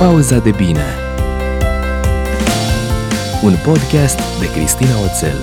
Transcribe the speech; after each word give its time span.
Pauza 0.00 0.38
de 0.38 0.50
bine 0.50 0.84
Un 3.42 3.52
podcast 3.64 4.40
de 4.40 4.50
Cristina 4.52 5.00
Oțel 5.04 5.38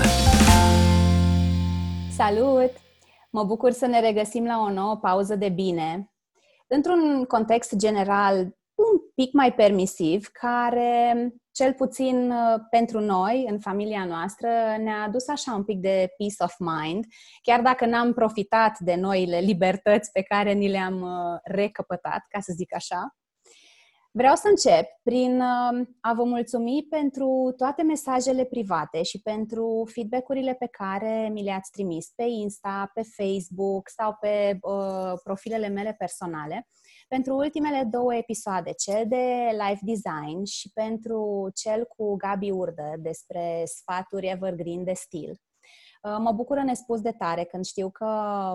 Salut! 2.15 2.71
Mă 3.29 3.43
bucur 3.43 3.71
să 3.71 3.85
ne 3.85 3.99
regăsim 3.99 4.45
la 4.45 4.59
o 4.59 4.69
nouă 4.69 4.97
pauză 4.97 5.35
de 5.35 5.49
bine 5.49 6.11
într-un 6.67 7.25
context 7.27 7.75
general 7.75 8.35
un 8.75 8.99
pic 9.15 9.33
mai 9.33 9.53
permisiv, 9.53 10.27
care, 10.27 11.33
cel 11.51 11.73
puțin 11.73 12.31
uh, 12.31 12.59
pentru 12.69 12.99
noi, 12.99 13.45
în 13.49 13.59
familia 13.59 14.05
noastră, 14.05 14.47
ne-a 14.83 15.03
adus 15.07 15.27
așa 15.27 15.53
un 15.53 15.63
pic 15.63 15.79
de 15.79 16.13
peace 16.17 16.43
of 16.43 16.55
mind, 16.57 17.05
chiar 17.41 17.61
dacă 17.61 17.85
n-am 17.85 18.13
profitat 18.13 18.79
de 18.79 18.95
noile 18.95 19.39
libertăți 19.39 20.11
pe 20.11 20.21
care 20.21 20.51
ni 20.51 20.69
le-am 20.69 21.01
uh, 21.01 21.39
recăpătat, 21.43 22.25
ca 22.29 22.39
să 22.39 22.53
zic 22.55 22.75
așa. 22.75 23.16
Vreau 24.17 24.35
să 24.35 24.47
încep 24.47 24.85
prin 25.03 25.39
uh, 25.39 25.87
a 26.01 26.13
vă 26.13 26.23
mulțumi 26.23 26.85
pentru 26.89 27.53
toate 27.57 27.81
mesajele 27.81 28.43
private 28.45 29.03
și 29.03 29.21
pentru 29.21 29.89
feedback-urile 29.93 30.53
pe 30.53 30.65
care 30.65 31.29
mi 31.31 31.43
le-ați 31.43 31.71
trimis 31.71 32.11
pe 32.15 32.23
Insta, 32.23 32.91
pe 32.93 33.01
Facebook 33.01 33.89
sau 33.89 34.17
pe 34.19 34.57
uh, 34.61 35.13
profilele 35.23 35.67
mele 35.67 35.93
personale 35.93 36.67
pentru 37.07 37.35
ultimele 37.35 37.83
două 37.91 38.15
episoade, 38.15 38.71
cel 38.71 39.03
de 39.07 39.47
live 39.51 39.79
design 39.81 40.43
și 40.43 40.71
pentru 40.73 41.49
cel 41.53 41.85
cu 41.97 42.15
Gabi 42.15 42.51
Urdă 42.51 42.93
despre 42.97 43.63
sfaturi 43.65 44.27
evergreen 44.27 44.83
de 44.83 44.93
stil. 44.93 45.29
Uh, 46.01 46.17
mă 46.19 46.31
bucură 46.31 46.63
nespus 46.63 47.01
de 47.01 47.11
tare 47.11 47.43
când 47.43 47.65
știu 47.65 47.89
că 47.89 48.05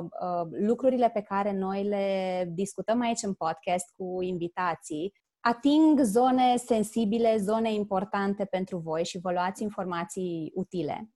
uh, 0.02 0.48
lucrurile 0.50 1.10
pe 1.10 1.20
care 1.20 1.52
noi 1.52 1.82
le 1.82 2.48
discutăm 2.54 3.00
aici 3.00 3.22
în 3.22 3.34
podcast 3.34 3.92
cu 3.96 4.22
invitații 4.22 5.12
ating 5.42 6.00
zone 6.00 6.56
sensibile, 6.56 7.36
zone 7.36 7.72
importante 7.72 8.44
pentru 8.44 8.78
voi 8.78 9.04
și 9.04 9.18
vă 9.18 9.32
luați 9.32 9.62
informații 9.62 10.52
utile. 10.54 11.10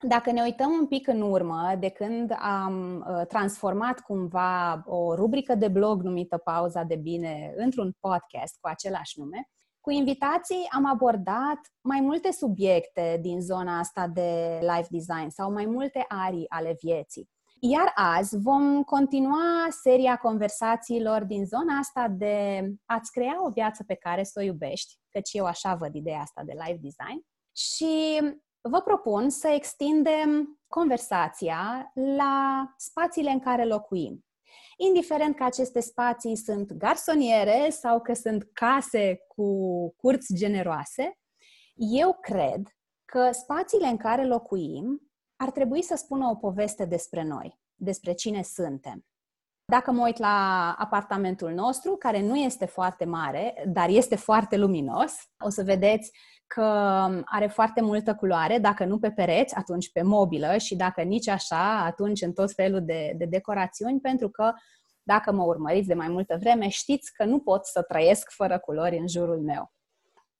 Dacă 0.00 0.30
ne 0.32 0.42
uităm 0.42 0.70
un 0.70 0.86
pic 0.86 1.06
în 1.06 1.20
urmă, 1.20 1.74
de 1.78 1.88
când 1.88 2.34
am 2.38 3.04
uh, 3.08 3.26
transformat 3.26 4.00
cumva 4.00 4.82
o 4.86 5.14
rubrică 5.14 5.54
de 5.54 5.68
blog 5.68 6.02
numită 6.02 6.36
Pauza 6.36 6.82
de 6.82 6.96
Bine 6.96 7.52
într-un 7.56 7.96
podcast 8.00 8.58
cu 8.60 8.68
același 8.68 9.18
nume, 9.18 9.48
cu 9.80 9.90
invitații 9.90 10.66
am 10.70 10.86
abordat 10.86 11.58
mai 11.80 12.00
multe 12.00 12.32
subiecte 12.32 13.18
din 13.20 13.40
zona 13.40 13.78
asta 13.78 14.06
de 14.06 14.58
life 14.60 14.88
design 14.90 15.28
sau 15.28 15.52
mai 15.52 15.66
multe 15.66 16.04
arii 16.08 16.48
ale 16.48 16.76
vieții. 16.80 17.30
Iar 17.66 17.92
azi 17.94 18.38
vom 18.38 18.82
continua 18.82 19.66
seria 19.82 20.16
conversațiilor 20.16 21.24
din 21.24 21.46
zona 21.46 21.78
asta 21.78 22.08
de 22.08 22.68
a-ți 22.84 23.10
crea 23.10 23.44
o 23.44 23.50
viață 23.50 23.84
pe 23.86 23.94
care 23.94 24.24
să 24.24 24.38
o 24.40 24.42
iubești, 24.42 24.94
căci 25.10 25.32
eu 25.32 25.44
așa 25.44 25.74
văd 25.74 25.94
ideea 25.94 26.20
asta 26.20 26.42
de 26.44 26.52
life 26.52 26.78
design, 26.82 27.26
și 27.56 28.20
vă 28.60 28.80
propun 28.80 29.30
să 29.30 29.48
extindem 29.48 30.60
conversația 30.68 31.92
la 31.94 32.64
spațiile 32.76 33.30
în 33.30 33.40
care 33.40 33.64
locuim. 33.64 34.24
Indiferent 34.76 35.36
că 35.36 35.44
aceste 35.44 35.80
spații 35.80 36.36
sunt 36.36 36.72
garsoniere 36.72 37.70
sau 37.70 38.00
că 38.00 38.14
sunt 38.14 38.48
case 38.52 39.24
cu 39.26 39.48
curți 39.96 40.34
generoase, 40.34 41.18
eu 41.74 42.18
cred 42.20 42.62
că 43.04 43.30
spațiile 43.32 43.86
în 43.86 43.96
care 43.96 44.26
locuim 44.26 45.13
ar 45.44 45.50
trebui 45.50 45.82
să 45.82 45.94
spună 45.96 46.28
o 46.28 46.34
poveste 46.34 46.84
despre 46.84 47.22
noi, 47.22 47.58
despre 47.74 48.12
cine 48.12 48.42
suntem. 48.42 49.04
Dacă 49.64 49.90
mă 49.90 50.04
uit 50.04 50.18
la 50.18 50.70
apartamentul 50.78 51.50
nostru, 51.52 51.96
care 51.96 52.22
nu 52.22 52.36
este 52.36 52.64
foarte 52.66 53.04
mare, 53.04 53.64
dar 53.66 53.88
este 53.88 54.16
foarte 54.16 54.56
luminos, 54.56 55.12
o 55.44 55.48
să 55.48 55.62
vedeți 55.62 56.12
că 56.46 56.62
are 57.24 57.46
foarte 57.46 57.80
multă 57.80 58.14
culoare, 58.14 58.58
dacă 58.58 58.84
nu 58.84 58.98
pe 58.98 59.10
pereți, 59.10 59.54
atunci 59.54 59.92
pe 59.92 60.02
mobilă 60.02 60.56
și 60.56 60.76
dacă 60.76 61.02
nici 61.02 61.28
așa, 61.28 61.84
atunci 61.84 62.22
în 62.22 62.32
tot 62.32 62.52
felul 62.52 62.84
de, 62.84 63.14
de 63.16 63.24
decorațiuni, 63.24 64.00
pentru 64.00 64.28
că 64.28 64.52
dacă 65.02 65.32
mă 65.32 65.42
urmăriți 65.42 65.88
de 65.88 65.94
mai 65.94 66.08
multă 66.08 66.36
vreme, 66.40 66.68
știți 66.68 67.12
că 67.12 67.24
nu 67.24 67.38
pot 67.38 67.66
să 67.66 67.82
trăiesc 67.82 68.30
fără 68.30 68.58
culori 68.58 68.98
în 68.98 69.08
jurul 69.08 69.40
meu. 69.40 69.72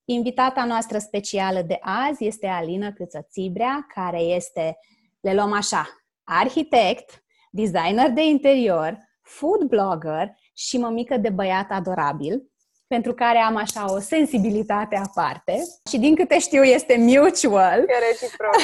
Invitata 0.04 0.64
noastră 0.64 0.98
specială 0.98 1.62
de 1.62 1.78
azi 1.80 2.26
este 2.26 2.46
Alina 2.46 2.92
Câță-Țibrea, 2.92 3.86
care 3.94 4.20
este, 4.20 4.78
le 5.20 5.34
luăm 5.34 5.52
așa, 5.52 5.88
arhitect, 6.24 7.22
designer 7.50 8.10
de 8.10 8.24
interior, 8.24 8.98
food 9.22 9.62
blogger 9.62 10.34
și 10.54 10.78
mămică 10.78 11.16
de 11.16 11.28
băiat 11.28 11.70
adorabil, 11.70 12.42
pentru 12.86 13.14
care 13.14 13.38
am 13.38 13.56
așa 13.56 13.92
o 13.92 13.98
sensibilitate 13.98 14.96
aparte 14.96 15.62
și 15.90 15.98
din 15.98 16.14
câte 16.14 16.38
știu 16.38 16.62
este 16.62 16.96
mutual. 16.98 17.78
E 17.78 18.08
reciproc, 18.10 18.56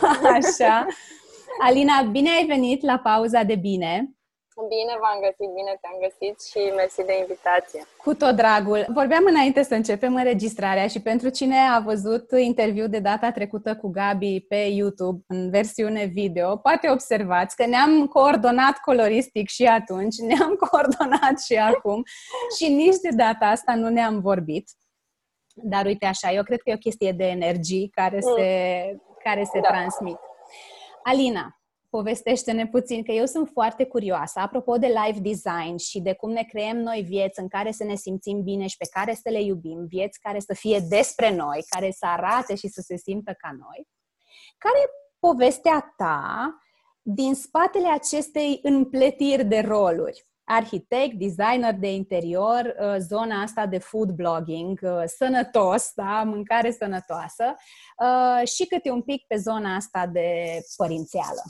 da. 0.00 0.28
Așa. 0.38 0.86
Alina, 1.60 2.02
bine 2.02 2.30
ai 2.30 2.46
venit 2.46 2.82
la 2.82 2.98
pauza 2.98 3.42
de 3.42 3.54
bine. 3.54 4.15
Bine 4.64 4.96
v-am 5.00 5.18
găsit, 5.20 5.54
bine 5.54 5.78
te-am 5.80 5.98
găsit 6.00 6.42
și 6.42 6.72
mersi 6.74 7.04
de 7.04 7.18
invitație. 7.18 7.82
Cu 7.96 8.14
tot 8.14 8.36
dragul. 8.36 8.84
Vorbeam 8.88 9.24
înainte 9.26 9.62
să 9.62 9.74
începem 9.74 10.14
înregistrarea 10.14 10.86
și 10.86 11.00
pentru 11.02 11.28
cine 11.28 11.58
a 11.58 11.80
văzut 11.80 12.30
interviul 12.30 12.88
de 12.88 12.98
data 12.98 13.30
trecută 13.30 13.76
cu 13.76 13.88
Gabi 13.88 14.40
pe 14.40 14.56
YouTube 14.56 15.24
în 15.26 15.50
versiune 15.50 16.04
video, 16.04 16.56
poate 16.56 16.90
observați 16.90 17.56
că 17.56 17.66
ne-am 17.66 18.06
coordonat 18.06 18.78
coloristic 18.78 19.48
și 19.48 19.64
atunci, 19.64 20.16
ne-am 20.16 20.54
coordonat 20.70 21.40
și 21.46 21.56
acum 21.56 22.02
și 22.58 22.68
nici 22.68 22.96
de 22.96 23.10
data 23.16 23.46
asta 23.46 23.74
nu 23.74 23.88
ne-am 23.88 24.20
vorbit. 24.20 24.70
Dar 25.54 25.84
uite 25.84 26.06
așa, 26.06 26.32
eu 26.32 26.42
cred 26.42 26.60
că 26.60 26.70
e 26.70 26.74
o 26.74 26.78
chestie 26.78 27.12
de 27.12 27.24
energii 27.24 27.90
care 27.94 28.20
se, 28.20 28.50
care 29.24 29.44
se 29.44 29.60
da. 29.60 29.68
transmit. 29.68 30.18
Alina, 31.02 31.60
povestește-ne 31.90 32.66
puțin, 32.66 33.02
că 33.02 33.12
eu 33.12 33.26
sunt 33.26 33.48
foarte 33.52 33.84
curioasă, 33.84 34.38
apropo 34.38 34.76
de 34.76 34.86
life 34.86 35.20
design 35.20 35.76
și 35.76 36.00
de 36.00 36.14
cum 36.14 36.30
ne 36.30 36.42
creăm 36.42 36.76
noi 36.76 37.02
vieți 37.02 37.40
în 37.40 37.48
care 37.48 37.72
să 37.72 37.84
ne 37.84 37.94
simțim 37.94 38.42
bine 38.42 38.66
și 38.66 38.76
pe 38.76 38.88
care 38.90 39.14
să 39.14 39.30
le 39.30 39.42
iubim, 39.42 39.86
vieți 39.86 40.20
care 40.20 40.40
să 40.40 40.54
fie 40.54 40.78
despre 40.88 41.34
noi, 41.34 41.64
care 41.68 41.90
să 41.90 42.06
arate 42.06 42.54
și 42.54 42.68
să 42.68 42.80
se 42.80 42.96
simtă 42.96 43.34
ca 43.38 43.50
noi. 43.58 43.86
Care 44.58 44.78
e 44.78 44.90
povestea 45.18 45.94
ta 45.96 46.54
din 47.02 47.34
spatele 47.34 47.88
acestei 47.88 48.58
împletiri 48.62 49.44
de 49.44 49.60
roluri? 49.60 50.26
Arhitect, 50.46 51.14
designer 51.14 51.74
de 51.74 51.92
interior, 51.92 52.74
uh, 52.78 52.96
zona 52.98 53.42
asta 53.42 53.66
de 53.66 53.78
food 53.78 54.10
blogging, 54.10 54.78
uh, 54.82 55.02
sănătos, 55.06 55.92
da, 55.94 56.22
mâncare 56.24 56.70
sănătoasă 56.70 57.54
uh, 57.98 58.48
și 58.48 58.66
câte 58.66 58.90
un 58.90 59.02
pic 59.02 59.26
pe 59.26 59.36
zona 59.36 59.74
asta 59.74 60.06
de 60.06 60.60
părințeală. 60.76 61.42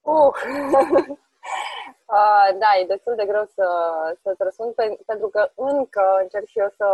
Uh. 0.00 0.34
uh, 2.16 2.48
da, 2.62 2.70
e 2.80 2.92
destul 2.94 3.14
de 3.16 3.26
greu 3.26 3.44
să, 3.54 3.66
să-ți 4.22 4.42
răspund 4.42 4.74
pe, 4.74 4.98
pentru 5.06 5.28
că 5.28 5.50
încă 5.54 6.04
încerc 6.22 6.46
și 6.46 6.58
eu 6.58 6.70
să, 6.76 6.88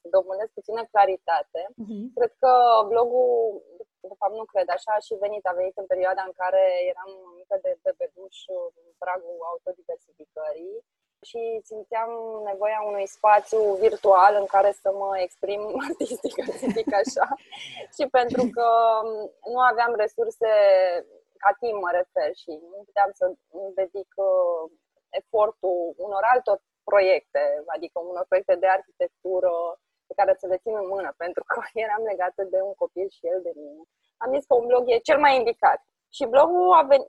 să 0.00 0.08
dobândesc 0.10 0.50
puțină 0.52 0.82
claritate. 0.92 1.60
Uh-huh. 1.68 2.04
Cred 2.14 2.32
că 2.38 2.52
blogul, 2.88 3.62
de 4.00 4.18
fapt 4.20 4.34
nu 4.40 4.44
cred, 4.52 4.68
așa 4.76 4.92
a 4.94 5.04
și 5.06 5.14
venit, 5.24 5.44
a 5.46 5.58
venit 5.60 5.76
în 5.76 5.86
perioada 5.92 6.22
în 6.26 6.34
care 6.40 6.62
eram 6.92 7.10
mică 7.40 7.56
de 7.64 7.70
bebeluș 7.82 8.38
în 8.80 8.88
pragul 9.02 9.38
autodiversificării 9.50 10.76
și 11.28 11.60
simțeam 11.64 12.10
nevoia 12.44 12.80
unui 12.86 13.06
spațiu 13.06 13.60
virtual 13.84 14.32
în 14.40 14.46
care 14.46 14.70
să 14.82 14.90
mă 14.92 15.18
exprim 15.18 15.62
artistic, 15.88 16.34
să 16.44 16.66
zic 16.76 16.94
așa. 16.94 17.26
și 17.96 18.04
pentru 18.18 18.42
că 18.56 18.68
nu 19.52 19.58
aveam 19.70 19.92
resurse 19.94 20.50
ca 21.42 21.50
timp 21.60 21.78
mă 21.82 21.90
refer 22.00 22.30
și 22.42 22.50
nu 22.72 22.78
puteam 22.88 23.10
să 23.20 23.24
dedic 23.80 24.10
uh, 24.16 24.62
efortul 25.20 25.94
unor 25.96 26.22
altor 26.32 26.58
proiecte, 26.90 27.42
adică 27.66 27.96
unor 27.98 28.24
proiecte 28.28 28.54
de 28.62 28.66
arhitectură 28.66 29.52
pe 30.08 30.14
care 30.18 30.32
să 30.40 30.46
le 30.46 30.62
țin 30.64 30.74
în 30.82 30.88
mână, 30.94 31.10
pentru 31.22 31.42
că 31.50 31.56
eram 31.84 32.02
legată 32.10 32.42
de 32.54 32.60
un 32.68 32.74
copil 32.82 33.08
și 33.16 33.26
el 33.32 33.40
de 33.42 33.52
mine. 33.62 33.82
Am 34.22 34.32
zis 34.34 34.44
că 34.46 34.54
un 34.54 34.66
blog 34.66 34.84
e 34.86 35.08
cel 35.08 35.18
mai 35.24 35.36
indicat. 35.36 35.80
Și 36.16 36.24
blogul 36.32 36.72
a 36.72 36.82
venit, 36.82 37.08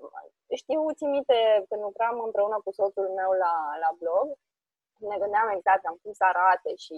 știu, 0.61 0.81
țin 0.99 1.09
minte, 1.09 1.37
când 1.69 1.81
lucram 1.81 2.15
împreună 2.27 2.57
cu 2.63 2.71
soțul 2.71 3.07
meu 3.19 3.31
la, 3.43 3.53
la 3.83 3.91
blog, 4.01 4.27
ne 5.07 5.17
gândeam 5.21 5.49
exact 5.57 5.83
am 5.85 5.97
cum 6.01 6.13
să 6.19 6.25
arate 6.27 6.71
și 6.85 6.97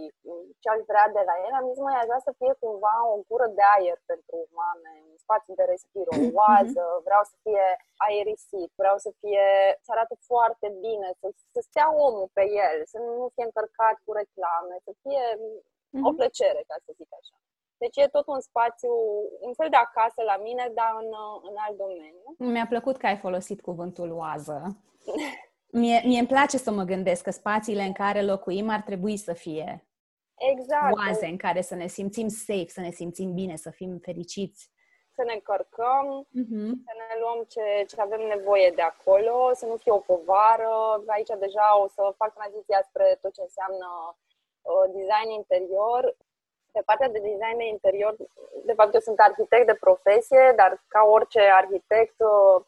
ce 0.62 0.68
aș 0.69 0.81
vrea 0.92 1.07
de 1.18 1.24
la 1.30 1.36
el, 1.45 1.53
am 1.56 1.68
zis, 1.69 1.80
mai 1.86 1.98
aș 2.00 2.07
vrea 2.12 2.24
să 2.27 2.31
fie 2.39 2.53
cumva 2.63 2.95
o 3.13 3.15
gură 3.27 3.48
de 3.57 3.63
aer 3.75 3.98
pentru 4.12 4.38
mame, 4.59 4.92
un 5.12 5.18
spațiu 5.25 5.53
de 5.59 5.65
respiro, 5.74 6.12
o 6.13 6.21
mhm. 6.21 6.36
oază, 6.44 6.83
vreau 7.07 7.24
să 7.31 7.36
fie 7.45 7.65
aerisit, 8.06 8.69
vreau 8.81 8.98
să 9.06 9.09
fie, 9.21 9.45
să 9.86 9.89
arate 9.92 10.15
foarte 10.30 10.68
bine, 10.86 11.07
să, 11.19 11.27
să 11.53 11.59
stea 11.69 11.88
omul 12.06 12.27
pe 12.38 12.44
el, 12.65 12.77
să 12.92 12.98
nu 13.07 13.31
fie 13.33 13.45
încărcat 13.50 13.95
cu 14.06 14.12
reclame, 14.19 14.75
să 14.88 14.92
fie 15.03 15.25
o 15.93 16.09
mhm. 16.09 16.15
plăcere, 16.15 16.61
ca 16.67 16.75
să 16.85 16.91
zic 16.99 17.09
așa. 17.19 17.35
Deci 17.77 17.97
e 17.97 18.07
tot 18.07 18.27
un 18.27 18.41
spațiu, 18.49 18.93
un 19.39 19.53
fel 19.53 19.69
de 19.69 19.75
acasă 19.75 20.21
la 20.31 20.38
mine, 20.38 20.71
dar 20.73 20.91
în, 21.01 21.09
în 21.49 21.55
alt 21.65 21.77
domeniu. 21.77 22.27
Mi-a 22.38 22.67
plăcut 22.67 22.97
că 22.97 23.05
ai 23.05 23.17
folosit 23.17 23.61
cuvântul 23.61 24.11
oază. 24.11 24.57
Mie, 25.81 26.01
mie 26.05 26.19
îmi 26.19 26.27
place 26.27 26.57
să 26.57 26.71
mă 26.71 26.83
gândesc 26.83 27.23
că 27.23 27.31
spațiile 27.31 27.83
în 27.83 27.93
care 27.93 28.21
locuim 28.21 28.69
ar 28.69 28.81
trebui 28.81 29.17
să 29.17 29.33
fie 29.33 29.88
exact. 30.35 30.95
oaze 30.97 31.25
în 31.25 31.38
care 31.38 31.61
să 31.61 31.75
ne 31.75 31.88
simțim 31.88 32.27
safe, 32.27 32.67
să 32.67 32.79
ne 32.79 32.89
simțim 32.89 33.33
bine, 33.33 33.55
să 33.55 33.69
fim 33.69 33.97
fericiți. 33.97 34.71
Să 35.15 35.23
ne 35.25 35.33
încărcăm, 35.33 36.07
uh-huh. 36.41 36.71
să 36.88 36.93
ne 37.01 37.09
luăm 37.21 37.39
ce, 37.53 37.65
ce 37.88 38.01
avem 38.01 38.21
nevoie 38.35 38.71
de 38.75 38.81
acolo, 38.81 39.53
să 39.53 39.65
nu 39.65 39.75
fie 39.75 39.91
o 39.91 40.05
povară. 40.11 41.03
Aici 41.07 41.33
deja 41.39 41.67
o 41.83 41.88
să 41.88 42.13
fac 42.17 42.33
tranziția 42.33 42.81
spre 42.89 43.17
tot 43.21 43.33
ce 43.33 43.41
înseamnă 43.41 43.88
uh, 44.07 44.31
design 44.98 45.30
interior. 45.30 46.16
Pe 46.72 46.81
partea 46.86 47.10
de 47.10 47.19
design 47.19 47.58
de 47.58 47.68
interior, 47.75 48.16
de 48.69 48.74
fapt 48.74 48.94
eu 48.94 49.00
sunt 49.00 49.19
arhitect 49.19 49.66
de 49.68 49.84
profesie, 49.86 50.54
dar 50.56 50.84
ca 50.88 51.02
orice 51.16 51.42
arhitect 51.62 52.18
uh, 52.19 52.63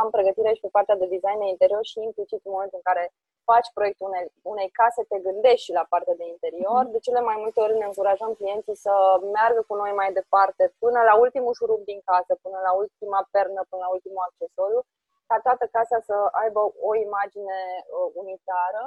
am 0.00 0.10
pregătire 0.10 0.52
și 0.54 0.64
pe 0.64 0.74
partea 0.76 0.96
de 0.96 1.06
design 1.14 1.38
de 1.38 1.48
interior 1.54 1.84
și 1.84 2.06
implicit 2.08 2.40
în 2.44 2.52
momentul 2.54 2.80
în 2.80 2.86
care 2.90 3.04
faci 3.50 3.68
proiectul 3.76 4.06
unei, 4.10 4.26
unei 4.54 4.70
case, 4.78 5.00
te 5.10 5.18
gândești 5.26 5.66
și 5.66 5.76
la 5.78 5.84
partea 5.92 6.14
de 6.20 6.26
interior. 6.34 6.82
Mhm. 6.84 6.92
De 6.94 7.04
cele 7.06 7.20
mai 7.28 7.36
multe 7.42 7.58
ori 7.64 7.74
ne 7.78 7.88
încurajăm 7.90 8.32
clienții 8.40 8.82
să 8.86 8.94
meargă 9.34 9.60
cu 9.68 9.74
noi 9.82 9.92
mai 10.00 10.10
departe, 10.20 10.62
până 10.82 11.00
la 11.08 11.14
ultimul 11.24 11.54
șurub 11.58 11.80
din 11.90 12.00
casă, 12.10 12.32
până 12.44 12.58
la 12.66 12.72
ultima 12.82 13.20
pernă, 13.34 13.60
până 13.70 13.82
la 13.86 13.90
ultimul 13.96 14.22
accesoriu, 14.28 14.80
ca 15.28 15.36
toată 15.46 15.64
casa 15.76 15.98
să 16.08 16.16
aibă 16.42 16.60
o 16.88 16.90
imagine 17.06 17.58
uh, 17.80 18.08
unitară. 18.22 18.82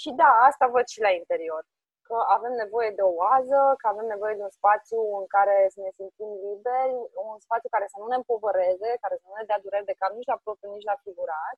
Și 0.00 0.10
da, 0.20 0.30
asta 0.48 0.66
văd 0.74 0.86
și 0.94 1.00
la 1.06 1.10
interior. 1.20 1.62
Că 2.08 2.16
avem 2.36 2.52
nevoie 2.62 2.90
de 2.98 3.02
o 3.02 3.12
oază, 3.24 3.58
că 3.80 3.86
avem 3.88 4.06
nevoie 4.14 4.34
de 4.38 4.42
un 4.48 4.54
spațiu 4.60 5.00
în 5.20 5.26
care 5.36 5.56
să 5.74 5.80
ne 5.80 5.90
simțim 5.98 6.30
liberi, 6.46 6.94
un 7.32 7.38
spațiu 7.46 7.68
care 7.74 7.86
să 7.92 7.96
nu 8.00 8.06
ne 8.06 8.18
împovăreze, 8.20 8.90
care 9.04 9.16
să 9.20 9.26
nu 9.28 9.34
ne 9.36 9.48
dea 9.50 9.60
dureri 9.64 9.90
de 9.90 9.98
cap 10.00 10.12
nici 10.12 10.32
la 10.32 10.40
propriu, 10.44 10.70
nici 10.72 10.90
la 10.92 11.00
figurat, 11.06 11.56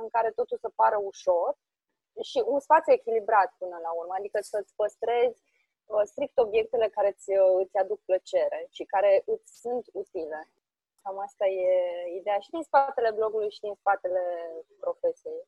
în 0.00 0.08
care 0.14 0.30
totul 0.30 0.58
să 0.64 0.68
pară 0.80 0.98
ușor 1.10 1.50
și 2.22 2.42
un 2.46 2.60
spațiu 2.60 2.92
echilibrat 2.92 3.50
până 3.58 3.78
la 3.82 3.90
urmă, 4.00 4.14
adică 4.18 4.38
să-ți 4.40 4.74
păstrezi 4.74 5.40
uh, 5.86 6.02
strict 6.04 6.38
obiectele 6.38 6.88
care 6.88 7.08
îți, 7.08 7.30
uh, 7.30 7.60
îți 7.62 7.76
aduc 7.76 8.00
plăcere 8.04 8.66
și 8.70 8.84
care 8.84 9.22
îți 9.26 9.60
sunt 9.60 9.84
utile. 9.92 10.50
Cam 11.02 11.18
asta 11.18 11.46
e 11.46 11.72
ideea 12.18 12.38
și 12.38 12.50
din 12.50 12.62
spatele 12.62 13.10
blogului 13.10 13.50
și 13.50 13.60
din 13.60 13.74
spatele 13.74 14.22
profesiei. 14.80 15.42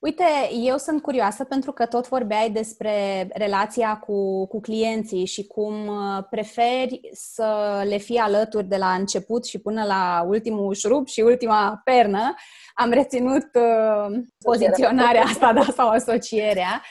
Uite, 0.00 0.24
eu 0.64 0.76
sunt 0.76 1.02
curioasă 1.02 1.44
pentru 1.44 1.72
că 1.72 1.86
tot 1.86 2.08
vorbeai 2.08 2.50
despre 2.50 3.28
relația 3.34 3.96
cu, 3.96 4.46
cu 4.46 4.60
clienții 4.60 5.24
și 5.24 5.46
cum 5.46 5.86
uh, 5.86 6.24
preferi 6.30 7.00
să 7.12 7.82
le 7.88 7.96
fii 7.96 8.16
alături 8.16 8.66
de 8.66 8.76
la 8.76 8.92
început 8.92 9.46
și 9.46 9.58
până 9.58 9.84
la 9.84 10.24
ultimul 10.28 10.74
șurub 10.74 11.06
și 11.06 11.20
ultima 11.20 11.80
pernă. 11.84 12.34
Am 12.74 12.90
reținut 12.90 13.48
uh, 13.54 14.18
poziționarea 14.44 15.22
asta 15.22 15.52
da, 15.52 15.66
sau 15.74 15.88
asocierea. 15.88 16.82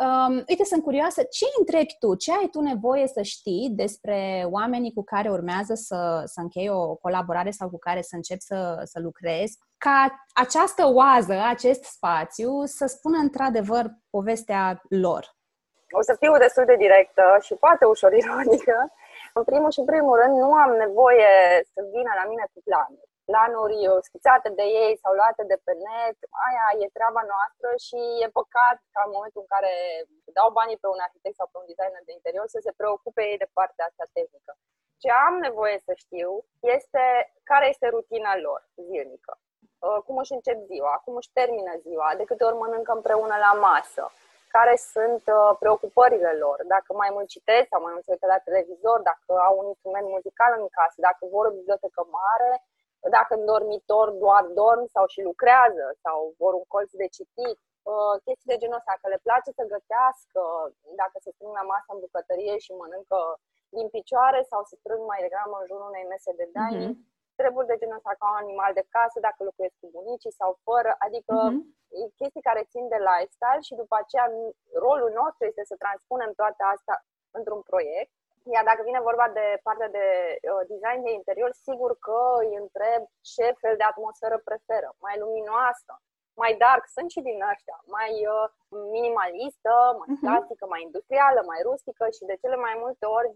Um, 0.00 0.34
uite, 0.48 0.64
sunt 0.64 0.82
curioasă, 0.82 1.22
ce 1.22 1.44
întrebi 1.58 1.96
tu? 1.98 2.14
Ce 2.14 2.32
ai 2.32 2.48
tu 2.52 2.60
nevoie 2.60 3.06
să 3.06 3.22
știi 3.22 3.72
despre 3.72 4.46
oamenii 4.50 4.92
cu 4.92 5.04
care 5.04 5.30
urmează 5.30 5.74
să, 5.74 6.22
să 6.24 6.40
închei 6.40 6.68
o 6.68 6.94
colaborare 6.94 7.50
sau 7.50 7.68
cu 7.70 7.78
care 7.78 8.02
să 8.02 8.16
încep 8.16 8.40
să, 8.40 8.80
să 8.84 9.00
lucrezi? 9.00 9.58
Ca 9.78 10.24
această 10.32 10.86
oază, 10.92 11.34
acest 11.48 11.82
spațiu, 11.82 12.64
să 12.64 12.86
spună 12.86 13.18
într-adevăr 13.18 13.84
povestea 14.10 14.82
lor. 14.88 15.36
O 15.90 16.02
să 16.02 16.16
fiu 16.18 16.36
destul 16.38 16.64
de 16.64 16.76
directă 16.76 17.22
și 17.40 17.54
poate 17.54 17.84
ușor 17.84 18.12
ironică. 18.12 18.92
În 19.34 19.44
primul 19.44 19.70
și 19.70 19.78
în 19.78 19.84
primul 19.84 20.20
rând, 20.22 20.36
nu 20.38 20.52
am 20.52 20.70
nevoie 20.84 21.30
să 21.72 21.80
vină 21.94 22.12
la 22.20 22.28
mine 22.28 22.44
cu 22.52 22.60
planuri 22.64 23.11
planuri 23.28 23.78
schițate 24.08 24.48
de 24.60 24.66
ei 24.82 24.92
sau 25.02 25.12
luate 25.18 25.42
de 25.52 25.58
pe 25.64 25.72
net, 25.86 26.18
aia 26.46 26.66
e 26.82 26.96
treaba 26.96 27.22
noastră 27.32 27.68
și 27.86 28.00
e 28.24 28.36
păcat 28.40 28.76
ca 28.94 29.00
în 29.04 29.14
momentul 29.16 29.40
în 29.44 29.50
care 29.54 29.72
dau 30.38 30.48
banii 30.58 30.82
pe 30.82 30.88
un 30.94 31.00
arhitect 31.06 31.36
sau 31.38 31.48
pe 31.50 31.58
un 31.60 31.68
designer 31.70 32.02
de 32.06 32.16
interior 32.18 32.46
să 32.54 32.58
se 32.66 32.76
preocupe 32.80 33.22
ei 33.30 33.42
de 33.42 33.52
partea 33.58 33.86
asta 33.88 34.04
tehnică. 34.16 34.52
Ce 35.02 35.08
am 35.26 35.34
nevoie 35.46 35.78
să 35.86 35.92
știu 36.04 36.30
este 36.76 37.04
care 37.50 37.66
este 37.72 37.86
rutina 37.94 38.32
lor 38.46 38.60
zilnică, 38.86 39.32
uh, 39.38 39.98
cum 40.06 40.16
își 40.22 40.36
încep 40.38 40.58
ziua, 40.70 40.94
cum 41.04 41.14
își 41.20 41.34
termină 41.38 41.72
ziua, 41.86 42.08
de 42.18 42.24
câte 42.30 42.44
ori 42.44 42.60
mănâncă 42.62 42.92
împreună 42.94 43.36
la 43.46 43.52
masă, 43.68 44.04
care 44.56 44.74
sunt 44.94 45.24
uh, 45.38 45.50
preocupările 45.62 46.32
lor, 46.42 46.58
dacă 46.74 46.90
mai 47.02 47.10
mult 47.12 47.28
citesc 47.34 47.66
sau 47.68 47.80
mai 47.82 47.92
mult 47.92 48.04
se 48.04 48.14
uită 48.14 48.26
la 48.34 48.44
televizor, 48.48 48.98
dacă 49.10 49.32
au 49.48 49.54
un 49.60 49.66
instrument 49.72 50.06
muzical 50.16 50.52
în 50.60 50.66
casă, 50.78 50.96
dacă 51.08 51.22
vor 51.34 51.44
o 51.46 51.56
bibliotecă 51.58 52.00
mare, 52.20 52.52
dacă 53.10 53.34
în 53.34 53.44
dormitor 53.44 54.10
doar 54.10 54.44
dorm 54.44 54.84
sau 54.94 55.04
și 55.06 55.20
lucrează 55.28 55.86
sau 56.04 56.34
vor 56.38 56.52
un 56.60 56.64
colț 56.72 56.90
de 57.02 57.08
citit, 57.16 57.58
uh, 57.90 58.14
chestii 58.24 58.52
de 58.52 58.60
genul 58.62 58.80
ăsta, 58.80 58.94
că 59.00 59.06
le 59.08 59.24
place 59.26 59.50
să 59.58 59.72
gătească, 59.74 60.42
dacă 61.00 61.16
se 61.24 61.30
strâng 61.34 61.54
la 61.60 61.68
masă 61.72 61.88
în 61.92 62.02
bucătărie 62.04 62.56
și 62.64 62.72
mănâncă 62.80 63.20
din 63.76 63.88
picioare 63.96 64.40
sau 64.50 64.60
se 64.64 64.76
strâng 64.80 65.02
mai 65.06 65.20
degrabă 65.24 65.54
în 65.58 65.66
jurul 65.70 65.90
unei 65.92 66.06
mese 66.12 66.32
de 66.40 66.46
dining, 66.56 66.94
uh-huh. 66.94 67.34
treburi 67.40 67.70
de 67.70 67.80
genul 67.80 68.00
ăsta 68.00 68.12
ca 68.18 68.26
un 68.32 68.42
animal 68.44 68.72
de 68.78 68.88
casă, 68.94 69.16
dacă 69.28 69.40
locuiesc 69.42 69.76
cu 69.80 69.88
bunicii 69.96 70.38
sau 70.40 70.50
fără, 70.66 70.90
adică 71.06 71.34
uh-huh. 71.40 72.10
chestii 72.20 72.48
care 72.48 72.70
țin 72.72 72.84
de 72.92 73.00
lifestyle 73.10 73.62
și 73.68 73.80
după 73.82 73.94
aceea 73.98 74.26
rolul 74.86 75.10
nostru 75.20 75.42
este 75.50 75.64
să 75.70 75.82
transpunem 75.84 76.30
toate 76.40 76.62
astea 76.74 76.96
într-un 77.38 77.62
proiect 77.70 78.14
iar 78.54 78.64
dacă 78.70 78.82
vine 78.84 79.00
vorba 79.08 79.26
de 79.38 79.46
partea 79.66 79.88
de 79.98 80.06
uh, 80.36 80.62
design 80.72 81.00
de 81.04 81.12
interior, 81.12 81.50
sigur 81.66 81.90
că 82.06 82.20
îi 82.42 82.54
întreb 82.62 83.02
ce 83.34 83.46
fel 83.62 83.74
de 83.76 83.86
atmosferă 83.92 84.38
preferă. 84.48 84.88
Mai 85.06 85.16
luminoasă, 85.22 85.92
mai 86.42 86.52
dark, 86.64 86.84
sunt 86.96 87.10
și 87.14 87.20
din 87.28 87.38
ăștia, 87.52 87.78
mai 87.96 88.12
uh, 88.34 88.48
minimalistă, 88.96 89.74
mai 89.98 90.08
uh-huh. 90.10 90.22
clasică, 90.22 90.64
mai 90.72 90.82
industrială, 90.82 91.40
mai 91.50 91.60
rustică 91.68 92.04
și 92.16 92.22
de 92.30 92.36
cele 92.42 92.56
mai 92.66 92.74
multe 92.82 93.04
ori 93.18 93.28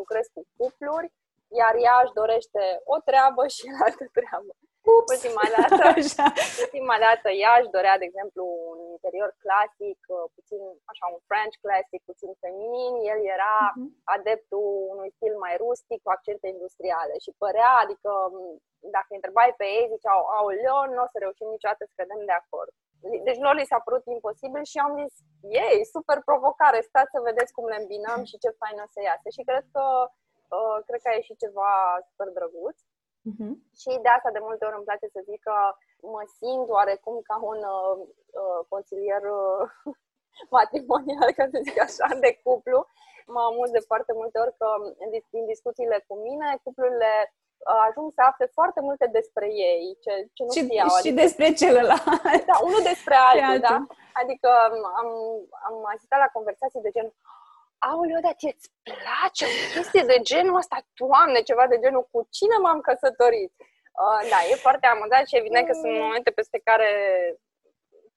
lucrez 0.00 0.26
cu 0.34 0.42
cupluri, 0.56 1.12
iar 1.60 1.74
ea 1.86 1.96
își 2.02 2.18
dorește 2.20 2.62
o 2.94 2.96
treabă 3.08 3.42
și 3.56 3.66
altă 3.84 4.04
treabă. 4.18 4.52
Ups. 4.94 5.10
Ultima 5.14 5.46
dată, 5.56 5.82
ultima 6.64 6.96
dată 7.06 7.28
ea 7.42 7.52
își 7.60 7.74
dorea, 7.76 7.96
de 8.00 8.06
exemplu, 8.10 8.42
un 8.70 8.78
interior 8.96 9.30
clasic, 9.44 9.98
uh, 10.16 10.24
puțin 10.36 10.62
așa 10.90 11.06
un 11.14 11.20
French 11.28 11.56
classic, 11.64 12.00
puțin 12.10 12.30
feminin. 12.42 12.94
El 13.12 13.20
era 13.36 13.56
uh-huh. 13.68 13.88
adeptul 14.16 14.68
unui 14.92 15.10
stil 15.16 15.34
mai 15.44 15.54
rustic, 15.64 15.98
cu 16.02 16.10
accente 16.16 16.46
industriale 16.54 17.14
și 17.24 17.30
părea, 17.42 17.72
adică 17.84 18.10
dacă 18.96 19.10
întrebai 19.14 19.50
pe 19.60 19.66
ei, 19.76 19.92
ziceau, 19.94 20.20
Leon, 20.60 20.88
nu 20.94 21.02
o 21.06 21.10
să 21.12 21.16
reușim 21.18 21.48
niciodată 21.50 21.82
să 21.84 21.94
cădem 21.98 22.22
de 22.30 22.36
acord. 22.42 22.72
Deci 23.26 23.42
lor 23.44 23.54
li 23.56 23.70
s-a 23.70 23.80
părut 23.86 24.04
imposibil 24.06 24.64
și 24.72 24.78
am 24.86 24.92
zis, 25.00 25.14
ei, 25.64 25.78
super 25.94 26.18
provocare, 26.28 26.80
stați 26.80 27.12
să 27.14 27.26
vedeți 27.28 27.54
cum 27.56 27.66
le 27.72 27.78
îmbinăm 27.80 28.20
și 28.30 28.40
ce 28.42 28.58
fain 28.60 28.78
o 28.84 28.86
să 28.94 29.00
iasă. 29.00 29.28
Și 29.36 29.42
cred 29.48 29.64
că, 29.74 29.84
uh, 30.56 30.78
cred 30.86 31.00
că 31.02 31.08
a 31.10 31.18
ieșit 31.20 31.38
ceva 31.44 31.70
super 32.08 32.28
drăguț. 32.36 32.76
Uh-huh. 33.30 33.52
Și 33.80 33.90
de 34.04 34.10
asta 34.16 34.30
de 34.36 34.44
multe 34.48 34.64
ori 34.66 34.78
îmi 34.78 34.88
place 34.88 35.06
să 35.14 35.20
zic 35.30 35.40
că 35.48 35.56
mă 36.14 36.22
simt 36.38 36.68
oarecum 36.76 37.16
ca 37.28 37.36
un 37.52 37.60
uh, 37.76 37.94
uh, 38.42 38.60
consilier 38.72 39.22
uh, 39.40 39.62
matrimonial, 40.58 41.30
ca 41.38 41.44
să 41.52 41.58
zic 41.66 41.76
așa, 41.86 42.06
de 42.24 42.30
cuplu. 42.44 42.80
Mă 43.34 43.42
amuz 43.48 43.70
de 43.76 43.82
foarte 43.90 44.12
multe 44.20 44.36
ori 44.42 44.54
că 44.60 44.68
din 45.34 45.44
discuțiile 45.52 45.98
cu 46.08 46.14
mine, 46.26 46.48
cuplurile 46.64 47.12
uh, 47.30 47.80
ajung 47.88 48.08
să 48.16 48.22
afle 48.30 48.46
foarte 48.58 48.80
multe 48.88 49.06
despre 49.18 49.46
ei, 49.68 49.84
ce, 50.04 50.12
ce 50.36 50.42
nu 50.44 50.52
și, 50.56 50.62
știau. 50.64 50.88
Și 50.88 50.96
adică, 50.98 51.20
despre 51.22 51.46
celălalt. 51.62 52.22
Da, 52.50 52.56
unul 52.68 52.82
despre 52.92 53.14
altul, 53.28 53.58
da? 53.68 53.76
Adică 54.22 54.50
am, 55.00 55.08
am 55.68 55.76
asistat 55.94 56.18
la 56.24 56.34
conversații 56.36 56.84
de 56.86 56.94
gen 56.96 57.08
aoleu, 57.78 58.20
dar 58.26 58.34
ți-ți 58.40 58.68
place 58.88 59.44
o 59.44 59.54
chestie 59.74 60.04
de 60.12 60.18
genul 60.30 60.60
ăsta? 60.62 60.76
Doamne, 61.02 61.40
ceva 61.50 61.66
de 61.72 61.78
genul, 61.84 62.08
cu 62.12 62.18
cine 62.36 62.56
m-am 62.62 62.80
căsătorit? 62.88 63.52
Uh, 64.02 64.20
da, 64.32 64.38
e 64.50 64.64
foarte 64.66 64.86
amuzat 64.86 65.24
și 65.26 65.40
evident 65.40 65.66
că 65.66 65.72
sunt 65.72 65.92
mm. 65.92 66.04
momente 66.06 66.30
peste 66.30 66.58
care 66.68 66.90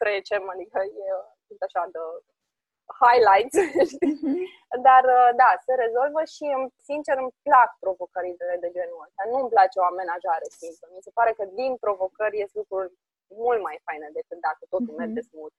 trecem, 0.02 0.44
adică 0.54 0.78
e 1.04 1.06
așa 1.68 1.84
de 1.96 2.02
highlights, 3.02 3.58
mm-hmm. 4.10 4.38
Dar 4.88 5.04
uh, 5.18 5.30
da, 5.42 5.50
se 5.66 5.74
rezolvă 5.84 6.22
și 6.36 6.46
sincer 6.90 7.16
îmi 7.24 7.36
plac 7.48 7.70
provocările 7.84 8.58
de 8.64 8.70
genul 8.78 9.04
ăsta. 9.06 9.22
Nu 9.32 9.38
îmi 9.42 9.54
place 9.56 9.76
o 9.80 9.90
amenajare 9.92 10.48
simplă. 10.62 10.86
Mi 10.96 11.06
se 11.08 11.16
pare 11.18 11.32
că 11.38 11.44
din 11.60 11.72
provocări 11.84 12.40
ies 12.40 12.52
lucruri 12.62 12.92
mult 13.44 13.62
mai 13.68 13.78
faine 13.86 14.08
decât 14.20 14.40
dacă 14.48 14.62
totul 14.74 14.94
mm-hmm. 14.94 15.04
merge 15.04 15.22
smooth. 15.30 15.58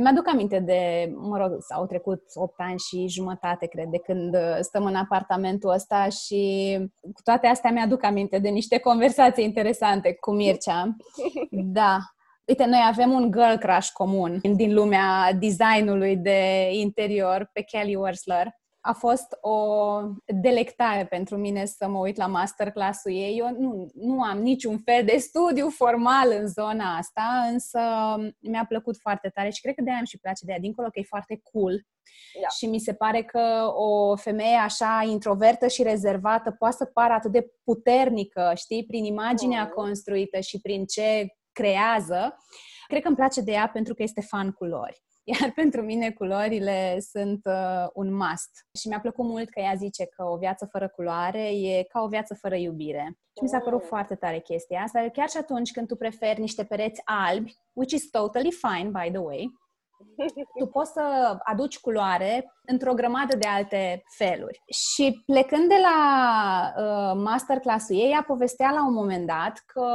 Mi-aduc 0.00 0.28
aminte 0.28 0.58
de, 0.58 1.12
mă 1.14 1.36
rog, 1.36 1.56
s-au 1.58 1.86
trecut 1.86 2.22
8 2.34 2.54
ani 2.56 2.78
și 2.78 3.08
jumătate, 3.08 3.66
cred, 3.66 3.88
de 3.88 3.98
când 3.98 4.34
uh, 4.34 4.56
stăm 4.60 4.84
în 4.84 4.94
apartamentul 4.94 5.70
ăsta 5.70 6.08
și 6.08 6.76
cu 7.00 7.22
toate 7.24 7.46
astea 7.46 7.70
mi-aduc 7.70 8.04
aminte 8.04 8.38
de 8.38 8.48
niște 8.48 8.78
conversații 8.78 9.44
interesante 9.44 10.14
cu 10.14 10.32
Mircea. 10.32 10.96
Da. 11.50 11.98
Uite, 12.44 12.64
noi 12.64 12.80
avem 12.88 13.10
un 13.10 13.30
girl 13.30 13.54
crush 13.58 13.88
comun 13.92 14.40
din 14.54 14.74
lumea 14.74 15.32
designului 15.32 16.16
de 16.16 16.68
interior 16.72 17.50
pe 17.52 17.60
Kelly 17.60 17.94
Wersler. 17.94 18.59
A 18.80 18.92
fost 18.92 19.38
o 19.40 20.00
delectare 20.26 21.06
pentru 21.06 21.36
mine 21.36 21.64
să 21.64 21.88
mă 21.88 21.98
uit 21.98 22.16
la 22.16 22.26
masterclass-ul 22.26 23.12
ei. 23.12 23.38
Eu 23.38 23.56
nu, 23.58 23.90
nu 23.94 24.22
am 24.22 24.38
niciun 24.38 24.78
fel 24.78 25.04
de 25.04 25.16
studiu 25.16 25.68
formal 25.68 26.32
în 26.38 26.46
zona 26.46 26.96
asta, 26.96 27.48
însă 27.52 27.80
mi-a 28.38 28.64
plăcut 28.68 28.96
foarte 28.96 29.28
tare 29.28 29.50
și 29.50 29.60
cred 29.60 29.74
că 29.74 29.82
de-aia 29.82 29.98
îmi 29.98 30.06
și 30.06 30.18
place 30.18 30.44
de 30.44 30.52
ea, 30.52 30.58
dincolo 30.58 30.88
că 30.88 30.98
e 30.98 31.02
foarte 31.02 31.40
cool. 31.52 31.86
Da. 32.40 32.48
Și 32.48 32.66
mi 32.66 32.78
se 32.78 32.94
pare 32.94 33.22
că 33.22 33.72
o 33.74 34.16
femeie 34.16 34.56
așa 34.56 35.02
introvertă 35.06 35.66
și 35.66 35.82
rezervată 35.82 36.50
poate 36.58 36.76
să 36.76 36.84
pară 36.84 37.12
atât 37.12 37.32
de 37.32 37.46
puternică, 37.64 38.52
știi, 38.56 38.86
prin 38.86 39.04
imaginea 39.04 39.62
mm. 39.62 39.68
construită 39.68 40.40
și 40.40 40.60
prin 40.60 40.84
ce 40.84 41.26
creează. 41.52 42.36
Cred 42.86 43.02
că 43.02 43.08
îmi 43.08 43.16
place 43.16 43.40
de 43.40 43.52
ea 43.52 43.70
pentru 43.72 43.94
că 43.94 44.02
este 44.02 44.20
fan 44.20 44.50
culori. 44.50 45.02
Iar 45.30 45.50
pentru 45.62 45.82
mine 45.82 46.10
culorile 46.10 47.00
sunt 47.00 47.40
uh, 47.44 47.86
un 47.92 48.14
must. 48.14 48.50
Și 48.80 48.88
mi-a 48.88 49.00
plăcut 49.00 49.24
mult 49.24 49.48
că 49.50 49.60
ea 49.60 49.74
zice 49.76 50.06
că 50.06 50.24
o 50.24 50.36
viață 50.36 50.68
fără 50.70 50.88
culoare 50.88 51.48
e 51.48 51.82
ca 51.82 52.00
o 52.00 52.08
viață 52.08 52.34
fără 52.34 52.54
iubire. 52.56 53.18
Și 53.36 53.42
mi 53.42 53.48
s-a 53.48 53.58
părut 53.58 53.80
mm. 53.80 53.86
foarte 53.86 54.14
tare 54.14 54.38
chestia 54.38 54.80
asta. 54.82 55.08
Chiar 55.12 55.28
și 55.28 55.36
atunci 55.36 55.70
când 55.70 55.86
tu 55.86 55.96
preferi 55.96 56.40
niște 56.40 56.64
pereți 56.64 57.02
albi, 57.04 57.56
which 57.72 57.92
is 57.92 58.10
totally 58.10 58.50
fine, 58.52 58.88
by 58.88 59.10
the 59.10 59.18
way, 59.18 59.58
tu 60.58 60.66
poți 60.76 60.92
să 60.92 61.36
aduci 61.42 61.78
culoare 61.78 62.52
într-o 62.66 62.94
grămadă 62.94 63.36
de 63.36 63.46
alte 63.48 64.04
feluri. 64.16 64.62
Și 64.66 65.22
plecând 65.26 65.68
de 65.68 65.78
la 65.82 65.98
uh, 66.76 67.20
masterclass-ul 67.24 67.96
ei, 67.96 68.10
ea 68.10 68.24
povestea 68.26 68.70
la 68.70 68.86
un 68.86 68.92
moment 68.92 69.26
dat 69.26 69.62
că 69.66 69.86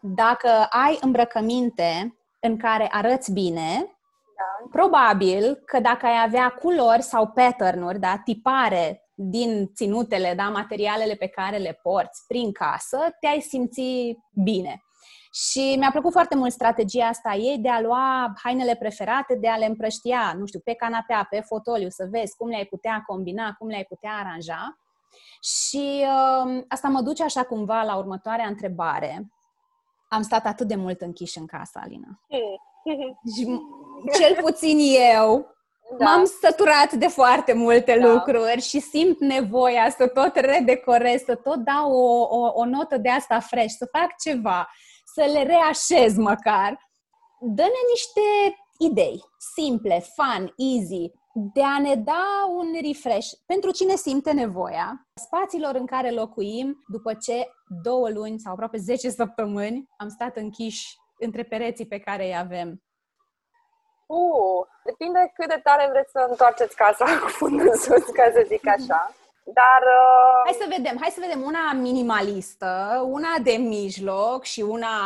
dacă 0.00 0.48
ai 0.70 0.98
îmbrăcăminte 1.00 2.16
în 2.40 2.56
care 2.56 2.88
arăți 2.92 3.32
bine, 3.32 3.96
da. 4.36 4.68
Probabil 4.70 5.54
că 5.54 5.80
dacă 5.80 6.06
ai 6.06 6.22
avea 6.26 6.48
culori 6.48 7.02
sau 7.02 7.26
pattern-uri, 7.26 7.98
da, 7.98 8.20
tipare 8.24 9.10
din 9.14 9.70
ținutele, 9.74 10.34
da, 10.36 10.48
materialele 10.48 11.14
pe 11.14 11.26
care 11.26 11.56
le 11.56 11.78
porți 11.82 12.26
prin 12.26 12.52
casă, 12.52 12.98
te-ai 13.20 13.40
simți 13.40 14.16
bine. 14.42 14.82
Și 15.34 15.76
mi-a 15.78 15.90
plăcut 15.90 16.12
foarte 16.12 16.36
mult 16.36 16.52
strategia 16.52 17.06
asta 17.06 17.32
ei 17.32 17.58
de 17.58 17.68
a 17.68 17.80
lua 17.80 18.32
hainele 18.42 18.76
preferate, 18.76 19.34
de 19.34 19.48
a 19.48 19.56
le 19.56 19.64
împrăștia, 19.64 20.34
nu 20.38 20.46
știu, 20.46 20.60
pe 20.60 20.74
canapea, 20.74 21.26
pe 21.30 21.40
fotoliu, 21.40 21.88
să 21.88 22.06
vezi 22.10 22.36
cum 22.36 22.48
le-ai 22.48 22.64
putea 22.64 23.02
combina, 23.06 23.54
cum 23.58 23.68
le-ai 23.68 23.84
putea 23.84 24.12
aranja. 24.12 24.78
Și 25.40 26.04
uh, 26.06 26.62
asta 26.68 26.88
mă 26.88 27.00
duce 27.00 27.22
așa 27.22 27.42
cumva 27.42 27.82
la 27.82 27.96
următoarea 27.96 28.46
întrebare. 28.46 29.32
Am 30.08 30.22
stat 30.22 30.46
atât 30.46 30.68
de 30.68 30.74
mult 30.74 31.00
închiși 31.00 31.38
în 31.38 31.46
casă, 31.46 31.80
Alina. 31.82 32.20
și 32.28 32.40
cel 34.18 34.36
puțin 34.42 34.78
eu, 35.14 35.46
da. 35.98 36.04
m-am 36.04 36.24
săturat 36.40 36.92
de 36.92 37.06
foarte 37.06 37.52
multe 37.52 37.98
da. 37.98 38.12
lucruri 38.12 38.60
și 38.60 38.80
simt 38.80 39.20
nevoia 39.20 39.90
să 39.90 40.06
tot 40.06 40.34
redecorez, 40.34 41.22
să 41.24 41.34
tot 41.34 41.56
dau 41.56 41.92
o, 41.92 42.26
o, 42.36 42.52
o 42.54 42.64
notă 42.64 42.96
de 42.96 43.08
asta 43.08 43.40
fresh, 43.40 43.74
să 43.78 43.88
fac 43.92 44.08
ceva, 44.24 44.68
să 45.14 45.30
le 45.32 45.42
reașez 45.42 46.16
măcar. 46.16 46.90
Dă-ne 47.40 47.82
niște 47.90 48.56
idei 48.78 49.20
simple, 49.54 50.04
fun, 50.14 50.52
easy, 50.56 51.10
de 51.34 51.62
a 51.62 51.78
ne 51.78 51.94
da 51.94 52.24
un 52.56 52.66
refresh 52.86 53.28
pentru 53.46 53.70
cine 53.70 53.96
simte 53.96 54.32
nevoia, 54.32 55.06
spațiilor 55.14 55.74
în 55.74 55.86
care 55.86 56.10
locuim 56.10 56.84
după 56.86 57.14
ce 57.14 57.48
două 57.82 58.08
luni 58.08 58.38
sau 58.38 58.52
aproape 58.52 58.78
10 58.78 59.10
săptămâni 59.10 59.88
am 59.96 60.08
stat 60.08 60.36
închiși 60.36 60.96
între 61.24 61.42
pereții 61.42 61.86
pe 61.86 61.98
care 61.98 62.24
îi 62.24 62.36
avem. 62.36 62.82
Uh, 64.06 64.66
depinde 64.84 65.32
cât 65.34 65.48
de 65.48 65.60
tare 65.62 65.88
vreți 65.90 66.10
să 66.10 66.26
întoarceți 66.30 66.76
casa 66.76 67.04
cu 67.22 67.28
fundul 67.28 67.74
sus, 67.74 68.04
ca 68.18 68.30
să 68.34 68.44
zic 68.46 68.66
așa. 68.68 69.00
Dar... 69.44 69.82
Uh... 70.00 70.40
Hai 70.44 70.62
să 70.62 70.66
vedem, 70.76 70.96
hai 71.00 71.16
să 71.16 71.24
vedem 71.26 71.42
una 71.50 71.64
minimalistă, 71.88 72.70
una 73.16 73.32
de 73.42 73.52
mijloc 73.52 74.40
și 74.44 74.60
una 74.60 74.96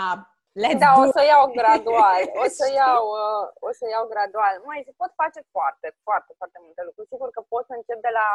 Let's 0.65 0.81
da, 0.85 0.93
do 0.97 1.01
o 1.03 1.07
să 1.17 1.23
iau 1.33 1.45
gradual. 1.61 2.23
O 2.45 2.47
să 2.59 2.67
iau, 2.81 3.03
uh, 3.23 3.45
o 3.69 3.71
să 3.79 3.85
iau 3.95 4.05
gradual. 4.15 4.55
Mai 4.69 4.81
se 4.87 4.93
pot 5.01 5.13
face 5.23 5.41
foarte, 5.55 5.89
foarte, 6.07 6.33
foarte 6.41 6.59
multe 6.65 6.83
lucruri. 6.89 7.13
Sigur 7.13 7.29
că 7.37 7.41
pot 7.53 7.65
să 7.71 7.75
încep 7.77 7.99
de 8.09 8.13
la 8.21 8.29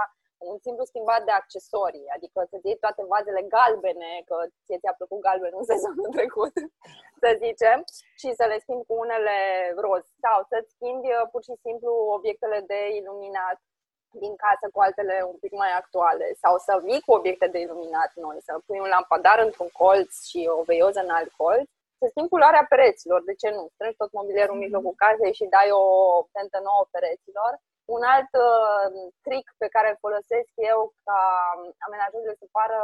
un 0.50 0.58
simplu 0.66 0.84
schimbat 0.92 1.22
de 1.28 1.34
accesorii, 1.40 2.08
adică 2.16 2.38
să-ți 2.50 2.68
iei 2.68 2.84
toate 2.86 3.02
vazele 3.14 3.42
galbene, 3.56 4.12
că 4.30 4.36
ție 4.66 4.82
ți-a 4.82 4.96
plăcut 5.00 5.20
galben 5.28 5.54
în 5.60 5.66
sezonul 5.74 6.10
trecut, 6.18 6.56
să 7.22 7.30
zicem, 7.46 7.78
și 8.22 8.30
să 8.40 8.46
le 8.52 8.58
schimbi 8.64 8.88
cu 8.90 8.96
unele 9.06 9.38
roz. 9.86 10.04
Sau 10.26 10.38
să-ți 10.50 10.74
schimbi 10.76 11.10
uh, 11.14 11.26
pur 11.32 11.42
și 11.48 11.56
simplu 11.66 11.92
obiectele 12.18 12.60
de 12.72 12.80
iluminat 13.00 13.58
din 14.24 14.34
casă 14.44 14.66
cu 14.74 14.80
altele 14.86 15.16
un 15.32 15.38
pic 15.44 15.54
mai 15.64 15.72
actuale 15.82 16.28
sau 16.44 16.54
să 16.68 16.74
vii 16.86 17.02
cu 17.06 17.12
obiecte 17.20 17.48
de 17.48 17.60
iluminat 17.60 18.12
noi, 18.26 18.38
să 18.48 18.52
pui 18.66 18.80
un 18.80 18.90
lampadar 18.96 19.40
într-un 19.46 19.70
colț 19.82 20.12
și 20.30 20.40
o 20.60 20.62
veioză 20.72 21.00
în 21.04 21.10
alt 21.18 21.32
colț, 21.42 21.68
să 22.00 22.06
schimbi 22.10 22.34
culoarea 22.34 22.66
pereților, 22.70 23.20
de 23.30 23.36
ce 23.42 23.50
nu? 23.50 23.64
Strângi 23.74 24.00
tot 24.02 24.12
mobilierul 24.20 24.56
în 24.56 24.64
mijlocul 24.66 24.94
casei 25.04 25.34
și 25.40 25.54
dai 25.56 25.70
o 25.72 25.84
tentă 26.36 26.60
nouă 26.68 26.84
pereților 26.94 27.52
un 27.96 28.04
alt 28.16 28.32
uh, 28.48 28.86
trick 29.26 29.48
pe 29.62 29.68
care 29.76 29.88
îl 29.90 30.04
folosesc 30.06 30.52
eu 30.72 30.80
ca 31.08 31.22
amenajările 31.86 32.34
să, 32.42 32.46
pară, 32.58 32.82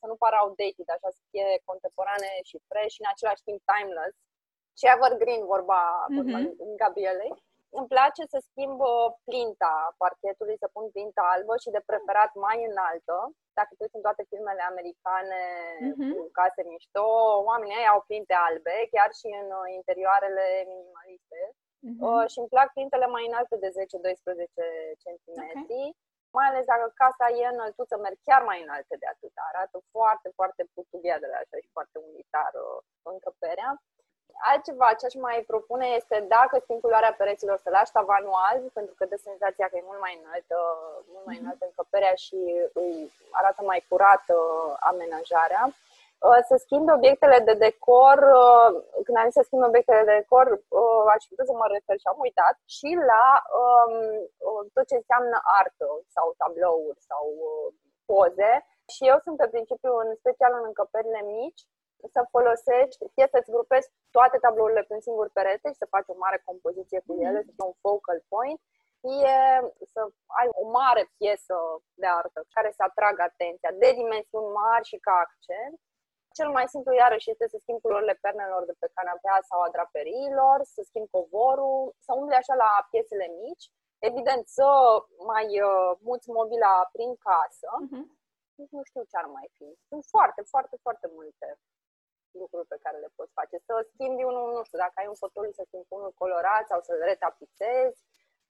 să 0.00 0.04
nu 0.10 0.16
pară 0.22 0.36
outdated, 0.42 0.88
așa 0.90 1.08
să 1.16 1.22
fie 1.30 1.48
contemporane 1.68 2.30
și 2.48 2.56
fresh 2.68 2.92
și 2.94 3.02
în 3.02 3.10
același 3.12 3.46
timp 3.48 3.60
timeless 3.72 4.16
și 4.78 4.84
evergreen, 4.94 5.42
vorba, 5.54 5.82
mm-hmm. 6.04 6.16
vorba 6.16 6.38
Gabrielei. 6.82 7.32
Îmi 7.78 7.90
place 7.94 8.22
să 8.32 8.38
schimb 8.48 8.78
uh, 8.92 9.08
plinta 9.28 9.76
parchetului, 10.02 10.60
să 10.62 10.68
pun 10.74 10.84
plinta 10.94 11.24
albă 11.34 11.54
și 11.62 11.74
de 11.74 11.86
preferat 11.90 12.32
mai 12.46 12.58
înaltă. 12.70 13.16
Dacă 13.58 13.72
tu 13.78 13.84
în 13.98 14.04
toate 14.06 14.22
filmele 14.30 14.62
americane 14.72 15.42
mm-hmm. 15.84 16.12
cu 16.14 16.22
case 16.38 16.62
mișto, 16.70 17.06
oamenii 17.50 17.78
ei 17.80 17.92
au 17.92 18.00
plinte 18.08 18.34
albe, 18.48 18.76
chiar 18.94 19.10
și 19.20 19.28
în 19.40 19.48
uh, 19.60 19.66
interioarele 19.78 20.46
minimaliste. 20.70 21.40
Uh-huh. 21.88 22.00
Uh, 22.08 22.24
și 22.32 22.38
îmi 22.38 22.52
plac 22.54 22.68
plintele 22.72 23.06
mai 23.06 23.24
înalte 23.30 23.56
de 23.64 23.70
10-12 23.70 23.74
cm. 25.04 25.40
Okay. 25.62 25.96
Mai 26.36 26.46
ales 26.48 26.64
dacă 26.72 26.86
casa 27.02 27.26
e 27.40 27.54
înăltuță, 27.54 27.94
merg 27.96 28.18
chiar 28.28 28.42
mai 28.50 28.58
înalte 28.62 28.94
de 29.02 29.06
atât. 29.14 29.32
Arată 29.50 29.76
foarte, 29.94 30.28
foarte 30.38 30.62
de 31.22 31.28
la 31.32 31.38
așa 31.42 31.56
și 31.64 31.74
foarte 31.76 31.96
unitar 32.10 32.52
uh, 32.64 32.78
încăperea. 33.12 33.70
Altceva 34.52 34.88
ce 34.98 35.06
aș 35.06 35.14
mai 35.14 35.44
propune 35.52 35.86
este 35.86 36.16
dacă 36.36 36.54
schimb 36.62 36.80
culoarea 36.80 37.16
pereților 37.18 37.58
să 37.58 37.70
lași 37.70 37.92
tavanul 37.92 38.34
alb, 38.50 38.64
pentru 38.78 38.94
că 38.94 39.04
dă 39.04 39.16
senzația 39.16 39.68
că 39.68 39.76
e 39.76 39.90
mult 39.90 40.00
mai 40.00 40.20
înaltă, 40.22 40.58
mult 41.12 41.24
mai 41.26 41.34
mhm. 41.34 41.44
înaltă 41.44 41.64
încăperea 41.66 42.14
și 42.24 42.38
îi 42.72 43.12
arată 43.30 43.62
mai 43.64 43.84
curată 43.88 44.36
amenajarea. 44.80 45.62
Uh, 46.28 46.40
să 46.48 46.54
schimbi 46.64 46.96
obiectele 46.98 47.38
de 47.48 47.54
decor, 47.66 48.16
uh, 48.42 48.70
când 49.04 49.16
am 49.16 49.28
zis 49.28 49.36
să 49.38 49.46
schimbi 49.46 49.70
obiectele 49.70 50.02
de 50.08 50.16
decor, 50.20 50.46
uh, 50.80 51.04
aș 51.14 51.22
putea 51.30 51.46
să 51.50 51.54
mă 51.60 51.66
refer 51.74 51.96
și 52.02 52.10
am 52.12 52.20
uitat, 52.26 52.54
și 52.76 52.90
la 53.12 53.26
um, 53.60 53.94
tot 54.74 54.86
ce 54.90 54.96
înseamnă 55.00 55.36
artă 55.60 55.88
sau 56.14 56.26
tablouri 56.40 57.00
sau 57.10 57.24
poze. 58.10 58.52
Și 58.94 59.02
eu 59.12 59.18
sunt 59.24 59.36
pe 59.38 59.52
principiu, 59.54 59.92
în 60.04 60.10
special 60.22 60.52
în 60.58 60.64
încăperile 60.70 61.22
mici, 61.36 61.62
să 62.14 62.20
folosești, 62.34 63.02
fie 63.14 63.26
să-ți 63.32 63.54
grupezi 63.56 63.88
toate 64.16 64.36
tablourile 64.44 64.82
pe 64.84 64.94
un 64.94 65.04
singur 65.08 65.28
perete 65.38 65.66
și 65.72 65.80
să 65.82 65.92
faci 65.94 66.08
o 66.12 66.20
mare 66.24 66.38
compoziție 66.48 67.00
cu 67.06 67.12
ele, 67.26 67.38
să 67.46 67.52
fie 67.56 67.66
un 67.70 67.76
focal 67.84 68.20
point, 68.34 68.58
fie 69.02 69.38
să 69.92 70.00
ai 70.40 70.48
o 70.62 70.64
mare 70.78 71.02
piesă 71.18 71.56
de 72.00 72.06
artă 72.20 72.40
care 72.54 72.70
să 72.76 72.82
atragă 72.88 73.22
atenția 73.22 73.70
de 73.82 73.90
dimensiuni 74.00 74.54
mari 74.62 74.88
și 74.90 74.98
ca 75.06 75.14
accent 75.26 75.76
cel 76.38 76.48
mai 76.56 76.66
simplu, 76.74 76.92
iarăși, 76.94 77.30
este 77.30 77.46
să 77.52 77.58
schimb 77.60 77.80
culorile 77.80 78.16
pernelor 78.24 78.62
de 78.64 78.74
pe 78.80 78.88
canapea 78.96 79.38
sau 79.48 79.58
a 79.60 79.72
draperiilor, 79.76 80.58
să 80.74 80.80
schimb 80.84 81.06
covorul, 81.16 81.94
să 82.04 82.10
umbli 82.20 82.40
așa 82.40 82.54
la 82.64 82.70
piesele 82.90 83.26
mici. 83.42 83.66
Evident, 84.08 84.42
să 84.58 84.68
mai 85.32 85.46
uh, 85.68 85.90
muți 86.08 86.28
mobila 86.38 86.74
prin 86.96 87.10
casă. 87.28 87.70
Uh-huh. 87.84 88.04
Nu 88.76 88.82
știu 88.88 89.02
ce 89.10 89.16
ar 89.22 89.28
mai 89.36 89.46
fi. 89.56 89.68
Sunt 89.90 90.02
foarte, 90.14 90.42
foarte, 90.52 90.76
foarte 90.84 91.06
multe 91.16 91.46
lucruri 92.40 92.66
pe 92.72 92.78
care 92.84 92.96
le 92.98 93.10
poți 93.16 93.32
face. 93.38 93.56
Să 93.66 93.72
schimbi 93.92 94.22
unul, 94.30 94.46
nu 94.56 94.62
știu, 94.66 94.78
dacă 94.78 94.96
ai 94.96 95.10
un 95.12 95.20
fotoliu, 95.24 95.52
să 95.52 95.62
schimbi 95.66 95.86
unul 95.88 96.12
colorat 96.22 96.64
sau 96.70 96.80
să-l 96.80 97.00
retapizezi 97.10 98.00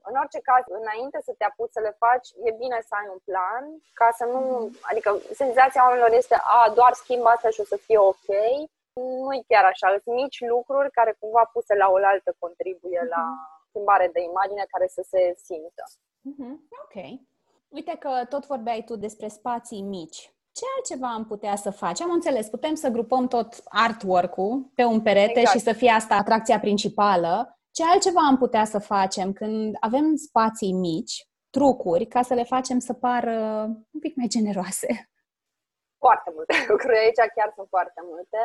în 0.09 0.15
orice 0.23 0.41
caz, 0.49 0.65
înainte 0.81 1.19
să 1.29 1.33
te 1.39 1.45
apuci 1.45 1.77
să 1.77 1.81
le 1.87 1.95
faci, 2.05 2.29
e 2.49 2.51
bine 2.63 2.79
să 2.89 2.95
ai 3.01 3.09
un 3.15 3.21
plan, 3.29 3.65
ca 4.01 4.09
să 4.19 4.25
nu, 4.33 4.43
adică 4.91 5.11
senzația 5.43 5.85
oamenilor 5.85 6.13
este, 6.21 6.37
a, 6.57 6.59
doar 6.79 6.93
schimb 7.03 7.25
asta 7.35 7.49
și 7.55 7.61
o 7.61 7.71
să 7.73 7.77
fie 7.87 7.99
ok. 8.13 8.29
Nu 9.27 9.33
e 9.35 9.49
chiar 9.51 9.65
așa, 9.73 9.87
sunt 10.03 10.17
mici 10.23 10.41
lucruri 10.55 10.91
care 10.99 11.17
cumva 11.21 11.45
puse 11.53 11.75
la 11.83 11.89
oaltă 11.95 12.31
contribuie 12.39 13.01
uh-huh. 13.03 13.13
la 13.15 13.25
mhm. 13.25 13.67
schimbare 13.69 14.07
de 14.17 14.21
imagine 14.31 14.65
care 14.73 14.87
să 14.97 15.03
se 15.13 15.23
simtă. 15.47 15.85
Uh-huh. 16.31 16.55
Ok. 16.83 16.97
Uite 17.69 17.95
că 18.03 18.11
tot 18.29 18.47
vorbeai 18.47 18.83
tu 18.89 18.97
despre 18.97 19.29
spații 19.29 19.83
mici. 19.83 20.21
Ce 20.53 20.65
altceva 20.77 21.13
am 21.13 21.25
putea 21.27 21.57
să 21.57 21.71
facem? 21.71 22.07
Am 22.07 22.13
înțeles, 22.13 22.49
putem 22.49 22.75
să 22.75 22.89
grupăm 22.89 23.29
tot 23.29 23.55
artwork-ul 23.65 24.71
pe 24.75 24.85
un 24.85 25.01
perete 25.03 25.41
exact. 25.41 25.59
și 25.59 25.65
să 25.65 25.73
fie 25.73 25.91
asta 25.91 26.15
atracția 26.15 26.61
principală, 26.61 27.59
ce 27.77 27.83
altceva 27.85 28.23
am 28.31 28.37
putea 28.45 28.65
să 28.65 28.79
facem 28.79 29.33
când 29.33 29.77
avem 29.81 30.07
spații 30.29 30.73
mici 30.73 31.15
trucuri 31.57 32.05
ca 32.15 32.23
să 32.29 32.35
le 32.35 32.45
facem 32.55 32.79
să 32.79 32.93
pară 32.93 33.39
un 33.95 34.01
pic 34.05 34.15
mai 34.17 34.29
generoase? 34.37 34.91
Foarte 36.05 36.31
multe 36.35 36.55
lucruri. 36.71 36.99
Aici 36.99 37.33
chiar 37.37 37.51
sunt 37.57 37.69
foarte 37.77 38.01
multe. 38.11 38.41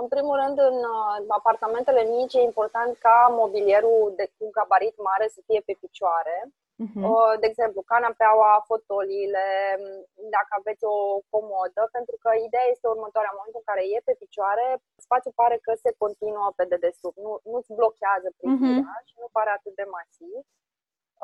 În 0.00 0.06
primul 0.08 0.36
rând, 0.42 0.58
în 0.70 0.78
uh, 0.94 1.16
apartamentele 1.40 2.02
mici 2.16 2.34
e 2.34 2.50
important 2.50 2.92
ca 3.06 3.16
mobilierul 3.42 4.12
de 4.16 4.26
cu 4.36 4.44
gabarit 4.56 4.96
mare 5.08 5.26
să 5.34 5.40
fie 5.46 5.60
pe 5.66 5.74
picioare. 5.80 6.36
Uh-huh. 6.82 7.38
De 7.42 7.46
exemplu, 7.50 7.80
canapeaua, 7.92 8.52
fotoliile, 8.70 9.46
dacă 10.36 10.50
aveți 10.60 10.84
o 10.94 10.96
comodă, 11.32 11.82
pentru 11.96 12.16
că 12.22 12.30
ideea 12.46 12.66
este 12.70 12.86
următoarea. 12.94 13.32
În 13.32 13.38
momentul 13.38 13.62
în 13.62 13.70
care 13.70 13.82
e 13.94 14.08
pe 14.08 14.14
picioare, 14.22 14.66
spațiul 15.06 15.38
pare 15.40 15.56
că 15.66 15.72
se 15.84 15.90
continuă 16.02 16.48
pe 16.58 16.64
dedesubt, 16.72 17.18
nu, 17.26 17.32
nu-ți 17.50 17.76
blochează 17.80 18.28
privirea 18.38 18.96
uh-huh. 18.98 19.08
și 19.08 19.16
nu 19.22 19.28
pare 19.36 19.50
atât 19.52 19.74
de 19.80 19.86
masiv. 19.96 20.40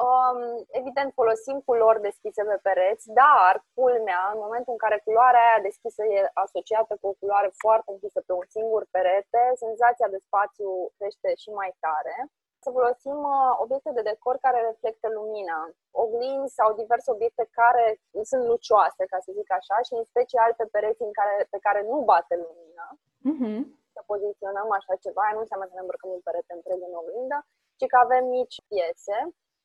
Um, 0.08 0.40
evident, 0.80 1.10
folosim 1.20 1.56
culori 1.68 2.04
deschise 2.08 2.42
pe 2.50 2.58
pereți, 2.66 3.06
dar, 3.22 3.52
culmea, 3.78 4.22
în 4.34 4.38
momentul 4.44 4.72
în 4.72 4.82
care 4.84 5.02
culoarea 5.04 5.46
aia 5.46 5.66
deschisă 5.68 6.02
e 6.04 6.30
asociată 6.44 6.92
cu 7.00 7.06
o 7.08 7.16
culoare 7.20 7.50
foarte 7.62 7.88
închisă 7.94 8.20
pe 8.26 8.32
un 8.40 8.46
singur 8.56 8.82
perete, 8.96 9.42
senzația 9.64 10.08
de 10.14 10.20
spațiu 10.26 10.68
crește 10.96 11.30
și 11.42 11.50
mai 11.60 11.70
tare 11.84 12.16
să 12.64 12.68
folosim 12.76 13.18
uh, 13.34 13.52
obiecte 13.64 13.92
de 13.98 14.08
decor 14.10 14.36
care 14.44 14.60
reflectă 14.70 15.08
lumina, 15.18 15.58
oglinzi 16.02 16.54
sau 16.58 16.68
diverse 16.82 17.08
obiecte 17.10 17.44
care 17.60 17.86
sunt 18.30 18.44
lucioase, 18.52 19.02
ca 19.12 19.18
să 19.24 19.30
zic 19.38 19.48
așa, 19.58 19.76
și 19.86 19.94
în 20.00 20.04
special 20.12 20.50
pe 20.56 20.66
pereți 20.72 21.02
în 21.08 21.12
care, 21.18 21.36
pe 21.54 21.58
care 21.66 21.80
nu 21.90 21.98
bate 22.10 22.34
lumina. 22.46 22.86
Uh-huh. 23.30 23.60
Să 23.94 24.00
poziționăm 24.12 24.68
așa 24.78 24.94
ceva, 25.04 25.24
nu 25.32 25.40
înseamnă 25.42 25.66
să 25.68 25.74
ne 25.74 25.84
îmbrăcăm 25.84 26.10
un 26.16 26.24
perete 26.28 26.52
întreg 26.58 26.80
în 26.88 26.94
oglindă, 27.00 27.38
ci 27.78 27.86
că 27.90 27.96
avem 28.04 28.24
mici 28.38 28.58
piese, 28.68 29.18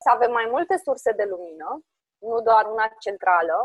să 0.03 0.09
avem 0.15 0.31
mai 0.39 0.47
multe 0.53 0.75
surse 0.85 1.11
de 1.19 1.25
lumină, 1.33 1.69
nu 2.29 2.37
doar 2.47 2.63
una 2.73 2.87
centrală. 3.03 3.57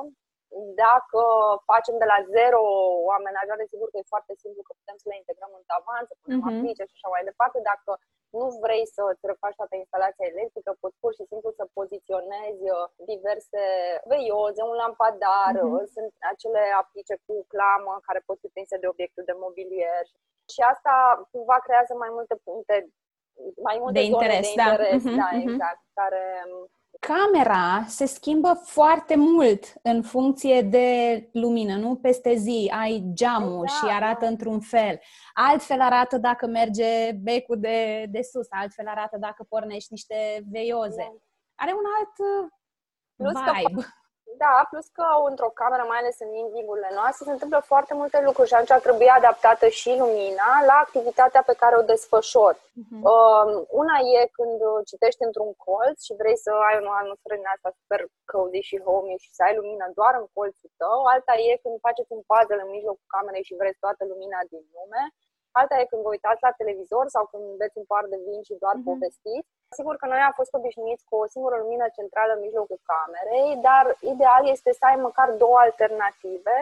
Dacă 0.85 1.23
facem 1.71 1.97
de 2.02 2.07
la 2.12 2.19
zero 2.37 2.62
o 3.07 3.11
amenajare, 3.19 3.64
sigur 3.73 3.88
că 3.90 3.97
e 3.99 4.14
foarte 4.14 4.35
simplu 4.42 4.61
că 4.64 4.73
putem 4.80 4.97
să 5.02 5.07
le 5.09 5.16
integrăm 5.19 5.52
în 5.59 5.64
tavan, 5.71 6.04
să 6.11 6.14
punem 6.23 6.40
uh-huh. 6.40 6.50
aplice 6.50 6.83
și 6.88 6.97
așa 6.97 7.09
mai 7.14 7.25
departe. 7.30 7.59
Dacă 7.73 7.90
nu 8.38 8.47
vrei 8.64 8.85
să 8.95 9.00
îți 9.12 9.26
refaci 9.30 9.59
toată 9.61 9.75
instalația 9.76 10.30
electrică, 10.33 10.71
poți 10.83 11.00
pur 11.02 11.12
și 11.19 11.25
simplu 11.30 11.50
să 11.59 11.64
poziționezi 11.78 12.64
uh, 12.76 12.87
diverse 13.12 13.62
veioze, 14.11 14.62
un 14.71 14.76
lampadar, 14.83 15.52
mm-hmm. 15.59 15.85
sunt 15.95 16.12
acele 16.33 16.62
aplice 16.83 17.14
cu 17.26 17.35
clamă 17.52 17.92
care 18.07 18.21
pot 18.28 18.38
fi 18.42 18.49
prinse 18.54 18.76
de 18.83 18.90
obiectul 18.92 19.25
de 19.30 19.40
mobilier. 19.45 20.04
Și 20.52 20.61
asta 20.73 20.95
cumva 21.33 21.59
creează 21.66 21.92
mai 21.95 22.11
multe 22.16 22.35
puncte, 22.47 22.75
mai 23.69 23.76
multe 23.83 23.99
de 23.99 24.04
interes, 24.12 24.47
de 24.47 24.52
interes, 24.54 25.02
da, 25.04 25.12
da 25.23 25.28
mm-hmm. 25.28 25.45
exact, 25.45 25.83
care 26.00 26.25
camera 27.00 27.85
se 27.87 28.07
schimbă 28.07 28.61
foarte 28.64 29.16
mult 29.16 29.73
în 29.83 30.02
funcție 30.02 30.62
de 30.62 31.28
lumină, 31.33 31.76
nu? 31.76 31.97
Peste 31.97 32.35
zi 32.35 32.73
ai 32.75 33.11
geamul 33.12 33.62
exact, 33.62 33.85
și 33.85 33.95
arată 33.95 34.25
da. 34.25 34.30
într-un 34.30 34.61
fel. 34.61 35.00
Altfel 35.35 35.80
arată 35.80 36.19
dacă 36.19 36.47
merge 36.47 37.12
becul 37.12 37.61
de, 37.61 38.07
de 38.11 38.21
sus, 38.23 38.47
altfel 38.50 38.87
arată 38.87 39.16
dacă 39.21 39.47
pornești 39.49 39.92
niște 39.92 40.45
veioze. 40.50 41.09
Da. 41.11 41.16
Are 41.54 41.73
un 41.73 41.85
alt 41.99 42.47
Plus 43.16 43.33
vibe. 43.33 43.83
Că 43.83 43.88
da, 44.37 44.67
plus 44.71 44.87
că 44.99 45.07
într-o 45.31 45.51
cameră, 45.61 45.85
mai 45.89 45.99
ales 45.99 46.17
în 46.27 46.33
invigurile 46.45 46.91
noastre, 46.99 47.25
se 47.25 47.37
întâmplă 47.37 47.61
foarte 47.71 47.95
multe 47.95 48.19
lucruri 48.27 48.49
și 48.49 48.55
atunci 48.55 48.83
trebuie 48.87 49.11
adaptată 49.11 49.67
și 49.69 49.91
lumina 50.03 50.51
la 50.71 50.77
activitatea 50.85 51.43
pe 51.47 51.59
care 51.63 51.75
o 51.77 51.89
desfășori. 51.93 52.59
Uh-huh. 52.81 53.01
Uh, 53.13 53.47
una 53.83 53.97
e 54.19 54.35
când 54.39 54.59
citești 54.91 55.23
într-un 55.29 55.51
colț 55.67 55.99
și 56.07 56.19
vrei 56.21 56.39
să 56.45 56.51
ai 56.69 56.77
o 56.91 56.93
atmosferă 57.01 57.35
din 57.41 57.53
asta 57.55 57.71
super 57.79 58.01
cozy 58.31 58.61
și 58.69 58.85
homey 58.87 59.23
și 59.25 59.31
să 59.37 59.41
ai 59.47 59.55
lumină 59.59 59.87
doar 59.99 60.15
în 60.21 60.27
colțul 60.37 60.71
tău. 60.83 60.99
Alta 61.13 61.35
e 61.49 61.63
când 61.65 61.77
faceți 61.87 62.13
un 62.17 62.23
puzzle 62.29 62.63
în 62.65 62.71
mijlocul 62.77 63.07
camerei 63.15 63.49
și 63.49 63.59
vreți 63.61 63.83
toată 63.85 64.03
lumina 64.13 64.41
din 64.53 64.63
lume. 64.75 65.03
Alta 65.59 65.75
e 65.80 65.90
când 65.90 66.02
vă 66.02 66.09
uitați 66.09 66.45
la 66.47 66.57
televizor 66.61 67.07
sau 67.14 67.25
când 67.30 67.45
beți 67.61 67.78
un 67.80 67.87
par 67.92 68.04
de 68.12 68.19
vin 68.26 68.40
și 68.49 68.61
doar 68.62 68.76
uh-huh. 68.76 68.88
povestiți. 68.90 69.49
Sigur 69.78 69.95
că 70.00 70.07
noi 70.07 70.21
am 70.28 70.35
fost 70.40 70.52
obișnuiți 70.59 71.04
cu 71.09 71.14
o 71.23 71.30
singură 71.35 71.57
lumină 71.59 71.87
centrală 71.99 72.33
în 72.35 72.45
mijlocul 72.47 72.80
camerei, 72.90 73.50
dar 73.69 73.85
ideal 74.12 74.42
este 74.54 74.71
să 74.78 74.85
ai 74.90 74.99
măcar 75.07 75.28
două 75.42 75.59
alternative. 75.66 76.56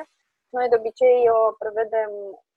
Noi 0.56 0.68
de 0.68 0.76
obicei 0.80 1.18
prevedem 1.62 2.10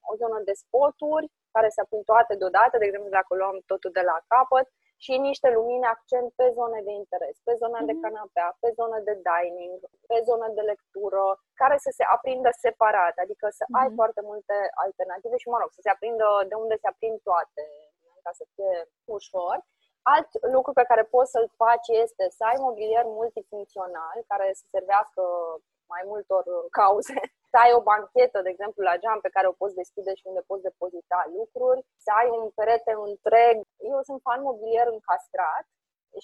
o 0.09 0.13
zonă 0.21 0.37
de 0.49 0.53
spoturi 0.63 1.27
care 1.55 1.69
se 1.69 1.81
aprind 1.81 2.03
toate 2.11 2.33
deodată, 2.41 2.75
de 2.77 2.85
exemplu 2.85 3.09
dacă 3.19 3.31
luăm 3.35 3.57
totul 3.71 3.91
de 3.99 4.03
la 4.09 4.17
capăt, 4.31 4.67
și 5.03 5.13
niște 5.29 5.49
lumini 5.57 5.91
accent 5.95 6.29
pe 6.39 6.47
zone 6.57 6.79
de 6.87 6.93
interes, 7.01 7.35
pe 7.47 7.53
zona 7.61 7.79
mm-hmm. 7.79 7.89
de 7.89 7.95
mhm. 7.97 8.03
canapea, 8.03 8.49
pe 8.63 8.69
zona 8.79 8.99
de 9.07 9.15
dining, 9.29 9.79
pe 10.09 10.17
zona 10.29 10.47
de 10.57 10.63
lectură, 10.71 11.23
care 11.61 11.77
să 11.85 11.89
se 11.97 12.03
aprindă 12.15 12.49
separat, 12.65 13.15
adică 13.23 13.45
să 13.57 13.63
mm-hmm. 13.65 13.79
ai 13.79 13.87
mhm. 13.87 13.97
foarte 13.99 14.21
multe 14.31 14.55
alternative 14.85 15.35
și, 15.37 15.51
mă 15.53 15.57
rog, 15.61 15.69
să 15.77 15.81
se 15.85 15.93
aprindă 15.95 16.27
de 16.51 16.55
unde 16.63 16.75
se 16.81 16.87
aprind 16.87 17.17
toate, 17.29 17.63
ca 18.25 18.31
să 18.39 18.43
fie 18.55 18.75
ușor. 19.17 19.55
Alt 20.15 20.29
lucru 20.55 20.71
pe 20.73 20.89
care 20.89 21.03
poți 21.15 21.31
să-l 21.31 21.49
faci 21.63 21.87
este 22.03 22.25
să 22.37 22.43
ai 22.49 22.57
mobilier 22.65 23.05
multifuncțional 23.05 24.17
care 24.31 24.47
să 24.59 24.63
servească 24.75 25.23
mai 25.93 26.03
multor 26.11 26.43
cauze. 26.79 27.19
Să 27.51 27.57
ai 27.63 27.71
o 27.79 27.81
banchetă, 27.89 28.37
de 28.41 28.49
exemplu, 28.53 28.81
la 28.89 28.99
geam 29.01 29.19
pe 29.21 29.33
care 29.35 29.47
o 29.47 29.59
poți 29.61 29.79
deschide 29.81 30.11
și 30.19 30.27
unde 30.31 30.41
poți 30.49 30.65
depozita 30.69 31.19
lucruri, 31.37 31.81
să 32.03 32.09
ai 32.19 32.29
un 32.39 32.45
perete 32.59 32.93
întreg. 33.09 33.55
Eu 33.93 33.99
sunt 34.07 34.19
fan 34.25 34.41
mobilier 34.47 34.87
încastrat 34.95 35.65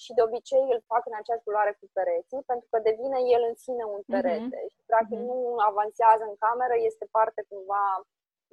și 0.03 0.11
de 0.17 0.21
obicei 0.27 0.65
îl 0.73 0.81
fac 0.91 1.03
în 1.09 1.15
aceeași 1.17 1.45
culoare 1.47 1.73
cu 1.79 1.85
pereții, 1.97 2.47
pentru 2.51 2.67
că 2.71 2.77
devine 2.89 3.19
el 3.35 3.41
în 3.49 3.55
sine 3.65 3.83
un 3.95 4.01
mhm. 4.03 4.11
perete 4.13 4.57
mm-hmm. 4.59 4.71
și 4.73 4.79
practic 4.91 5.19
mm-hmm. 5.19 5.29
nu 5.31 5.39
avansează 5.69 6.23
în 6.27 6.35
cameră, 6.45 6.75
este 6.89 7.05
parte 7.17 7.41
cumva 7.49 7.85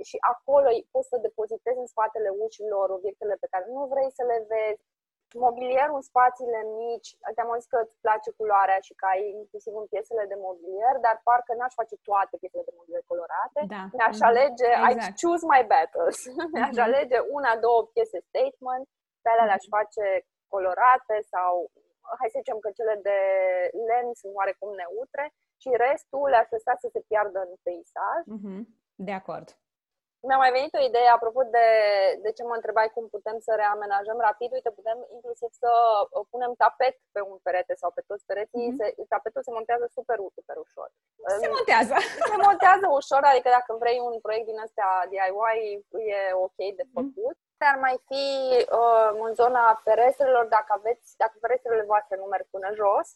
și 0.08 0.16
acolo 0.32 0.68
poți 0.94 1.10
să 1.12 1.16
depozitezi 1.26 1.82
în 1.82 1.86
spatele 1.94 2.30
ușilor 2.46 2.86
obiectele 2.98 3.34
pe 3.42 3.50
care 3.52 3.66
nu 3.76 3.82
vrei 3.92 4.10
să 4.18 4.22
le 4.30 4.38
vezi, 4.52 4.82
mobilierul 5.46 5.96
în 6.00 6.06
spațiile 6.12 6.60
mici, 6.82 7.10
te-am 7.34 7.50
zis 7.58 7.68
că 7.72 7.78
îți 7.82 7.96
place 8.04 8.30
culoarea 8.38 8.78
și 8.86 8.94
că 8.98 9.04
ai 9.12 9.22
inclusiv 9.42 9.72
în 9.82 9.86
piesele 9.92 10.24
de 10.32 10.38
mobilier, 10.46 10.94
dar 11.06 11.16
parcă 11.28 11.52
n-aș 11.54 11.74
face 11.80 11.96
toate 12.08 12.34
piesele 12.40 12.66
de 12.68 12.76
mobilier 12.78 13.04
colorate. 13.10 13.60
Da. 13.74 13.82
Mi-aș 13.96 14.16
mhm. 14.18 14.28
alege, 14.30 14.70
exact. 14.74 15.10
I 15.10 15.18
choose 15.20 15.44
my 15.54 15.62
battles. 15.72 16.18
Mi-aș 16.54 16.76
mhm. 16.78 16.86
alege 16.88 17.18
una, 17.36 17.52
două 17.66 17.80
piese 17.92 18.18
statement, 18.30 18.84
pe 19.22 19.28
alea 19.30 19.48
le-aș 19.50 19.66
mhm. 19.66 19.74
face 19.78 20.04
colorate 20.54 21.16
sau 21.34 21.52
hai 22.18 22.32
să 22.32 22.40
zicem 22.42 22.58
că 22.64 22.70
cele 22.78 22.94
de 23.08 23.18
len 23.88 24.06
sunt 24.20 24.32
oarecum 24.38 24.70
neutre 24.82 25.24
și 25.62 25.70
restul 25.86 26.26
le-aș 26.32 26.48
lăsa 26.56 26.72
să 26.82 26.88
se 26.94 27.00
piardă 27.08 27.38
în 27.46 27.52
peisaj. 27.66 28.22
Mm-hmm. 28.34 28.60
De 29.08 29.14
acord 29.20 29.48
mi-a 30.26 30.38
mai 30.42 30.52
venit 30.56 30.72
o 30.74 30.86
idee 30.90 31.08
apropo 31.16 31.40
de, 31.56 31.68
de 32.24 32.30
ce 32.36 32.42
mă 32.44 32.54
întrebai 32.56 32.88
cum 32.94 33.04
putem 33.16 33.36
să 33.46 33.52
reamenajăm 33.62 34.18
rapid. 34.28 34.50
Uite, 34.52 34.70
putem 34.80 34.98
inclusiv 35.16 35.50
să 35.62 35.70
uh, 36.02 36.24
punem 36.32 36.52
tapet 36.62 36.94
pe 37.14 37.20
un 37.30 37.38
perete 37.46 37.74
sau 37.82 37.90
pe 37.94 38.02
toți 38.08 38.26
pereții. 38.28 38.66
Mm-hmm. 38.66 38.78
Se, 38.78 39.04
tapetul 39.12 39.42
se 39.46 39.56
montează 39.56 39.86
super, 39.96 40.18
super 40.38 40.56
ușor. 40.66 40.88
Se 41.42 41.48
montează. 41.56 41.96
Se 42.30 42.36
montează 42.46 42.86
ușor, 43.00 43.22
adică 43.24 43.48
dacă 43.58 43.72
vrei 43.82 43.98
un 44.08 44.16
proiect 44.24 44.46
din 44.50 44.58
ăsta 44.66 44.86
DIY, 45.10 45.60
e 46.14 46.20
ok 46.46 46.58
de 46.78 46.84
mhm. 46.86 46.94
făcut. 46.96 47.36
Mm-hmm. 47.38 47.70
Ar 47.72 47.78
mai 47.86 47.96
fi 48.08 48.24
uh, 48.80 49.10
în 49.26 49.32
zona 49.40 49.64
ferestrelor, 49.86 50.46
dacă 50.56 50.70
aveți, 50.78 51.06
dacă 51.22 51.34
ferestrele 51.40 51.84
voastre 51.92 52.14
nu 52.16 52.26
merg 52.32 52.46
până 52.54 52.68
jos, 52.80 53.08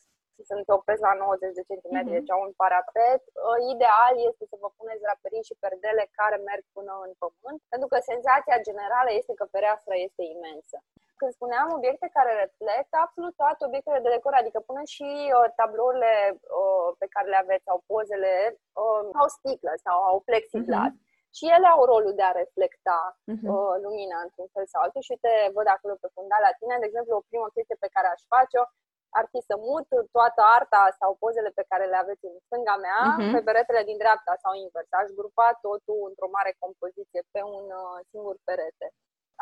sunt 0.50 0.66
opresc 0.76 1.02
la 1.08 1.14
90 1.14 1.58
de 1.58 1.68
centimetri, 1.70 2.10
uh-huh. 2.10 2.18
deci 2.18 2.34
au 2.34 2.40
un 2.48 2.54
parapet. 2.62 3.20
Uh, 3.28 3.58
ideal 3.74 4.14
este 4.28 4.44
să 4.50 4.56
vă 4.62 4.68
puneți 4.78 5.04
draperii 5.06 5.48
și 5.48 5.60
perdele 5.64 6.04
care 6.18 6.36
merg 6.48 6.64
până 6.76 6.92
în 7.06 7.12
pământ, 7.22 7.58
pentru 7.72 7.88
că 7.92 7.96
senzația 8.10 8.64
generală 8.68 9.10
este 9.20 9.32
că 9.38 9.44
fereastra 9.54 9.96
este 10.06 10.22
imensă. 10.36 10.76
Când 11.20 11.32
spuneam 11.38 11.68
obiecte 11.78 12.08
care 12.16 12.32
reflectă, 12.44 12.96
absolut 13.00 13.34
toate 13.42 13.60
obiectele 13.68 14.00
de 14.04 14.14
decor, 14.16 14.34
adică 14.36 14.58
până 14.70 14.82
și 14.94 15.08
uh, 15.36 15.48
tablourile 15.58 16.14
uh, 16.60 16.88
pe 17.00 17.06
care 17.14 17.28
le 17.32 17.38
aveți 17.44 17.66
sau 17.68 17.76
pozele, 17.90 18.34
uh, 18.82 19.02
au 19.20 19.28
sticlă 19.36 19.72
sau 19.86 19.96
au 20.10 20.16
plexiglas. 20.28 20.92
Uh-huh 20.92 21.06
și 21.36 21.44
ele 21.56 21.68
au 21.74 21.82
rolul 21.92 22.14
de 22.20 22.24
a 22.26 22.38
reflecta 22.42 23.00
uh-huh. 23.32 23.48
uh, 23.52 23.74
lumina 23.84 24.18
într-un 24.26 24.48
fel 24.54 24.66
sau 24.72 24.80
altul 24.82 25.02
și 25.06 25.12
uite, 25.14 25.32
văd 25.56 25.66
acolo 25.70 25.94
pe 26.02 26.08
fundal 26.16 26.42
la 26.48 26.56
tine, 26.58 26.76
de 26.78 26.88
exemplu, 26.88 27.12
o 27.16 27.26
primă 27.28 27.48
chestie 27.56 27.76
pe 27.84 27.92
care 27.94 28.08
aș 28.10 28.20
face-o 28.34 28.64
ar 29.18 29.26
fi 29.32 29.40
să 29.48 29.54
mut 29.68 29.88
toată 30.16 30.40
arta 30.56 30.82
sau 31.00 31.10
pozele 31.22 31.50
pe 31.58 31.64
care 31.70 31.84
le 31.92 31.98
aveți 32.02 32.24
în 32.30 32.36
stânga 32.46 32.76
mea 32.86 33.02
uh-huh. 33.06 33.32
pe 33.34 33.40
peretele 33.48 33.82
din 33.88 33.98
dreapta 34.02 34.34
sau 34.44 34.52
invers. 34.64 34.90
Aș 35.00 35.08
grupa 35.20 35.48
totul 35.66 36.00
într-o 36.10 36.32
mare 36.36 36.52
compoziție 36.62 37.22
pe 37.34 37.40
un 37.56 37.64
uh, 37.82 37.98
singur 38.10 38.36
perete. 38.48 38.86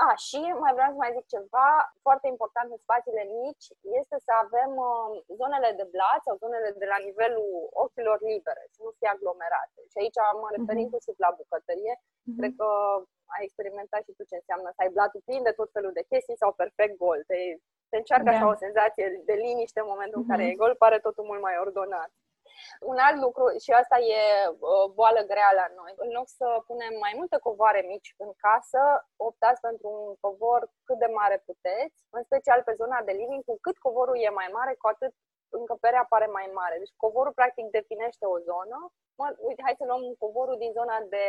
A, 0.04 0.08
și 0.26 0.40
mai 0.64 0.72
vreau 0.76 0.90
să 0.94 0.98
mai 1.02 1.14
zic 1.16 1.26
ceva, 1.34 1.68
foarte 2.06 2.26
important 2.34 2.68
în 2.70 2.80
spațiile 2.86 3.24
mici 3.44 3.66
este 4.00 4.16
să 4.26 4.32
avem 4.44 4.70
uh, 4.90 5.10
zonele 5.40 5.70
de 5.80 5.86
blat 5.94 6.20
sau 6.26 6.34
zonele 6.42 6.70
de 6.82 6.86
la 6.92 6.98
nivelul 7.08 7.50
ochilor 7.84 8.18
libere, 8.30 8.62
să 8.74 8.80
nu 8.84 8.90
fie 8.98 9.08
aglomerate. 9.12 9.80
Și 9.92 9.96
aici 10.02 10.20
mă 10.42 10.48
refer 10.56 10.74
uh-huh. 10.74 10.84
inclusiv 10.84 11.14
la 11.24 11.30
bucătărie. 11.40 11.94
Uh-huh. 12.00 12.36
Cred 12.38 12.52
că 12.60 12.68
ai 13.34 13.42
experimentat 13.44 14.02
și 14.06 14.16
tu 14.16 14.22
ce 14.30 14.36
înseamnă 14.40 14.68
să 14.72 14.80
ai 14.82 14.94
blatul 14.96 15.22
plin 15.28 15.42
de 15.48 15.56
tot 15.60 15.68
felul 15.76 15.92
de 15.98 16.08
chestii 16.10 16.42
sau 16.42 16.50
perfect 16.62 16.94
gol. 17.04 17.20
Te, 17.30 17.38
te 17.90 17.96
încearcă 18.00 18.28
da. 18.30 18.34
așa 18.34 18.46
o 18.54 18.62
senzație 18.64 19.06
de 19.28 19.34
liniște 19.44 19.80
în 19.80 19.90
momentul 19.92 20.18
uh-huh. 20.18 20.26
în 20.26 20.30
care 20.30 20.42
e 20.46 20.60
gol, 20.62 20.74
pare 20.84 20.98
totul 21.06 21.24
mult 21.30 21.42
mai 21.46 21.56
ordonat. 21.64 22.10
Un 22.90 22.98
alt 23.06 23.18
lucru, 23.24 23.44
și 23.64 23.70
asta 23.80 23.96
e 23.98 24.20
uh, 24.48 24.86
boală 24.98 25.20
grea 25.32 25.52
la 25.60 25.66
noi, 25.78 25.92
în 26.04 26.10
loc 26.18 26.26
să 26.38 26.46
punem 26.66 26.92
mai 27.04 27.12
multe 27.16 27.36
covoare 27.46 27.80
mici 27.92 28.14
în 28.24 28.30
casă, 28.44 28.80
optați 29.16 29.60
pentru 29.60 29.88
un 29.96 30.14
covor 30.24 30.60
cât 30.86 30.98
de 30.98 31.10
mare 31.20 31.42
puteți, 31.48 31.96
în 32.16 32.22
special 32.22 32.62
pe 32.62 32.78
zona 32.80 32.98
de 33.08 33.12
living, 33.20 33.44
cu 33.44 33.56
cât 33.60 33.76
covorul 33.86 34.16
e 34.18 34.38
mai 34.40 34.48
mare, 34.52 34.74
cu 34.74 34.86
atât 34.88 35.12
încăperea 35.48 36.06
pare 36.08 36.26
mai 36.26 36.50
mare. 36.54 36.76
Deci 36.78 36.94
covorul 37.04 37.38
practic 37.40 37.64
definește 37.70 38.24
o 38.34 38.38
zonă. 38.38 38.78
Mă, 39.18 39.26
uite, 39.48 39.62
hai 39.64 39.78
să 39.80 39.84
luăm 39.86 40.02
covorul 40.18 40.56
din 40.58 40.72
zona 40.72 40.96
de 41.14 41.26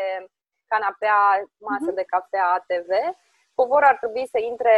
canapea, 0.72 1.22
masă 1.70 1.92
uh-huh. 1.92 2.00
de 2.00 2.10
cafea, 2.14 2.48
ATV. 2.58 2.92
Covorul 3.56 3.88
ar 3.92 3.98
trebui 3.98 4.28
să 4.28 4.40
intre 4.40 4.76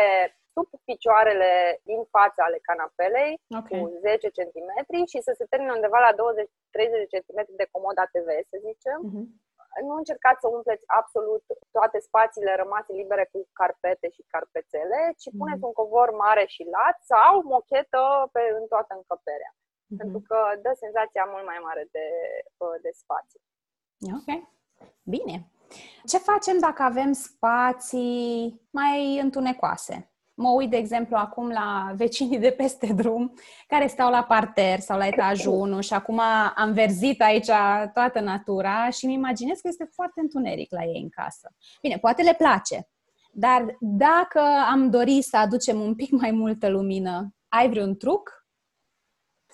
sub 0.69 0.81
picioarele 0.89 1.51
din 1.89 2.01
fața 2.15 2.41
ale 2.45 2.59
canapelei 2.67 3.31
okay. 3.59 3.79
cu 3.79 3.85
10 3.99 4.29
cm 4.37 4.69
și 5.11 5.19
să 5.27 5.31
se 5.37 5.45
termine 5.51 5.77
undeva 5.77 5.99
la 6.07 6.13
20-30 6.13 6.17
cm 7.25 7.39
de 7.61 7.67
comod 7.73 7.97
ATV, 8.03 8.29
să 8.51 8.57
zicem. 8.67 8.99
Uh-huh. 9.07 9.27
Nu 9.87 9.95
încercați 10.01 10.41
să 10.43 10.47
umpleți 10.47 10.83
absolut 10.99 11.43
toate 11.75 11.99
spațiile 11.99 12.53
rămase 12.61 12.91
libere 13.01 13.25
cu 13.31 13.39
carpete 13.59 14.07
și 14.15 14.29
carpețele, 14.33 14.99
ci 15.19 15.27
uh-huh. 15.29 15.37
puneți 15.39 15.63
un 15.69 15.73
covor 15.79 16.09
mare 16.25 16.45
și 16.53 16.63
lat 16.75 16.97
sau 17.11 17.33
mochetă 17.55 18.01
pe, 18.33 18.41
în 18.59 18.65
toată 18.73 18.91
încăperea. 18.99 19.51
Uh-huh. 19.55 19.97
Pentru 20.01 20.19
că 20.27 20.39
dă 20.65 20.71
senzația 20.83 21.25
mult 21.33 21.45
mai 21.51 21.59
mare 21.67 21.83
de, 21.95 22.07
de 22.85 22.91
spațiu. 23.03 23.39
Ok. 24.17 24.29
Bine. 25.15 25.35
Ce 26.05 26.17
facem 26.17 26.59
dacă 26.59 26.81
avem 26.83 27.11
spații 27.11 28.67
mai 28.71 29.19
întunecoase? 29.19 30.11
Mă 30.41 30.49
uit, 30.49 30.69
de 30.69 30.77
exemplu, 30.77 31.15
acum 31.15 31.49
la 31.49 31.93
vecinii 31.95 32.39
de 32.39 32.51
peste 32.51 32.93
drum 32.93 33.33
care 33.67 33.87
stau 33.87 34.09
la 34.09 34.23
parter 34.23 34.79
sau 34.79 34.97
la 34.97 35.07
etajul 35.07 35.53
1 35.53 35.81
și 35.81 35.93
acum 35.93 36.21
am 36.55 36.73
verzit 36.73 37.21
aici 37.21 37.49
toată 37.93 38.19
natura 38.19 38.89
și 38.89 39.05
îmi 39.05 39.13
imaginez 39.13 39.59
că 39.59 39.67
este 39.67 39.89
foarte 39.93 40.19
întuneric 40.21 40.71
la 40.71 40.83
ei 40.83 41.01
în 41.01 41.09
casă. 41.09 41.55
Bine, 41.81 41.97
poate 41.97 42.21
le 42.21 42.33
place, 42.37 42.87
dar 43.31 43.77
dacă 43.79 44.41
am 44.71 44.89
dori 44.89 45.21
să 45.21 45.37
aducem 45.37 45.79
un 45.79 45.95
pic 45.95 46.11
mai 46.11 46.31
multă 46.31 46.69
lumină, 46.69 47.35
ai 47.47 47.69
vreun 47.69 47.97
truc? 47.97 48.38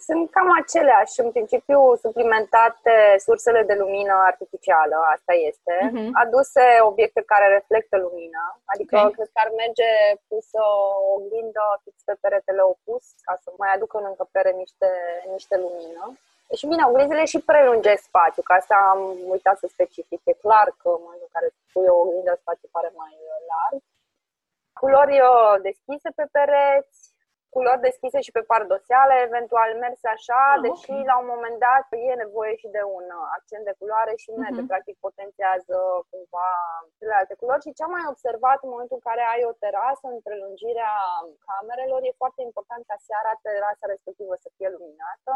Sunt 0.08 0.26
cam 0.36 0.50
aceleași. 0.62 1.20
În 1.24 1.30
principiu, 1.36 1.80
suplimentate 2.06 2.96
sursele 3.26 3.62
de 3.70 3.76
lumină 3.82 4.16
artificială, 4.32 4.98
asta 5.16 5.34
este. 5.50 5.76
Uh-huh. 5.82 6.10
Aduse 6.24 6.64
obiecte 6.90 7.22
care 7.32 7.48
reflectă 7.58 7.96
lumina. 8.06 8.46
Adică, 8.74 8.96
okay. 8.98 9.12
cred 9.16 9.30
că 9.34 9.40
ar 9.46 9.52
merge 9.64 9.90
pusă 10.30 10.60
o 10.76 11.14
oglindă 11.16 11.66
fix 11.84 11.96
pe 12.06 12.16
peretele 12.22 12.64
opus, 12.74 13.04
ca 13.28 13.34
să 13.44 13.50
mai 13.62 13.72
aducă 13.74 13.96
în 13.98 14.06
încăpere 14.12 14.52
niște, 14.62 14.90
niște 15.36 15.56
lumină. 15.64 16.04
Și 16.58 16.66
bine, 16.72 16.84
oglinzile 16.86 17.26
și 17.26 17.46
prelungesc 17.50 18.04
spațiu, 18.04 18.42
că 18.46 18.54
asta 18.54 18.76
am 18.94 19.02
uitat 19.36 19.58
să 19.58 19.68
specific. 19.68 20.20
E 20.24 20.44
clar 20.46 20.68
că 20.82 20.88
în 20.94 21.02
momentul 21.06 21.28
în 21.30 21.36
care 21.36 21.48
pui 21.72 21.88
o 21.94 22.00
oglindă, 22.02 22.34
spațiul 22.44 22.74
pare 22.76 22.92
mai 23.02 23.14
larg. 23.52 23.82
Culori 24.80 25.18
uh, 25.20 25.56
deschise 25.68 26.10
pe 26.16 26.26
pereți, 26.36 27.00
culori 27.56 27.86
deschise 27.90 28.20
și 28.26 28.36
pe 28.38 28.48
pardoseale, 28.52 29.16
eventual 29.30 29.70
merse 29.86 30.08
așa, 30.16 30.42
ah, 30.54 30.62
deși 30.66 30.92
okay. 30.92 31.10
la 31.12 31.16
un 31.22 31.28
moment 31.34 31.58
dat 31.68 31.86
e 32.10 32.24
nevoie 32.26 32.54
și 32.62 32.68
de 32.78 32.84
un 32.98 33.06
accent 33.38 33.64
de 33.70 33.78
culoare 33.80 34.14
și 34.24 34.30
merge, 34.44 34.62
uh-huh. 34.62 34.72
practic 34.72 34.96
potențiază 35.08 35.78
cumva 36.12 36.50
celelalte 36.98 37.34
culori. 37.42 37.64
Și 37.66 37.76
ce 37.78 37.84
am 37.84 37.94
mai 37.98 38.06
observat 38.14 38.60
în 38.66 38.72
momentul 38.74 38.98
în 39.00 39.06
care 39.10 39.24
ai 39.34 39.44
o 39.50 39.58
terasă 39.64 40.06
în 40.14 40.20
prelungirea 40.28 40.94
camerelor, 41.48 42.00
e 42.04 42.22
foarte 42.24 42.42
important 42.50 42.82
ca 42.90 42.98
seara 43.08 43.34
terasa 43.46 43.86
respectivă 43.94 44.34
să 44.44 44.50
fie 44.56 44.70
luminată. 44.76 45.34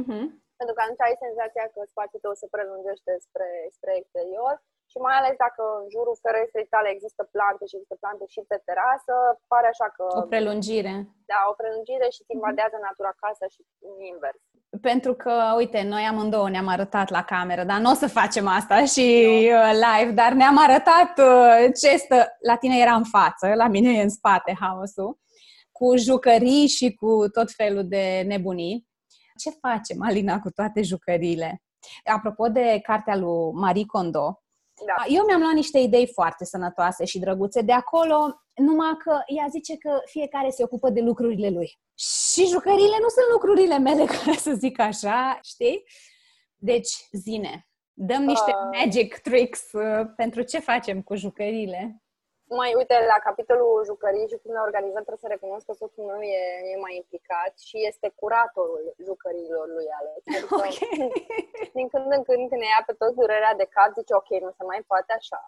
Uh-huh. 0.00 0.24
Pentru 0.58 0.74
că 0.74 0.80
atunci 0.82 1.06
ai 1.06 1.22
senzația 1.24 1.66
că 1.74 1.80
spațiul 1.84 2.24
tău 2.24 2.34
se 2.40 2.46
prelungește 2.54 3.12
spre, 3.26 3.48
spre 3.76 3.92
exterior 4.00 4.54
și 4.92 4.98
mai 5.06 5.16
ales 5.20 5.34
dacă 5.44 5.62
în 5.80 5.86
jurul 5.94 6.16
ferestrei 6.24 6.72
tale 6.74 6.88
există 6.92 7.22
plante 7.34 7.64
și 7.66 7.74
există 7.76 7.96
plante 8.02 8.24
și 8.34 8.40
pe 8.50 8.58
terasă, 8.68 9.14
pare 9.52 9.68
așa 9.74 9.88
că... 9.96 10.04
O 10.22 10.30
prelungire. 10.32 10.94
Da, 11.32 11.40
o 11.50 11.54
prelungire 11.60 12.06
și 12.14 12.20
îți 12.22 12.34
invadează 12.36 12.76
natura 12.86 13.12
casa 13.24 13.46
și 13.54 13.60
invers. 14.12 14.40
Pentru 14.90 15.12
că, 15.22 15.34
uite, 15.60 15.80
noi 15.92 16.04
amândouă 16.12 16.48
ne-am 16.50 16.70
arătat 16.76 17.08
la 17.16 17.22
cameră, 17.32 17.62
dar 17.70 17.78
nu 17.84 17.90
o 17.94 18.00
să 18.02 18.16
facem 18.20 18.46
asta 18.58 18.78
și 18.94 19.06
no. 19.50 19.56
Uh, 19.58 19.72
live, 19.86 20.12
dar 20.20 20.32
ne-am 20.40 20.58
arătat 20.66 21.12
uh, 21.28 21.54
ce 21.80 21.90
stă... 22.04 22.18
La 22.50 22.56
tine 22.62 22.76
era 22.84 22.94
în 23.02 23.06
față, 23.16 23.46
la 23.62 23.68
mine 23.74 23.90
e 23.98 24.06
în 24.08 24.16
spate 24.18 24.52
haosul, 24.60 25.10
cu 25.78 25.86
jucării 25.96 26.66
și 26.76 26.86
cu 27.00 27.10
tot 27.36 27.48
felul 27.60 27.84
de 27.94 28.04
nebunii. 28.26 28.76
Ce 29.36 29.50
facem, 29.50 29.96
Alina, 30.08 30.40
cu 30.40 30.50
toate 30.50 30.82
jucăriile? 30.82 31.62
Apropo 32.04 32.48
de 32.48 32.80
cartea 32.82 33.16
lui 33.16 33.52
Marie 33.52 33.86
Kondo, 33.86 34.41
da. 34.86 35.04
Eu 35.08 35.24
mi-am 35.26 35.40
luat 35.40 35.52
niște 35.52 35.78
idei 35.78 36.06
foarte 36.06 36.44
sănătoase 36.44 37.04
și 37.04 37.18
drăguțe 37.18 37.60
de 37.60 37.72
acolo, 37.72 38.42
numai 38.54 38.96
că 38.98 39.20
ea 39.26 39.46
zice 39.50 39.76
că 39.76 40.00
fiecare 40.04 40.50
se 40.50 40.62
ocupă 40.62 40.90
de 40.90 41.00
lucrurile 41.00 41.50
lui. 41.50 41.78
Și 41.98 42.46
jucările 42.46 42.96
nu 43.00 43.08
sunt 43.08 43.26
lucrurile 43.32 43.78
mele, 43.78 44.04
ca 44.24 44.32
să 44.32 44.52
zic 44.52 44.80
așa, 44.80 45.38
știi? 45.42 45.82
Deci, 46.56 47.08
zine, 47.12 47.68
dăm 47.92 48.22
niște 48.22 48.50
uh... 48.54 48.78
magic 48.78 49.18
tricks 49.18 49.72
uh, 49.72 50.06
pentru 50.16 50.42
ce 50.42 50.58
facem 50.58 51.02
cu 51.02 51.14
jucările 51.14 52.02
mai 52.60 52.70
uite, 52.80 52.96
la 53.12 53.18
capitolul 53.28 53.84
jucării 53.90 54.30
și 54.30 54.40
cum 54.42 54.52
le 54.52 54.66
organizăm, 54.68 55.04
trebuie 55.06 55.26
să 55.26 55.34
recunosc 55.34 55.64
că 55.66 55.74
soțul 55.80 56.04
meu 56.10 56.20
e, 56.20 56.42
e 56.72 56.84
mai 56.86 56.94
implicat 57.00 57.52
și 57.68 57.76
este 57.90 58.08
curatorul 58.20 58.84
jucăriilor 59.08 59.66
lui 59.76 59.88
Alex. 59.98 60.20
Adică, 60.26 60.54
okay. 60.54 60.74
din 61.76 61.86
când 61.92 62.08
în 62.16 62.22
când, 62.28 62.42
când 62.50 62.62
ne 62.62 62.70
ia 62.74 62.82
pe 62.86 62.94
toți 63.00 63.18
durerea 63.20 63.54
de 63.60 63.66
cap, 63.74 63.90
zice, 63.98 64.14
ok, 64.20 64.30
nu 64.46 64.52
se 64.58 64.64
mai 64.70 64.80
poate 64.90 65.12
așa. 65.20 65.42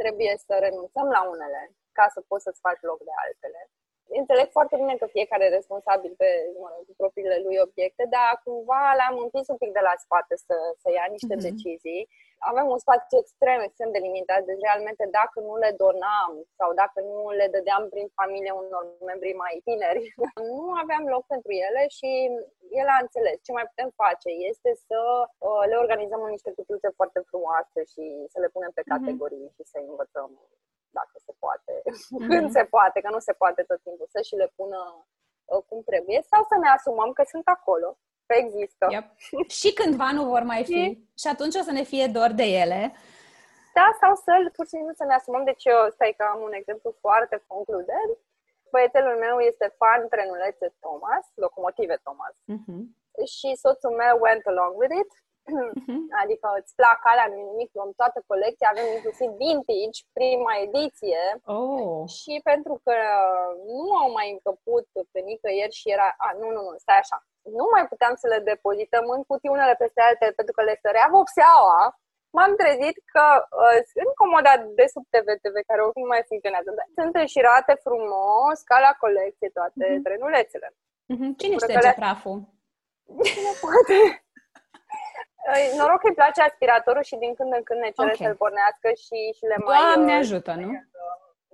Trebuie 0.00 0.32
să 0.46 0.52
renunțăm 0.66 1.08
la 1.16 1.22
unele 1.32 1.62
ca 1.98 2.06
să 2.14 2.20
poți 2.28 2.44
să-ți 2.46 2.64
faci 2.66 2.82
loc 2.90 2.98
de 3.08 3.14
altele 3.24 3.60
înțeleg 4.08 4.48
foarte 4.56 4.76
bine 4.76 4.94
că 4.96 5.06
fiecare 5.16 5.44
e 5.44 5.58
responsabil 5.58 6.12
pe 6.22 6.28
mă 6.60 6.68
rog, 6.72 6.84
propriile 7.02 7.38
lui 7.46 7.56
obiecte, 7.66 8.04
dar 8.16 8.30
cumva 8.44 8.82
le-am 8.98 9.16
împins 9.24 9.46
un 9.54 9.60
pic 9.62 9.72
de 9.78 9.82
la 9.88 9.94
spate 10.04 10.34
să, 10.46 10.56
să 10.82 10.88
ia 10.90 11.06
niște 11.16 11.34
mm-hmm. 11.34 11.48
decizii. 11.48 12.02
Avem 12.50 12.66
un 12.74 12.80
spațiu 12.84 13.16
extrem, 13.22 13.60
extrem 13.60 13.90
de 13.92 14.04
limitat, 14.06 14.40
deci 14.50 14.64
realmente 14.66 15.04
dacă 15.18 15.36
nu 15.48 15.54
le 15.64 15.70
donam 15.82 16.32
sau 16.58 16.68
dacă 16.82 16.98
nu 17.10 17.20
le 17.40 17.46
dădeam 17.54 17.84
prin 17.92 18.06
familie 18.20 18.52
unor 18.62 18.84
membri 19.10 19.32
mai 19.42 19.54
tineri, 19.66 20.02
nu 20.58 20.66
aveam 20.82 21.04
loc 21.14 21.24
pentru 21.34 21.52
ele 21.66 21.82
și 21.96 22.10
el 22.80 22.88
a 22.96 22.98
înțeles. 23.04 23.36
Ce 23.46 23.52
mai 23.56 23.66
putem 23.70 23.90
face 24.02 24.30
este 24.50 24.70
să 24.88 25.00
uh, 25.48 25.62
le 25.70 25.76
organizăm 25.82 26.20
în 26.22 26.34
niște 26.36 26.50
cutiuțe 26.58 26.88
foarte 26.98 27.20
frumoase 27.28 27.80
și 27.92 28.04
să 28.32 28.38
le 28.40 28.52
punem 28.54 28.72
pe 28.74 28.82
mhm. 28.84 28.90
categorii 28.92 29.44
mm-hmm. 29.46 29.56
și 29.56 29.62
să 29.72 29.78
învățăm 29.90 30.30
dacă 30.98 31.14
se 31.26 31.32
poate, 31.44 31.72
mm-hmm. 31.84 32.26
când 32.30 32.46
se 32.56 32.64
poate, 32.74 33.00
că 33.00 33.08
nu 33.10 33.20
se 33.28 33.32
poate 33.32 33.62
tot 33.62 33.80
timpul, 33.82 34.08
să 34.14 34.20
și 34.28 34.34
le 34.42 34.48
pună 34.56 34.80
uh, 35.52 35.62
cum 35.68 35.80
trebuie, 35.90 36.20
sau 36.30 36.42
să 36.50 36.56
ne 36.62 36.68
asumăm 36.68 37.10
că 37.12 37.22
sunt 37.32 37.46
acolo, 37.56 37.88
că 38.26 38.34
există. 38.44 38.84
Yep. 38.96 39.06
și 39.60 39.68
cândva 39.78 40.08
nu 40.12 40.24
vor 40.32 40.42
mai 40.52 40.62
fi. 40.64 40.80
și 41.22 41.28
atunci 41.34 41.54
o 41.60 41.62
să 41.68 41.72
ne 41.72 41.84
fie 41.90 42.06
dor 42.06 42.30
de 42.42 42.46
ele. 42.62 42.80
Da, 43.78 43.86
sau 44.00 44.12
să 44.24 44.32
pur 44.56 44.64
și 44.66 44.76
simplu 44.76 44.92
să 45.00 45.04
ne 45.04 45.14
asumăm. 45.14 45.44
Deci 45.50 45.64
eu, 45.64 45.80
stai 45.96 46.14
că 46.18 46.24
am 46.32 46.40
un 46.48 46.54
exemplu 46.60 46.90
foarte 47.04 47.36
concludent. 47.46 48.14
Băiețelul 48.72 49.16
meu 49.26 49.36
este 49.50 49.66
fan 49.80 50.00
trenulețe 50.08 50.66
Thomas, 50.84 51.24
locomotive 51.44 51.96
Thomas. 52.06 52.34
Mm-hmm. 52.52 52.82
Și 53.36 53.48
soțul 53.62 53.92
meu 54.02 54.14
went 54.26 54.44
along 54.46 54.72
with 54.80 54.94
it 55.02 55.10
Uh-huh. 55.10 55.31
Adică 56.22 56.46
îți 56.58 56.74
plac 56.78 57.00
alea, 57.10 57.28
nimic, 57.42 57.70
luăm 57.72 57.92
toată 58.00 58.18
colecția, 58.30 58.68
avem 58.70 58.86
inclusiv 58.96 59.28
vintage, 59.42 59.98
prima 60.18 60.52
ediție. 60.66 61.22
Oh. 61.56 62.08
Și 62.18 62.34
pentru 62.50 62.74
că 62.84 62.96
nu 63.78 63.88
au 64.02 64.08
mai 64.18 64.28
încăput 64.34 64.86
pe 65.12 65.20
nicăieri 65.30 65.78
și 65.80 65.90
era, 65.96 66.08
a, 66.26 66.28
nu, 66.40 66.48
nu, 66.56 66.60
nu, 66.66 66.72
stai 66.84 67.00
așa, 67.04 67.18
nu 67.58 67.66
mai 67.74 67.84
puteam 67.92 68.14
să 68.22 68.26
le 68.32 68.38
depozităm 68.50 69.04
în 69.16 69.22
cutii 69.28 69.54
unele 69.56 69.74
peste 69.82 70.00
altele 70.08 70.32
pentru 70.38 70.54
că 70.54 70.62
le 70.64 70.80
sărea 70.84 71.08
vopseaua, 71.16 71.80
m-am 72.36 72.52
trezit 72.60 72.96
că 73.14 73.24
uh, 73.38 73.78
sunt 73.92 74.10
comoda 74.22 74.52
de 74.78 74.86
sub 74.94 75.04
TV-TV 75.12 75.56
care 75.70 75.80
oricum 75.86 76.06
mai 76.14 76.22
funcționează, 76.30 76.70
dar 76.78 76.86
sunt 76.98 77.12
înșirate 77.22 77.74
frumos 77.86 78.56
ca 78.70 78.76
la 78.86 78.92
colecție 79.04 79.50
toate 79.58 79.84
uh-huh. 79.88 80.02
trenulețele. 80.06 80.68
Uh-huh. 81.12 81.30
Cine 81.40 81.56
șterge 81.56 81.92
le... 81.92 82.00
praful? 82.02 82.38
Cine 83.28 83.52
poate? 83.62 83.98
Noroc 85.78 86.00
că 86.00 86.08
îi 86.08 86.20
place 86.20 86.40
aspiratorul 86.42 87.04
și 87.10 87.16
din 87.22 87.32
când 87.38 87.50
în 87.58 87.62
când 87.68 87.80
ne 87.80 87.90
cere 87.96 88.12
okay. 88.12 88.26
să-l 88.26 88.36
pornească 88.42 88.88
și, 89.04 89.18
și 89.36 89.44
le 89.50 89.56
mai... 89.56 89.78
Doamne 89.80 90.14
uh, 90.14 90.22
ajută, 90.22 90.52
nu? 90.62 90.70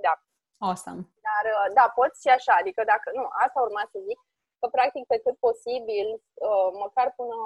Da. 0.07 0.15
Awesome. 0.67 1.03
Dar, 1.29 1.45
uh, 1.55 1.67
da, 1.79 1.85
poți 1.99 2.19
și 2.25 2.31
așa, 2.39 2.53
adică 2.61 2.81
dacă, 2.93 3.07
nu, 3.19 3.25
asta 3.45 3.59
urma 3.67 3.85
să 3.93 3.99
zic, 4.09 4.19
că 4.61 4.67
practic 4.77 5.05
pe 5.07 5.19
cât 5.25 5.37
posibil, 5.49 6.09
uh, 6.49 6.69
măcar 6.85 7.09
până, 7.19 7.37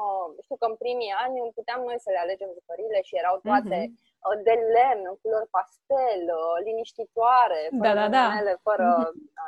știu 0.45 0.57
că 0.61 0.67
în 0.69 0.77
primii 0.83 1.17
ani 1.25 1.37
puteam 1.59 1.81
noi 1.89 1.99
să 2.05 2.11
le 2.15 2.21
alegem 2.23 2.51
jucările 2.59 2.99
și 3.09 3.19
erau 3.23 3.37
toate 3.49 3.79
mm-hmm 3.83 4.11
de 4.47 4.55
lemn, 4.75 5.05
în 5.11 5.17
culori 5.23 5.53
pastel, 5.57 6.23
liniștitoare, 6.67 7.63
fără 7.81 8.01
da, 8.01 8.09
da, 8.17 8.25
da. 8.49 8.55
fără 8.69 8.89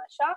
așa, 0.04 0.30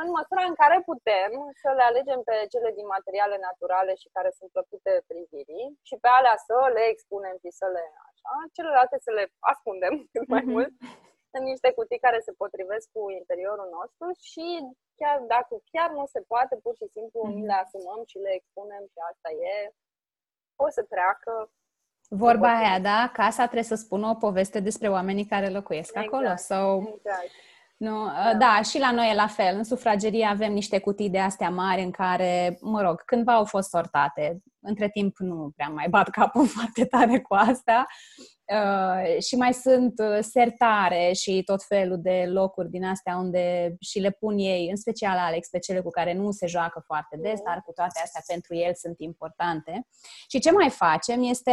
în 0.00 0.06
măsura 0.16 0.44
în 0.50 0.56
care 0.62 0.76
putem 0.90 1.30
să 1.62 1.68
le 1.76 1.84
alegem 1.90 2.20
pe 2.28 2.36
cele 2.52 2.70
din 2.78 2.86
materiale 2.96 3.36
naturale 3.48 3.92
și 4.00 4.14
care 4.16 4.30
sunt 4.38 4.50
plăcute 4.56 4.92
privirii 5.10 5.68
și 5.88 5.94
pe 6.02 6.08
alea 6.18 6.36
să 6.46 6.58
le 6.76 6.84
expunem 6.92 7.36
și 7.42 7.50
să 7.60 7.66
le 7.76 7.84
așa, 8.08 8.32
celelalte 8.56 8.96
să 9.06 9.10
le 9.18 9.24
ascundem 9.52 9.94
cât 10.12 10.26
mai 10.34 10.44
mult 10.54 10.72
în 11.36 11.42
niște 11.50 11.70
cutii 11.76 12.04
care 12.06 12.18
se 12.26 12.32
potrivesc 12.42 12.86
cu 12.94 13.02
interiorul 13.20 13.68
nostru 13.78 14.06
și 14.30 14.46
chiar 15.00 15.18
dacă 15.34 15.54
chiar 15.72 15.90
nu 15.90 16.04
se 16.14 16.20
poate, 16.30 16.54
pur 16.62 16.74
și 16.80 16.86
simplu 16.96 17.20
mm-hmm. 17.22 17.46
le 17.48 17.56
asumăm 17.64 18.00
și 18.10 18.18
le 18.18 18.32
expunem 18.34 18.84
și 18.92 18.98
asta 19.10 19.30
e, 19.52 19.74
o 20.64 20.66
să 20.76 20.82
treacă 20.82 21.50
Vorba 22.08 22.56
aia, 22.56 22.78
da? 22.80 23.10
Casa 23.12 23.42
trebuie 23.42 23.62
să 23.62 23.74
spună 23.74 24.06
o 24.08 24.14
poveste 24.14 24.60
despre 24.60 24.88
oamenii 24.88 25.26
care 25.26 25.48
locuiesc 25.48 25.88
exact, 25.88 26.06
acolo. 26.06 26.36
So, 26.36 26.78
exact. 26.96 27.30
Nu, 27.76 28.04
da. 28.04 28.34
da, 28.34 28.62
și 28.62 28.78
la 28.78 28.90
noi 28.90 29.10
e 29.10 29.14
la 29.14 29.26
fel. 29.26 29.56
În 29.56 29.64
sufragerie 29.64 30.24
avem 30.24 30.52
niște 30.52 30.78
cutii 30.78 31.10
de 31.10 31.18
astea 31.18 31.50
mari 31.50 31.82
în 31.82 31.90
care, 31.90 32.58
mă 32.60 32.82
rog, 32.82 33.04
cândva 33.04 33.34
au 33.34 33.44
fost 33.44 33.68
sortate. 33.68 34.42
Între 34.66 34.88
timp 34.88 35.18
nu 35.18 35.50
prea 35.56 35.68
mai 35.68 35.86
bat 35.88 36.08
capul 36.08 36.46
foarte 36.56 36.84
tare 36.84 37.20
cu 37.20 37.34
asta. 37.34 37.86
Uh, 38.52 39.22
și 39.22 39.36
mai 39.36 39.52
sunt 39.52 39.92
uh, 39.98 40.18
sertare 40.20 41.12
și 41.12 41.42
tot 41.44 41.64
felul 41.64 42.00
de 42.00 42.24
locuri 42.28 42.70
din 42.70 42.84
astea 42.84 43.16
unde 43.16 43.74
și 43.80 43.98
le 43.98 44.10
pun 44.10 44.38
ei, 44.38 44.68
în 44.70 44.76
special 44.76 45.18
Alex, 45.18 45.48
pe 45.48 45.58
cele 45.58 45.80
cu 45.80 45.90
care 45.90 46.14
nu 46.14 46.30
se 46.30 46.46
joacă 46.46 46.82
foarte 46.86 47.16
des, 47.16 47.40
dar 47.40 47.62
cu 47.64 47.72
toate 47.72 48.00
astea 48.02 48.22
pentru 48.26 48.54
el 48.54 48.74
sunt 48.74 48.94
importante. 48.98 49.86
Și 50.28 50.38
ce 50.38 50.50
mai 50.50 50.70
facem 50.70 51.22
este, 51.22 51.52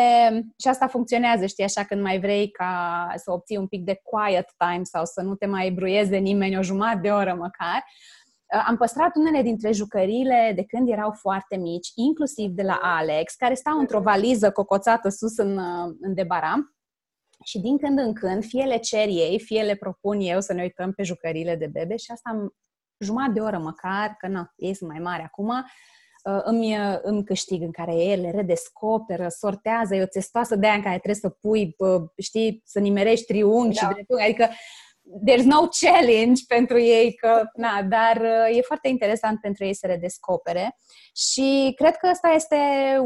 și 0.61 0.67
asta 0.67 0.87
funcționează, 0.87 1.45
știi, 1.45 1.63
așa 1.63 1.83
când 1.83 2.01
mai 2.01 2.19
vrei 2.19 2.51
ca 2.51 3.05
să 3.15 3.31
obții 3.31 3.57
un 3.57 3.67
pic 3.67 3.83
de 3.83 4.01
quiet 4.03 4.49
time 4.57 4.83
sau 4.83 5.05
să 5.05 5.21
nu 5.21 5.35
te 5.35 5.45
mai 5.45 5.69
bruieze 5.69 6.17
nimeni 6.17 6.57
o 6.57 6.61
jumătate 6.61 6.99
de 7.01 7.09
oră 7.09 7.33
măcar, 7.33 7.77
uh, 7.77 8.20
am 8.67 8.77
păstrat 8.77 9.15
unele 9.15 9.41
dintre 9.41 9.71
jucăriile 9.71 10.51
de 10.55 10.63
când 10.63 10.89
erau 10.89 11.11
foarte 11.11 11.57
mici, 11.57 11.91
inclusiv 11.95 12.49
de 12.51 12.63
la 12.63 12.79
Alex, 12.81 13.35
care 13.35 13.53
stau 13.53 13.79
într-o 13.79 13.99
valiză 13.99 14.51
cocoțată 14.51 15.09
sus 15.09 15.37
în, 15.37 15.57
în 16.01 16.13
debaram 16.13 16.75
și 17.43 17.59
din 17.59 17.77
când 17.77 17.99
în 17.99 18.13
când, 18.13 18.45
fie 18.45 18.63
le 18.63 18.77
cer 18.77 19.07
ei, 19.07 19.39
fie 19.39 19.61
le 19.61 19.75
propun 19.75 20.19
eu 20.19 20.41
să 20.41 20.53
ne 20.53 20.61
uităm 20.61 20.93
pe 20.93 21.03
jucările 21.03 21.55
de 21.55 21.67
bebe 21.67 21.95
și 21.95 22.11
asta 22.11 22.29
am 22.29 22.53
jumătate 22.99 23.31
de 23.31 23.39
oră 23.39 23.57
măcar, 23.57 24.15
că 24.17 24.27
na, 24.27 24.53
ei 24.55 24.73
sunt 24.73 24.89
mai 24.89 24.99
mari 24.99 25.23
acum, 25.23 25.47
uh, 25.47 26.41
îmi, 26.43 26.77
uh, 26.77 26.99
îmi 27.01 27.23
câștig 27.23 27.61
în 27.61 27.71
care 27.71 27.95
ele 27.95 28.31
redescoperă, 28.31 29.27
sortează, 29.27 29.95
e 29.95 30.01
o 30.01 30.05
testoasă 30.05 30.55
de 30.55 30.65
aia 30.65 30.75
în 30.75 30.81
care 30.81 30.95
trebuie 30.95 31.15
să 31.15 31.29
pui, 31.29 31.75
știi, 32.17 32.61
să 32.65 32.79
nimerești 32.79 33.25
triunghi 33.25 33.79
da. 33.79 33.87
și 33.87 33.93
dreptunghi, 33.93 34.23
adică 34.23 34.49
there's 35.25 35.45
no 35.45 35.67
challenge 35.81 36.41
pentru 36.47 36.79
ei, 36.79 37.15
că, 37.15 37.49
na, 37.53 37.81
dar 37.81 38.17
uh, 38.17 38.57
e 38.57 38.61
foarte 38.61 38.87
interesant 38.87 39.41
pentru 39.41 39.63
ei 39.65 39.73
să 39.73 39.87
le 39.87 39.97
descopere 39.97 40.77
și 41.15 41.73
cred 41.79 41.95
că 41.95 42.07
ăsta 42.11 42.27
este 42.27 42.59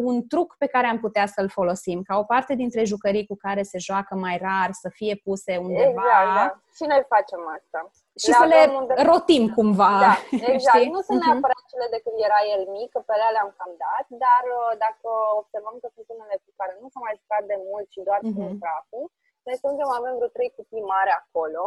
un 0.09 0.27
truc 0.27 0.55
pe 0.57 0.71
care 0.73 0.87
am 0.87 0.99
putea 0.99 1.25
să-l 1.25 1.49
folosim, 1.49 2.01
ca 2.07 2.17
o 2.17 2.23
parte 2.23 2.53
dintre 2.55 2.83
jucării 2.91 3.29
cu 3.31 3.35
care 3.45 3.63
se 3.71 3.77
joacă 3.87 4.13
mai 4.25 4.35
rar 4.47 4.69
să 4.83 4.89
fie 4.97 5.15
puse 5.27 5.53
undeva. 5.67 5.89
Exact, 5.89 6.35
da. 6.39 6.47
Și 6.77 6.83
noi 6.91 7.01
facem 7.13 7.41
asta. 7.57 7.79
Și 8.23 8.29
le 8.31 8.37
să 8.41 8.45
le 8.53 8.61
unde... 8.79 8.93
rotim 9.09 9.45
cumva. 9.55 9.93
Da, 10.05 10.15
exact. 10.53 10.77
Știi? 10.77 10.93
Nu 10.95 11.01
sunt 11.07 11.19
uh-huh. 11.19 11.29
neapărat 11.31 11.63
cele 11.71 11.87
de 11.95 11.99
când 12.03 12.17
era 12.29 12.41
el 12.55 12.63
mic, 12.77 12.89
că 12.93 12.99
pe 13.07 13.13
alea 13.15 13.31
le-am 13.35 13.51
cam 13.57 13.73
dat, 13.85 14.05
dar 14.25 14.43
uh, 14.57 14.71
dacă 14.85 15.09
observăm 15.41 15.75
că 15.81 15.87
sunt 15.95 16.07
unele 16.15 16.35
cu 16.45 16.51
care 16.59 16.73
nu 16.81 16.87
s-a 16.93 17.01
mai 17.05 17.15
jucat 17.21 17.43
de 17.51 17.57
mult 17.67 17.87
și 17.93 18.05
doar 18.07 18.21
uh-huh. 18.23 18.35
cu 18.35 18.43
praful, 18.63 19.05
noi 19.45 19.59
strângem, 19.59 19.89
avem 19.99 20.13
vreo 20.19 20.35
trei 20.35 20.51
cutii 20.55 20.89
mari 20.93 21.11
acolo 21.21 21.63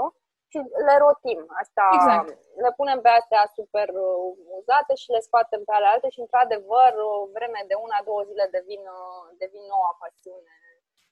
și 0.50 0.58
le 0.86 0.96
rotim. 1.04 1.40
Asta 1.62 1.84
exact. 1.98 2.28
le 2.64 2.70
punem 2.78 3.00
pe 3.00 3.10
astea 3.20 3.42
super 3.58 3.88
uh, 4.06 4.36
uzate 4.58 4.94
și 5.02 5.08
le 5.14 5.20
scoatem 5.26 5.62
pe 5.64 5.74
ale 5.74 5.88
alte 5.94 6.08
și 6.14 6.20
într-adevăr 6.24 6.90
o 7.10 7.12
vreme 7.36 7.60
de 7.70 7.76
una, 7.84 7.98
două 8.08 8.22
zile 8.28 8.46
devin, 8.56 8.82
uh, 8.98 9.24
devin 9.42 9.64
noua 9.72 9.92
pasiune 10.02 10.52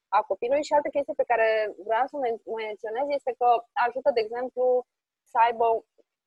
a 0.08 0.20
copilului 0.30 0.64
și 0.68 0.72
altă 0.72 0.88
chestie 0.88 1.14
pe 1.16 1.30
care 1.30 1.48
vreau 1.88 2.06
să 2.06 2.16
menționez 2.64 3.06
este 3.08 3.32
că 3.38 3.48
ajută, 3.86 4.10
de 4.14 4.20
exemplu, 4.20 4.64
să 5.30 5.36
aibă, 5.46 5.66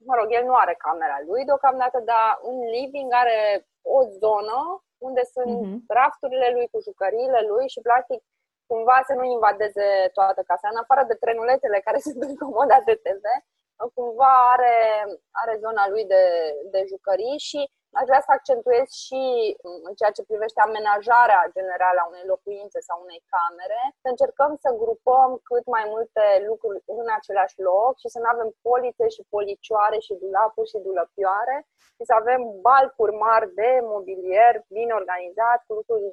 mă 0.09 0.15
rog, 0.19 0.27
el 0.37 0.45
nu 0.45 0.55
are 0.55 0.75
camera 0.85 1.17
lui 1.29 1.45
deocamdată, 1.45 1.99
dar 2.11 2.39
în 2.49 2.57
living 2.75 3.09
are 3.13 3.67
o 3.81 3.99
zonă 4.21 4.59
unde 5.07 5.23
sunt 5.35 5.57
mm-hmm. 5.59 5.79
rafturile 5.87 6.49
lui 6.55 6.67
cu 6.71 6.79
jucăriile 6.87 7.41
lui 7.51 7.65
și 7.73 7.81
practic 7.81 8.19
cumva 8.71 8.97
să 9.07 9.13
nu 9.19 9.23
invadeze 9.35 9.87
toată 10.17 10.41
casa. 10.49 10.67
În 10.71 10.79
afară 10.83 11.03
de 11.07 11.19
trenulețele 11.23 11.79
care 11.87 11.99
sunt 12.05 12.19
în 12.27 12.35
comoda 12.43 12.77
de 12.89 12.95
TV, 13.05 13.25
cumva 13.97 14.33
are, 14.53 14.75
are 15.41 15.53
zona 15.65 15.83
lui 15.89 16.05
de, 16.13 16.23
de 16.73 16.81
jucării 16.91 17.37
și 17.49 17.59
aș 17.99 18.05
vrea 18.09 18.21
să 18.25 18.31
accentuez 18.33 18.87
și 19.03 19.21
în 19.87 19.93
ceea 19.99 20.15
ce 20.15 20.29
privește 20.29 20.59
amenajarea 20.61 21.51
generală 21.57 21.99
a 22.01 22.09
unei 22.11 22.25
locuințe 22.33 22.79
sau 22.87 22.97
unei 23.05 23.21
camere, 23.33 23.81
să 24.03 24.07
încercăm 24.09 24.51
să 24.63 24.79
grupăm 24.83 25.29
cât 25.49 25.65
mai 25.75 25.85
multe 25.93 26.25
lucruri 26.49 26.79
în 27.01 27.07
același 27.17 27.57
loc 27.69 27.93
și 28.01 28.11
să 28.13 28.17
nu 28.19 28.29
avem 28.33 28.49
polițe 28.69 29.05
și 29.15 29.29
policioare 29.35 29.97
și 30.05 30.19
dulapuri 30.21 30.71
și 30.71 30.83
dulăpioare 30.87 31.57
și 31.97 32.03
să 32.09 32.13
avem 32.21 32.41
balcuri 32.67 33.15
mari 33.25 33.47
de 33.59 33.71
mobilier 33.93 34.53
bine 34.75 34.93
organizat, 35.01 35.59
cu 35.67 35.73
lucruri 35.79 36.05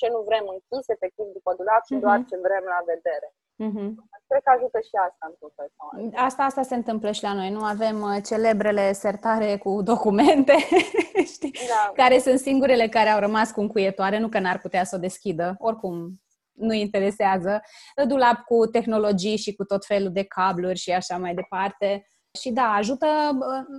ce 0.00 0.06
nu 0.14 0.20
vrem 0.28 0.44
închis, 0.54 0.84
efectiv, 0.96 1.26
după 1.36 1.50
dulap 1.58 1.82
și 1.88 1.94
uh-huh. 1.94 2.04
doar 2.04 2.18
ce 2.30 2.36
vrem 2.46 2.64
la 2.74 2.80
vedere. 2.92 3.28
Uh-huh. 3.66 3.90
Cred 4.28 4.42
că 4.44 4.50
ajută 4.56 4.78
și 4.88 4.94
asta 5.06 5.24
într-un 5.30 5.52
fel 5.56 5.68
sau 5.76 5.86
Asta, 6.26 6.42
asta 6.48 6.62
se 6.70 6.76
întâmplă 6.80 7.10
și 7.16 7.26
la 7.28 7.34
noi. 7.40 7.50
Nu 7.56 7.62
avem 7.74 7.96
uh, 8.08 8.16
celebrele 8.30 8.86
sertare 9.04 9.50
cu 9.64 9.72
documente, 9.92 10.56
știi? 11.34 11.54
Da. 11.72 11.82
care 12.02 12.16
sunt 12.26 12.38
singurele 12.38 12.86
care 12.96 13.08
au 13.08 13.20
rămas 13.26 13.48
cu 13.52 13.60
încuietoare, 13.60 14.18
nu 14.18 14.28
că 14.28 14.38
n-ar 14.38 14.58
putea 14.64 14.84
să 14.84 14.94
o 14.96 15.04
deschidă. 15.06 15.46
Oricum, 15.58 15.96
nu 16.52 16.72
interesează. 16.72 17.60
Dulap 18.06 18.38
cu 18.44 18.66
tehnologii 18.66 19.36
și 19.36 19.54
cu 19.54 19.64
tot 19.64 19.84
felul 19.86 20.12
de 20.12 20.24
cabluri 20.24 20.78
și 20.78 20.90
așa 20.92 21.16
mai 21.18 21.34
departe. 21.34 22.06
Și 22.38 22.50
da, 22.50 22.72
ajută 22.72 23.06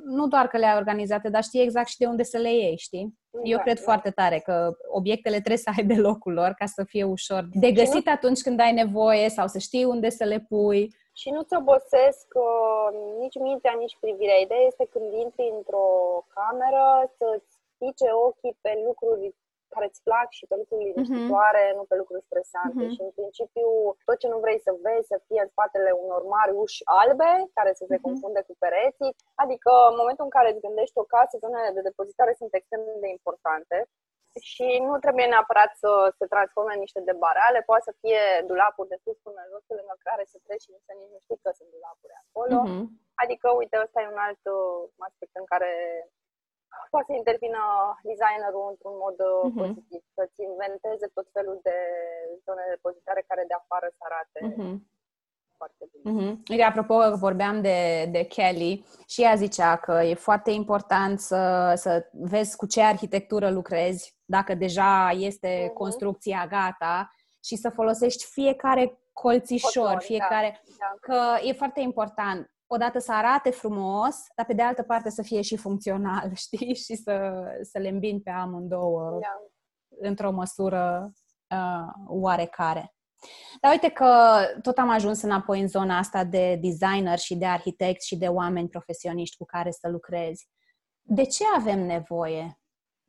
nu 0.06 0.28
doar 0.28 0.48
că 0.48 0.58
le-ai 0.58 0.76
organizate, 0.76 1.30
dar 1.30 1.44
știi 1.44 1.62
exact 1.62 1.88
și 1.88 1.98
de 1.98 2.06
unde 2.06 2.24
să 2.24 2.38
le 2.38 2.54
iei, 2.54 2.78
știi? 2.78 3.20
Eu 3.44 3.58
da, 3.58 3.64
cred 3.64 3.76
da. 3.76 3.82
foarte 3.82 4.10
tare 4.10 4.40
că 4.40 4.72
obiectele 4.92 5.36
trebuie 5.36 5.58
să 5.58 5.72
aibă 5.78 5.94
locul 6.08 6.34
lor 6.34 6.54
ca 6.58 6.66
să 6.66 6.84
fie 6.84 7.04
ușor 7.04 7.48
de 7.54 7.72
găsit 7.72 8.06
nu... 8.06 8.12
atunci 8.12 8.42
când 8.42 8.60
ai 8.60 8.74
nevoie 8.74 9.30
sau 9.30 9.48
să 9.48 9.58
știi 9.58 9.84
unde 9.84 10.10
să 10.10 10.24
le 10.24 10.40
pui. 10.50 10.94
Și 11.14 11.30
nu-ți 11.30 11.56
obosesc 11.56 12.28
uh, 12.48 12.88
nici 13.20 13.38
mintea, 13.40 13.74
nici 13.80 13.98
privirea. 14.00 14.40
Ideea 14.42 14.66
este 14.72 14.88
când 14.94 15.14
intri 15.24 15.54
într-o 15.58 15.88
cameră 16.36 16.86
să-ți 17.18 17.54
pice 17.78 18.10
ochii 18.28 18.58
pe 18.62 18.72
lucruri 18.86 19.36
care 19.74 19.86
îți 19.90 20.04
plac 20.08 20.28
și 20.38 20.46
pe 20.50 20.56
lucruri 20.62 20.84
mhm. 20.84 20.90
liniștitoare, 20.90 21.64
uh-huh. 21.68 21.78
nu 21.78 21.84
pe 21.90 21.96
lucruri 22.02 22.28
stresante. 22.30 22.84
Uh-huh. 22.84 22.94
Și 22.96 23.02
în 23.08 23.12
principiu 23.20 23.68
tot 24.08 24.18
ce 24.22 24.28
nu 24.34 24.38
vrei 24.44 24.60
să 24.66 24.72
vezi 24.86 25.12
să 25.12 25.18
fie 25.28 25.42
în 25.44 25.50
spatele 25.54 25.92
unor 26.04 26.22
mari 26.36 26.54
uși 26.64 26.80
albe 27.02 27.32
care 27.58 27.72
să 27.80 27.84
se 27.86 27.98
uh-huh. 27.98 28.06
confunde 28.08 28.42
cu 28.48 28.54
pereții. 28.64 29.12
Adică 29.44 29.72
în 29.92 29.98
momentul 30.02 30.26
în 30.28 30.36
care 30.38 30.48
îți 30.50 30.66
gândești 30.68 31.02
o 31.04 31.10
casă, 31.16 31.34
zonele 31.44 31.70
de 31.78 31.88
depozitare 31.90 32.34
sunt 32.40 32.52
extrem 32.54 32.82
de 33.04 33.10
importante 33.18 33.78
și 34.40 34.68
nu 34.88 34.94
trebuie 35.04 35.26
neapărat 35.26 35.72
să 35.84 35.92
se 36.18 36.26
transforme 36.34 36.74
în 36.74 36.84
niște 36.86 37.02
debarale, 37.10 37.60
poate 37.70 37.84
să 37.88 37.94
fie 38.02 38.24
dulapuri 38.50 38.92
de 38.94 39.02
sus 39.04 39.18
până 39.26 39.40
în 39.42 39.50
jos, 39.52 39.64
lângă 39.68 39.96
care 40.08 40.24
să 40.32 40.38
treci 40.46 40.66
și 40.66 40.86
să 40.86 40.92
nici 41.00 41.14
nu 41.14 41.20
știi 41.26 41.44
că 41.44 41.50
sunt 41.58 41.70
dulapuri 41.76 42.20
acolo. 42.24 42.58
Uh-huh. 42.64 42.84
Adică, 43.24 43.48
uite, 43.62 43.76
ăsta 43.84 44.02
e 44.02 44.14
un 44.16 44.22
alt 44.28 44.44
uh, 44.58 45.06
aspect 45.08 45.34
în 45.42 45.48
care 45.54 45.72
poate 46.94 47.08
să 47.12 47.20
intervină 47.22 47.62
designerul 48.12 48.66
într-un 48.74 48.96
mod 49.04 49.18
uh-huh. 49.24 49.58
pozitiv, 49.62 50.02
să-ți 50.18 50.40
inventeze 50.52 51.08
tot 51.18 51.28
felul 51.36 51.58
de 51.68 51.78
zone 52.46 52.64
de 52.66 52.76
depozitare 52.76 53.22
care 53.30 53.44
de 53.48 53.58
afară 53.62 53.88
să 53.98 54.02
arate 54.10 54.40
uh-huh. 54.48 54.76
foarte 55.60 55.84
bine. 55.92 56.08
Uh-huh. 56.12 56.64
Apropo, 56.70 56.96
vorbeam 57.28 57.56
de, 57.68 57.80
de 58.16 58.24
Kelly 58.34 58.74
și 59.12 59.24
ea 59.26 59.36
zicea 59.46 59.72
că 59.86 59.94
e 60.12 60.28
foarte 60.30 60.52
important 60.62 61.16
să, 61.20 61.42
să 61.84 61.92
vezi 62.34 62.56
cu 62.56 62.66
ce 62.74 62.82
arhitectură 62.82 63.48
lucrezi, 63.60 64.04
dacă 64.36 64.54
deja 64.66 65.10
este 65.30 65.52
uh-huh. 65.52 65.74
construcția 65.82 66.42
gata 66.58 66.96
și 67.48 67.56
să 67.56 67.70
folosești 67.70 68.24
fiecare 68.26 68.84
colțișor, 69.14 69.84
Cotor, 69.84 70.02
fiecare... 70.02 70.62
Da, 70.66 70.74
da. 70.80 70.98
Că 71.08 71.48
e 71.48 71.54
foarte 71.54 71.82
important 71.82 72.52
odată 72.74 73.00
să 73.00 73.14
arate 73.14 73.50
frumos, 73.50 74.16
dar 74.36 74.46
pe 74.46 74.54
de 74.54 74.62
altă 74.62 74.84
parte 74.84 75.10
să 75.10 75.22
fie 75.22 75.42
și 75.42 75.58
funcțional, 75.58 76.32
știi? 76.46 76.76
Și 76.76 76.96
să, 76.96 77.44
să 77.62 77.80
le 77.80 77.90
îmbin 77.90 78.22
pe 78.22 78.30
amândouă 78.30 79.20
da. 79.22 79.42
într-o 80.08 80.32
măsură 80.32 81.12
uh, 81.50 81.94
oarecare. 82.08 82.94
Dar 83.62 83.72
uite 83.72 83.90
că 83.90 84.42
tot 84.62 84.78
am 84.78 84.90
ajuns 84.90 85.22
înapoi 85.22 85.62
în 85.62 85.68
zona 85.68 85.98
asta 85.98 86.24
de 86.24 86.60
designer 86.62 87.18
și 87.18 87.36
de 87.36 87.46
arhitect 87.46 88.02
și 88.02 88.18
de 88.18 88.28
oameni 88.28 88.70
profesioniști 88.70 89.38
cu 89.38 89.46
care 89.46 89.72
să 89.72 89.90
lucrezi. 89.90 90.50
De 91.02 91.24
ce 91.24 91.44
avem 91.56 91.80
nevoie 91.80 92.62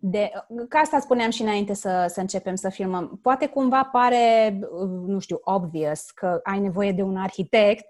de, 0.05 0.31
ca 0.69 0.79
asta 0.79 0.99
spuneam 0.99 1.31
și 1.31 1.43
înainte 1.43 1.75
să, 1.75 2.07
să 2.09 2.21
începem 2.21 2.55
să 2.55 2.69
filmăm. 2.69 3.19
Poate 3.23 3.47
cumva 3.47 3.85
pare, 3.85 4.59
nu 5.07 5.19
știu, 5.19 5.41
obvious 5.43 6.11
că 6.11 6.41
ai 6.43 6.61
nevoie 6.61 6.93
de 6.93 7.03
un 7.03 7.17
arhitect. 7.17 7.85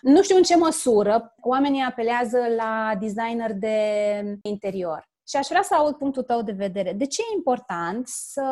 Nu 0.00 0.22
știu 0.22 0.36
în 0.36 0.42
ce 0.42 0.56
măsură 0.56 1.34
oamenii 1.42 1.82
apelează 1.82 2.38
la 2.56 2.92
designer 3.00 3.52
de 3.52 3.78
interior. 4.42 5.08
Și 5.28 5.36
aș 5.36 5.46
vrea 5.48 5.62
să 5.62 5.74
aud 5.74 5.94
punctul 5.94 6.22
tău 6.22 6.42
de 6.42 6.52
vedere. 6.52 6.92
De 6.92 7.06
ce 7.06 7.20
e 7.20 7.36
important 7.36 8.08
să 8.08 8.44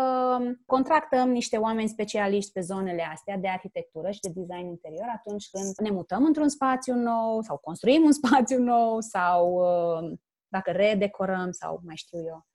contractăm 0.66 1.30
niște 1.30 1.56
oameni 1.56 1.88
specialiști 1.88 2.52
pe 2.52 2.60
zonele 2.60 3.08
astea 3.12 3.36
de 3.36 3.48
arhitectură 3.48 4.10
și 4.10 4.20
de 4.20 4.32
design 4.34 4.66
interior 4.66 5.06
atunci 5.14 5.48
când 5.52 5.88
ne 5.88 5.90
mutăm 5.90 6.24
într-un 6.24 6.48
spațiu 6.48 6.94
nou 6.94 7.42
sau 7.42 7.56
construim 7.56 8.04
un 8.04 8.12
spațiu 8.20 8.58
nou 8.58 9.00
sau 9.00 9.54
uh, 9.54 10.18
dacă 10.48 10.70
redecorăm 10.70 11.50
sau 11.50 11.80
mai 11.84 11.96
știu 11.96 12.18
eu? 12.26 12.46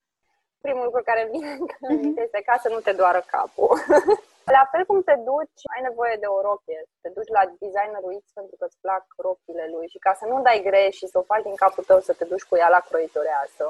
primul 0.62 0.84
lucru 0.84 1.02
care 1.04 1.28
vine 1.32 1.50
în 1.80 1.94
minte 1.94 2.20
mhm. 2.20 2.22
este 2.24 2.42
ca 2.46 2.58
să 2.62 2.68
nu 2.74 2.80
te 2.86 2.92
doară 2.92 3.24
capul. 3.26 3.78
La 4.44 4.64
fel 4.70 4.84
cum 4.84 5.00
te 5.08 5.16
duci, 5.30 5.62
ai 5.74 5.82
nevoie 5.88 6.16
de 6.20 6.28
o 6.36 6.40
rochie. 6.48 6.80
Te 7.02 7.08
duci 7.16 7.34
la 7.36 7.42
designerul 7.62 8.18
X 8.22 8.24
pentru 8.38 8.56
că 8.58 8.64
îți 8.66 8.80
plac 8.84 9.04
rochile 9.26 9.66
lui 9.74 9.86
și 9.92 9.98
ca 9.98 10.12
să 10.20 10.24
nu 10.30 10.42
dai 10.46 10.64
greș 10.68 10.94
și 11.00 11.10
să 11.12 11.18
o 11.18 11.28
faci 11.30 11.46
din 11.48 11.54
capul 11.54 11.84
tău 11.84 12.00
să 12.00 12.12
te 12.18 12.24
duci 12.24 12.48
cu 12.48 12.56
ea 12.56 12.68
la 12.76 12.80
croitoreasă, 12.88 13.66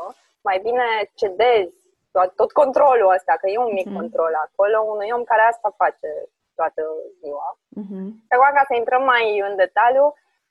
mai 0.48 0.58
bine 0.66 0.86
cedezi 1.20 1.82
tot, 2.14 2.30
tot 2.40 2.50
controlul 2.60 3.14
ăsta, 3.16 3.34
că 3.40 3.46
e 3.48 3.66
un 3.66 3.72
mic 3.78 3.88
mm-hmm. 3.88 4.00
control 4.00 4.32
acolo, 4.46 4.78
unui 4.92 5.10
om 5.16 5.24
care 5.30 5.42
asta 5.42 5.68
face 5.82 6.10
toată 6.58 6.82
ziua. 7.20 7.48
Mm-hmm. 7.80 8.06
Acum, 8.32 8.50
ca 8.58 8.64
să 8.68 8.74
intrăm 8.74 9.02
mai 9.12 9.24
în 9.48 9.54
detaliu, 9.62 10.06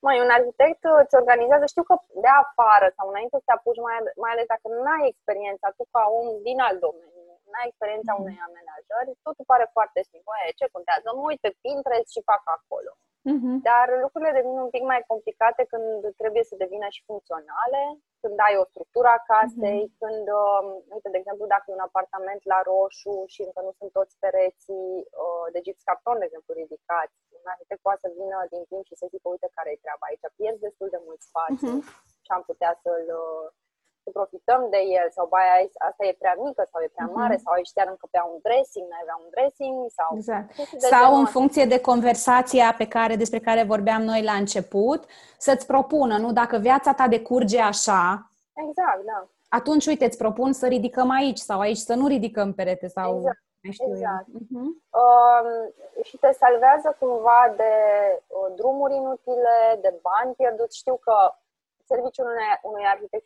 mai 0.07 0.17
un 0.23 0.29
arhitect 0.37 0.83
îți 1.01 1.17
organizează, 1.21 1.65
știu 1.65 1.83
că 1.89 1.95
de 2.25 2.31
afară 2.43 2.87
sau 2.97 3.05
înainte 3.09 3.35
să 3.37 3.45
te 3.45 3.53
apuci, 3.55 3.83
mai, 3.85 3.97
mai 4.23 4.31
ales 4.33 4.47
dacă 4.53 4.65
nu 4.75 4.83
ai 4.95 5.03
experiența 5.11 5.67
tu 5.77 5.83
ca 5.93 6.03
om 6.19 6.27
din 6.47 6.59
alt 6.67 6.79
domeniu, 6.85 7.20
nu 7.51 7.59
ai 7.59 7.69
experiența 7.69 8.13
mm. 8.13 8.21
unei 8.23 8.39
amenajări, 8.47 9.19
totul 9.25 9.45
pare 9.51 9.65
foarte 9.75 10.01
simplu. 10.11 10.31
E, 10.35 10.59
ce 10.59 10.73
contează? 10.75 11.07
Mă 11.09 11.23
uit 11.29 11.41
pe 11.45 11.51
Pinterest 11.63 12.09
și 12.15 12.27
fac 12.31 12.43
acolo. 12.57 12.93
Mm-hmm. 13.29 13.55
Dar 13.69 13.87
lucrurile 14.05 14.37
devin 14.37 14.55
un 14.65 14.71
pic 14.75 14.83
mai 14.91 15.01
complicate 15.11 15.61
când 15.71 15.99
trebuie 16.21 16.43
să 16.49 16.61
devină 16.63 16.87
și 16.95 17.07
funcționale, 17.09 17.81
când 18.21 18.37
ai 18.47 18.55
o 18.61 18.69
structură 18.71 19.07
a 19.13 19.23
casei, 19.31 19.83
mm-hmm. 19.85 19.99
când, 20.01 20.25
uh, 20.41 20.61
uite, 20.95 21.09
de 21.13 21.19
exemplu, 21.21 21.45
dacă 21.53 21.65
e 21.67 21.77
un 21.79 21.87
apartament 21.89 22.41
la 22.53 22.59
roșu 22.69 23.15
și 23.33 23.41
încă 23.47 23.59
nu 23.67 23.73
sunt 23.79 23.91
toți 23.97 24.13
pereții 24.23 24.91
uh, 25.23 25.45
de 25.53 25.59
gips 25.65 25.81
carton, 25.87 26.17
de 26.19 26.27
exemplu, 26.27 26.51
ridicați, 26.61 27.15
un 27.39 27.45
arhitect 27.53 27.81
poate 27.85 28.01
să 28.03 28.09
vină 28.19 28.37
din 28.53 28.63
timp 28.71 28.83
și 28.89 28.99
să 28.99 29.05
zică, 29.11 29.25
uite 29.29 29.49
care 29.57 29.69
e 29.71 29.83
treaba 29.85 30.05
aici, 30.07 30.35
pierzi 30.37 30.65
destul 30.67 30.89
de 30.95 30.99
mult 31.07 31.21
spațiu 31.29 31.73
mm-hmm. 31.73 31.85
și 32.25 32.31
am 32.37 32.43
putea 32.49 32.71
să-l 32.83 33.07
uh, 33.23 33.45
să 34.03 34.09
profităm 34.19 34.61
de 34.73 34.81
el 34.99 35.07
sau 35.17 35.25
baia 35.33 35.55
asta 35.89 36.03
e 36.05 36.21
prea 36.23 36.35
mică 36.45 36.61
sau 36.71 36.79
e 36.81 36.95
prea 36.95 37.09
mhm. 37.09 37.17
mare 37.19 37.35
mm-hmm. 37.35 37.43
sau 37.43 37.53
aici 37.53 37.75
chiar 37.75 37.87
încăpea 37.87 38.23
un 38.31 38.37
dressing, 38.45 38.85
n-ai 38.87 39.03
avea 39.05 39.17
un 39.23 39.29
dressing 39.35 39.75
sau... 39.97 40.09
Exact. 40.19 40.47
Sau 40.93 41.09
în 41.21 41.25
funcție 41.35 41.65
de 41.73 41.79
conversația 41.89 42.67
pe 42.77 42.87
care, 42.95 43.15
despre 43.15 43.39
care 43.39 43.71
vorbeam 43.73 44.01
noi 44.11 44.21
la 44.23 44.35
început, 44.43 45.01
să-ți 45.37 45.65
propună, 45.65 46.15
nu? 46.17 46.29
Dacă 46.41 46.57
viața 46.57 46.93
ta 46.93 47.07
decurge 47.07 47.59
așa... 47.73 48.31
Exact, 48.67 49.03
da. 49.11 49.19
Atunci, 49.49 49.85
uite, 49.85 50.05
îți 50.05 50.17
propun 50.17 50.53
să 50.53 50.67
ridicăm 50.67 51.09
aici 51.09 51.37
sau 51.37 51.59
aici 51.59 51.77
să 51.89 51.93
nu 51.93 52.07
ridicăm 52.07 52.53
perete 52.53 52.87
sau... 52.87 53.15
Exact. 53.15 53.41
Mai 53.63 53.73
știu 53.73 53.93
exact. 53.95 54.27
eu. 54.33 54.39
Uh-huh. 54.43 54.69
Uh, 55.01 56.03
și 56.03 56.17
te 56.17 56.31
salvează 56.31 56.95
cumva 56.99 57.53
de 57.55 57.73
uh, 58.27 58.53
drumuri 58.55 58.95
inutile, 58.95 59.57
de 59.81 59.93
bani 60.01 60.35
pierduți. 60.37 60.77
Știu 60.77 60.95
că 60.95 61.33
serviciul 61.91 62.27
unui, 62.31 62.49
unui 62.69 62.85
arhitect, 62.93 63.25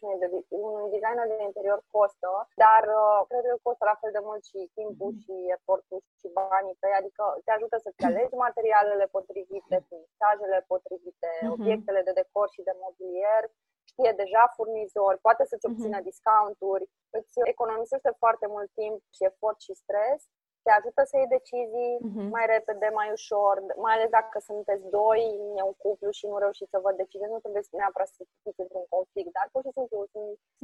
unui 0.67 0.87
designer 0.95 1.27
de 1.31 1.47
interior 1.49 1.79
costă, 1.95 2.31
dar 2.63 2.83
uh, 2.99 3.19
cred 3.29 3.43
că 3.49 3.55
costă 3.67 3.83
la 3.91 3.99
fel 4.01 4.11
de 4.17 4.25
mult 4.27 4.41
și 4.49 4.59
timpul 4.79 5.11
și 5.23 5.35
efortul 5.57 5.99
și 6.19 6.27
banii 6.39 6.79
tăi, 6.81 6.95
adică 7.01 7.23
te 7.45 7.51
ajută 7.53 7.75
să-ți 7.85 8.05
alegi 8.09 8.35
materialele 8.47 9.05
potrivite, 9.15 9.75
finisajele 9.89 10.59
potrivite, 10.71 11.31
uh-huh. 11.37 11.53
obiectele 11.55 12.01
de 12.07 12.13
decor 12.21 12.47
și 12.55 12.61
de 12.67 12.73
mobilier, 12.83 13.43
știe 13.91 14.11
deja 14.21 14.43
furnizori, 14.57 15.23
poate 15.25 15.43
să-ți 15.49 15.67
obțină 15.69 15.97
uh-huh. 15.99 16.09
discounturi, 16.09 16.85
îți 17.17 17.33
economisește 17.53 18.11
foarte 18.21 18.45
mult 18.55 18.69
timp 18.79 18.97
și 19.15 19.23
efort 19.29 19.59
și 19.65 19.73
stres 19.83 20.21
te 20.65 20.71
ajută 20.79 21.01
să 21.09 21.15
iei 21.17 21.33
decizii 21.37 21.93
uh-huh. 21.99 22.27
mai 22.35 22.45
repede, 22.55 22.87
mai 22.99 23.09
ușor, 23.17 23.55
mai 23.85 23.93
ales 23.95 24.09
dacă 24.19 24.37
sunteți 24.49 24.85
doi, 24.99 25.21
e 25.59 25.61
un 25.71 25.75
cuplu 25.83 26.09
și 26.17 26.25
nu 26.31 26.37
reușiți 26.43 26.73
să 26.73 26.79
vă 26.85 26.91
decideți, 27.01 27.33
nu 27.35 27.43
trebuie 27.43 27.63
neapărat 27.79 28.09
să 28.17 28.21
fiți 28.43 28.63
într-un 28.65 28.85
conflict, 28.95 29.31
dar 29.37 29.47
pur 29.51 29.61
și 29.65 29.75
simplu 29.77 29.97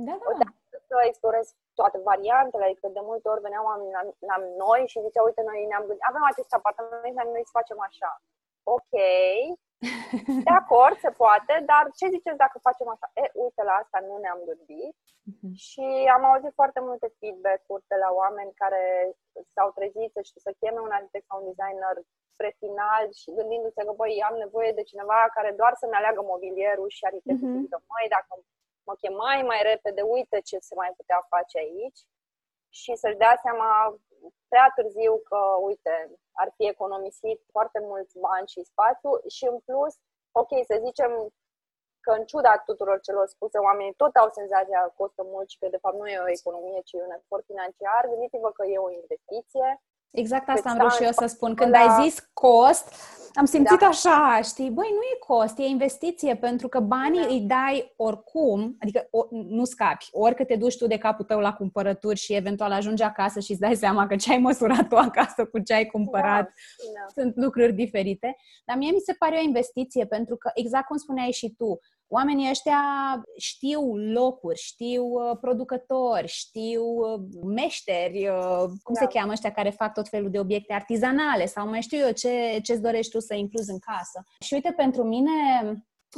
da, 0.08 0.16
da. 0.44 0.50
să 0.90 0.96
explorez 1.10 1.46
toate 1.80 1.98
variantele, 2.10 2.64
adică 2.66 2.88
de 2.98 3.04
multe 3.10 3.28
ori 3.34 3.46
veneau 3.48 3.64
oameni 3.72 3.96
la, 3.98 4.04
la 4.30 4.38
noi 4.64 4.82
și 4.92 5.04
ziceau, 5.06 5.26
uite, 5.26 5.42
noi 5.50 5.70
ne-am 5.70 5.86
gândit, 5.88 6.10
avem 6.12 6.24
acest 6.32 6.52
apartament, 6.60 7.16
noi 7.36 7.48
să 7.50 7.58
facem 7.60 7.80
așa. 7.90 8.12
Ok, 8.76 8.94
de 10.48 10.54
acord, 10.62 10.96
se 11.06 11.12
poate, 11.22 11.54
dar 11.72 11.84
ce 11.98 12.14
ziceți 12.16 12.42
dacă 12.44 12.58
facem 12.68 12.88
așa? 12.94 13.08
E, 13.22 13.26
uite, 13.44 13.62
la 13.70 13.76
asta 13.82 13.98
nu 14.08 14.16
ne-am 14.18 14.42
gândit. 14.50 14.96
Uh-huh. 15.30 15.54
Și 15.66 15.86
am 16.16 16.24
auzit 16.26 16.54
foarte 16.60 16.80
multe 16.88 17.08
feedback-uri 17.20 17.90
de 17.92 17.98
la 18.04 18.10
oameni 18.22 18.60
care 18.62 18.84
s-au 19.54 19.70
trezit 19.78 20.10
să 20.16 20.22
știu, 20.30 20.42
să 20.48 20.52
cheme 20.62 20.80
un 20.88 20.96
arhitect 20.98 21.26
sau 21.28 21.38
un 21.40 21.48
designer 21.50 21.96
spre 22.34 22.50
final 22.62 23.04
și 23.20 23.36
gândindu-se 23.38 23.82
că, 23.86 23.94
băi, 24.00 24.26
am 24.30 24.36
nevoie 24.46 24.72
de 24.80 24.88
cineva 24.92 25.20
care 25.38 25.52
doar 25.62 25.74
să-mi 25.82 25.98
aleagă 26.00 26.22
mobilierul 26.34 26.90
și 26.98 27.06
arhitectul 27.10 27.48
uh-huh. 27.48 27.58
să 27.58 27.64
zică, 27.66 27.78
măi, 27.92 28.08
dacă 28.16 28.32
mă 28.88 28.94
chemai 29.02 29.40
mai 29.52 29.62
repede, 29.72 30.02
uite 30.16 30.38
ce 30.50 30.58
se 30.68 30.74
mai 30.82 30.92
putea 30.98 31.20
face 31.34 31.58
aici 31.66 32.02
și 32.80 32.92
să-și 33.02 33.22
dea 33.24 33.36
seama 33.46 33.70
prea 34.48 34.72
târziu 34.76 35.14
că, 35.30 35.40
uite, 35.62 35.94
ar 36.32 36.54
fi 36.56 36.68
economisit 36.68 37.40
foarte 37.52 37.80
mulți 37.80 38.20
bani 38.20 38.48
și 38.48 38.64
spațiu 38.64 39.12
și 39.36 39.46
în 39.46 39.60
plus, 39.60 39.94
ok, 40.32 40.52
să 40.70 40.82
zicem 40.86 41.12
că 42.06 42.12
în 42.12 42.26
ciuda 42.26 42.58
tuturor 42.58 43.00
celor 43.00 43.28
spuse, 43.28 43.58
oamenii 43.58 43.94
tot 43.94 44.16
au 44.16 44.30
senzația 44.30 44.82
că 44.82 44.92
costă 44.98 45.24
mult 45.24 45.50
și 45.50 45.58
că 45.58 45.68
de 45.70 45.78
fapt 45.78 45.98
nu 45.98 46.08
e 46.08 46.26
o 46.26 46.36
economie, 46.40 46.82
ci 46.82 46.92
e 46.92 47.04
un 47.04 47.18
efort 47.20 47.46
financiar. 47.46 48.08
Gândiți-vă 48.08 48.52
că 48.52 48.66
e 48.66 48.78
o 48.78 48.92
investiție 48.92 49.82
Exact 50.12 50.50
asta 50.50 50.70
am 50.70 50.78
vrut 50.78 50.92
și 50.92 51.04
eu 51.04 51.12
să 51.12 51.26
spun. 51.26 51.56
Când 51.56 51.74
ai 51.74 52.04
zis 52.04 52.30
cost, 52.34 52.94
am 53.34 53.46
simțit 53.46 53.80
da. 53.80 53.88
așa, 53.88 54.40
știi, 54.44 54.70
băi, 54.70 54.88
nu 54.90 55.02
e 55.02 55.18
cost, 55.20 55.58
e 55.58 55.64
investiție, 55.64 56.36
pentru 56.36 56.68
că 56.68 56.80
banii 56.80 57.22
da. 57.22 57.28
îi 57.28 57.40
dai 57.40 57.94
oricum, 57.96 58.76
adică 58.80 59.08
o, 59.10 59.26
nu 59.30 59.66
scapi, 59.66 60.08
orică 60.12 60.44
te 60.44 60.56
duci 60.56 60.78
tu 60.78 60.88
de 60.88 60.98
capul 60.98 61.26
tău 61.26 61.40
la 61.40 61.54
cumpărături 61.54 62.20
și 62.20 62.34
eventual 62.34 62.72
ajungi 62.72 63.04
acasă 63.04 63.40
și 63.40 63.52
îți 63.52 63.60
dai 63.60 63.76
seama 63.76 64.08
că 64.08 64.16
ce 64.16 64.32
ai 64.32 64.38
măsurat 64.38 64.88
tu 64.88 64.96
acasă 64.96 65.46
cu 65.46 65.60
ce 65.60 65.74
ai 65.74 65.86
cumpărat 65.86 66.44
da. 66.44 66.52
Da. 66.94 67.22
sunt 67.22 67.36
lucruri 67.36 67.74
diferite, 67.74 68.36
dar 68.66 68.78
mie 68.78 68.92
mi 68.92 69.00
se 69.06 69.14
pare 69.14 69.36
o 69.38 69.44
investiție, 69.44 70.06
pentru 70.06 70.36
că, 70.36 70.52
exact 70.54 70.86
cum 70.86 70.98
spuneai 70.98 71.32
și 71.32 71.54
tu, 71.58 71.80
oamenii 72.14 72.50
ăștia 72.50 72.82
știu 73.38 73.96
locuri, 73.96 74.60
știu 74.60 75.04
uh, 75.04 75.38
producători, 75.42 76.28
știu 76.28 76.84
uh, 76.84 77.22
meșteri, 77.44 78.28
uh, 78.28 78.64
cum 78.84 78.94
da. 78.94 79.00
se 79.00 79.08
cheamă 79.08 79.32
ăștia 79.32 79.52
care 79.52 79.70
fac 79.70 79.94
tot 79.94 80.08
felul 80.08 80.30
de 80.30 80.40
obiecte 80.40 80.74
artizanale 80.74 81.46
sau 81.46 81.68
mai 81.68 81.82
știu 81.82 81.98
eu 81.98 82.12
ce, 82.12 82.60
ce-ți 82.64 82.82
dorești 82.82 83.12
tu 83.12 83.20
să 83.20 83.34
incluzi 83.34 83.72
în 83.72 83.80
casă. 83.80 84.24
Și 84.40 84.54
uite, 84.54 84.74
pentru 84.78 85.04
mine 85.04 85.32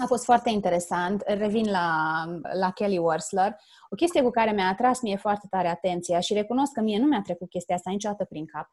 a 0.01 0.05
fost 0.05 0.23
foarte 0.23 0.49
interesant. 0.49 1.23
Revin 1.25 1.69
la, 1.71 2.23
la 2.53 2.71
Kelly 2.71 2.97
Worsler. 2.97 3.55
O 3.89 3.95
chestie 3.95 4.21
cu 4.21 4.29
care 4.29 4.51
mi-a 4.51 4.67
atras 4.67 5.01
mie 5.01 5.15
foarte 5.15 5.47
tare 5.49 5.67
atenția 5.67 6.19
și 6.19 6.33
recunosc 6.33 6.71
că 6.71 6.81
mie 6.81 6.99
nu 6.99 7.05
mi-a 7.05 7.21
trecut 7.21 7.49
chestia 7.49 7.75
asta 7.75 7.89
niciodată 7.89 8.25
prin 8.25 8.45
cap. 8.45 8.67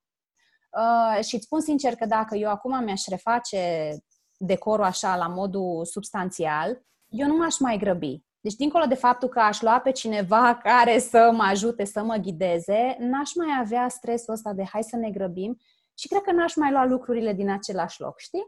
Uh, 0.70 1.24
și 1.24 1.34
îți 1.34 1.44
spun 1.44 1.60
sincer 1.60 1.94
că 1.94 2.06
dacă 2.06 2.36
eu 2.36 2.50
acum 2.50 2.84
mi-aș 2.84 3.06
reface 3.06 3.94
decorul 4.36 4.84
așa 4.84 5.16
la 5.16 5.26
modul 5.26 5.84
substanțial, 5.84 6.82
eu 7.10 7.26
nu 7.26 7.36
m-aș 7.36 7.58
mai 7.58 7.76
grăbi. 7.76 8.22
Deci, 8.40 8.60
dincolo 8.62 8.84
de 8.84 8.94
faptul 9.06 9.28
că 9.28 9.40
aș 9.40 9.60
lua 9.60 9.80
pe 9.80 9.92
cineva 9.92 10.44
care 10.68 10.98
să 10.98 11.30
mă 11.32 11.42
ajute, 11.42 11.84
să 11.84 12.02
mă 12.02 12.16
ghideze, 12.16 12.96
n-aș 12.98 13.30
mai 13.34 13.52
avea 13.60 13.88
stresul 13.88 14.34
ăsta 14.34 14.52
de 14.52 14.64
hai 14.72 14.82
să 14.82 14.96
ne 14.96 15.10
grăbim 15.10 15.52
și 16.00 16.08
cred 16.08 16.22
că 16.22 16.32
n-aș 16.32 16.54
mai 16.62 16.70
lua 16.70 16.84
lucrurile 16.84 17.32
din 17.32 17.50
același 17.58 18.00
loc, 18.00 18.16
știi? 18.18 18.46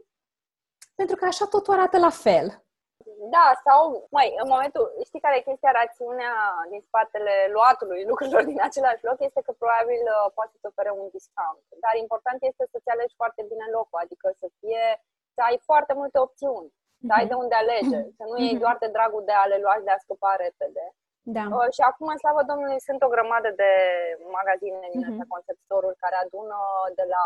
Pentru 0.99 1.15
că 1.15 1.25
așa 1.25 1.45
totul 1.45 1.73
arată 1.73 1.97
la 2.07 2.13
fel. 2.25 2.47
Da, 3.35 3.47
sau, 3.65 4.07
mai, 4.17 4.27
în 4.43 4.47
momentul, 4.53 4.85
știi 5.07 5.23
care 5.25 5.35
e 5.37 5.49
chestia, 5.49 5.79
rațiunea 5.81 6.35
din 6.71 6.81
spatele 6.87 7.33
luatului 7.55 8.01
lucrurilor 8.11 8.43
din 8.51 8.61
același 8.69 9.03
loc 9.09 9.17
este 9.27 9.41
că 9.45 9.51
probabil 9.61 10.01
uh, 10.13 10.27
poate 10.37 10.55
să 10.61 10.65
ofere 10.67 10.91
un 11.01 11.07
discount. 11.17 11.63
Dar 11.83 11.93
important 12.05 12.39
este 12.49 12.63
să-ți 12.71 12.91
alegi 12.93 13.19
foarte 13.21 13.41
bine 13.51 13.65
locul, 13.77 13.99
adică 14.05 14.27
să 14.41 14.47
fie, 14.59 14.85
să 15.35 15.41
ai 15.49 15.57
foarte 15.69 15.93
multe 16.01 16.17
opțiuni 16.27 16.69
să 17.07 17.11
ai 17.17 17.25
de 17.31 17.35
unde 17.43 17.55
alege, 17.61 17.99
să 18.17 18.23
nu 18.29 18.35
iei 18.37 18.61
doar 18.63 18.75
de 18.83 18.89
dragul 18.95 19.23
de 19.29 19.35
a 19.41 19.45
le 19.51 19.57
lua 19.63 19.75
și 19.79 19.87
de 19.87 19.93
a 19.95 20.03
scăpa 20.03 20.33
repede. 20.45 20.85
Da. 21.37 21.45
Uh, 21.57 21.69
și 21.75 21.81
acum, 21.89 22.09
slavă 22.21 22.41
Domnului, 22.51 22.85
sunt 22.87 23.01
o 23.03 23.13
grămadă 23.15 23.49
de 23.61 23.71
magazine 24.39 24.87
din 24.93 25.03
uh-huh. 25.05 25.31
conceptorul 25.33 25.93
care 26.03 26.15
adună 26.23 26.57
de 26.99 27.05
la 27.15 27.23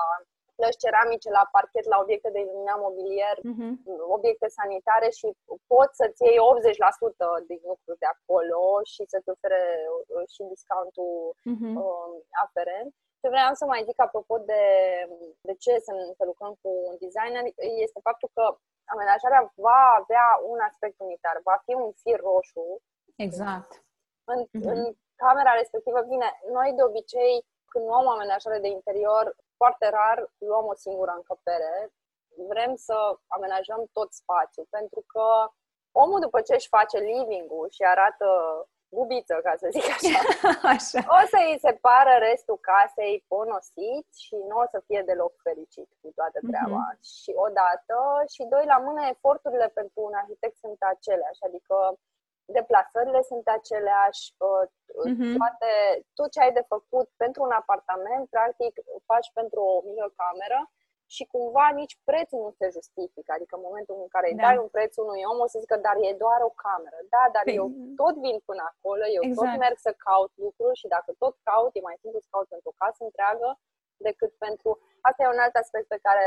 plăci 0.57 0.81
ceramice 0.83 1.29
la 1.37 1.43
parchet, 1.55 1.85
la 1.93 2.01
obiecte 2.03 2.29
de 2.33 2.39
iluminat 2.41 2.79
mobilier, 2.87 3.37
uh-huh. 3.41 3.71
obiecte 4.17 4.47
sanitare 4.59 5.09
și 5.19 5.27
poți 5.73 5.97
să-ți 5.99 6.23
iei 6.27 6.39
80% 7.41 7.49
din 7.49 7.61
lucruri 7.71 8.01
de 8.03 8.09
acolo 8.15 8.61
și 8.91 9.01
să-ți 9.11 9.31
ofere 9.33 9.63
uh, 10.13 10.25
și 10.33 10.41
discountul 10.53 11.13
uh-huh. 11.51 11.73
uh, 11.81 12.13
aferent. 12.45 12.91
Ce 13.21 13.27
vreau 13.33 13.53
să 13.53 13.65
mai 13.65 13.83
zic 13.87 13.99
apropo 14.01 14.37
de, 14.37 14.63
de 15.41 15.53
ce 15.63 15.73
să, 15.85 15.91
să 16.17 16.23
lucrăm 16.25 16.53
cu 16.61 16.69
un 16.89 16.95
designer 16.99 17.43
este 17.85 17.99
faptul 18.07 18.29
că 18.33 18.57
amenajarea 18.93 19.51
va 19.55 19.81
avea 20.01 20.27
un 20.51 20.59
aspect 20.69 20.95
unitar, 20.99 21.39
va 21.43 21.57
fi 21.65 21.73
un 21.73 21.91
fir 22.01 22.19
roșu. 22.19 22.67
Exact. 23.15 23.71
În, 24.23 24.39
uh-huh. 24.45 24.67
în 24.73 24.79
camera 25.15 25.53
respectivă, 25.53 25.99
bine, 26.01 26.29
noi 26.51 26.73
de 26.75 26.83
obicei 26.83 27.45
când 27.71 27.85
luăm 27.85 28.05
o 28.05 28.15
amenajare 28.17 28.59
de 28.59 28.67
interior, 28.67 29.35
foarte 29.57 29.89
rar 29.89 30.31
luăm 30.37 30.65
o 30.65 30.73
singură 30.73 31.13
încăpere. 31.15 31.91
Vrem 32.51 32.75
să 32.75 32.97
amenajăm 33.27 33.89
tot 33.91 34.13
spațiul, 34.13 34.67
pentru 34.69 35.03
că 35.13 35.25
omul 35.91 36.19
după 36.19 36.41
ce 36.41 36.53
își 36.53 36.67
face 36.67 36.97
living-ul 36.97 37.67
și 37.69 37.83
arată 37.83 38.27
bubiță, 38.95 39.35
ca 39.43 39.53
să 39.61 39.67
zic 39.75 39.87
așa, 39.95 40.19
așa. 40.75 40.99
o 41.17 41.21
să 41.31 41.37
îi 41.47 41.63
separă 41.67 42.13
restul 42.27 42.57
casei 42.69 43.25
ponosit 43.27 44.07
și 44.25 44.35
nu 44.49 44.55
o 44.63 44.65
să 44.73 44.79
fie 44.87 45.01
deloc 45.09 45.33
fericit 45.47 45.89
cu 46.01 46.07
toată 46.17 46.39
mhm. 46.41 46.49
treaba. 46.51 46.81
Mm-hmm. 46.85 47.01
Și 47.21 47.31
odată, 47.47 47.97
și 48.33 48.43
doi 48.53 48.65
la 48.73 48.77
mână, 48.87 49.01
eforturile 49.13 49.67
pentru 49.79 49.99
un 50.07 50.13
arhitect 50.21 50.57
sunt 50.57 50.79
aceleași, 50.93 51.41
adică 51.47 51.75
deplasările 52.57 53.21
sunt 53.31 53.45
aceleași, 53.57 54.23
mm-hmm. 55.07 55.33
toate, 55.37 55.71
tot 56.17 56.29
ce 56.31 56.39
ai 56.41 56.53
de 56.59 56.65
făcut 56.73 57.07
pentru 57.23 57.39
un 57.47 57.53
apartament, 57.61 58.29
practic, 58.29 58.73
faci 59.05 59.29
pentru 59.39 59.59
o 59.61 59.81
mică 59.89 60.07
cameră 60.21 60.59
și 61.15 61.23
cumva 61.33 61.67
nici 61.81 61.95
prețul 62.09 62.39
nu 62.45 62.51
se 62.59 62.67
justifică. 62.77 63.29
Adică 63.37 63.53
în 63.55 63.65
momentul 63.67 63.95
în 64.03 64.09
care 64.15 64.27
da. 64.27 64.31
îi 64.31 64.39
dai 64.45 64.57
un 64.63 64.69
preț 64.75 64.91
unui 65.05 65.21
om, 65.31 65.39
o 65.45 65.47
să 65.53 65.57
zică, 65.63 65.75
dar 65.87 65.95
e 66.07 66.21
doar 66.25 66.39
o 66.49 66.55
cameră. 66.65 66.99
Da, 67.15 67.23
dar 67.35 67.43
păi... 67.47 67.59
eu 67.59 67.65
tot 68.01 68.15
vin 68.25 68.37
până 68.49 68.63
acolo, 68.71 69.03
eu 69.17 69.23
exact. 69.23 69.37
tot 69.37 69.59
merg 69.63 69.77
să 69.87 69.91
caut 70.07 70.31
lucruri 70.45 70.79
și 70.81 70.87
dacă 70.95 71.09
tot 71.23 71.35
caut, 71.47 71.71
e 71.73 71.89
mai 71.89 71.97
simplu 72.03 72.19
să 72.19 72.27
caut 72.33 72.47
pentru 72.53 72.69
o 72.71 72.77
casă 72.81 73.01
întreagă 73.03 73.49
decât 74.07 74.31
pentru... 74.45 74.69
Asta 75.07 75.19
e 75.23 75.35
un 75.35 75.43
alt 75.45 75.55
aspect 75.55 75.87
pe 75.87 76.03
care 76.07 76.25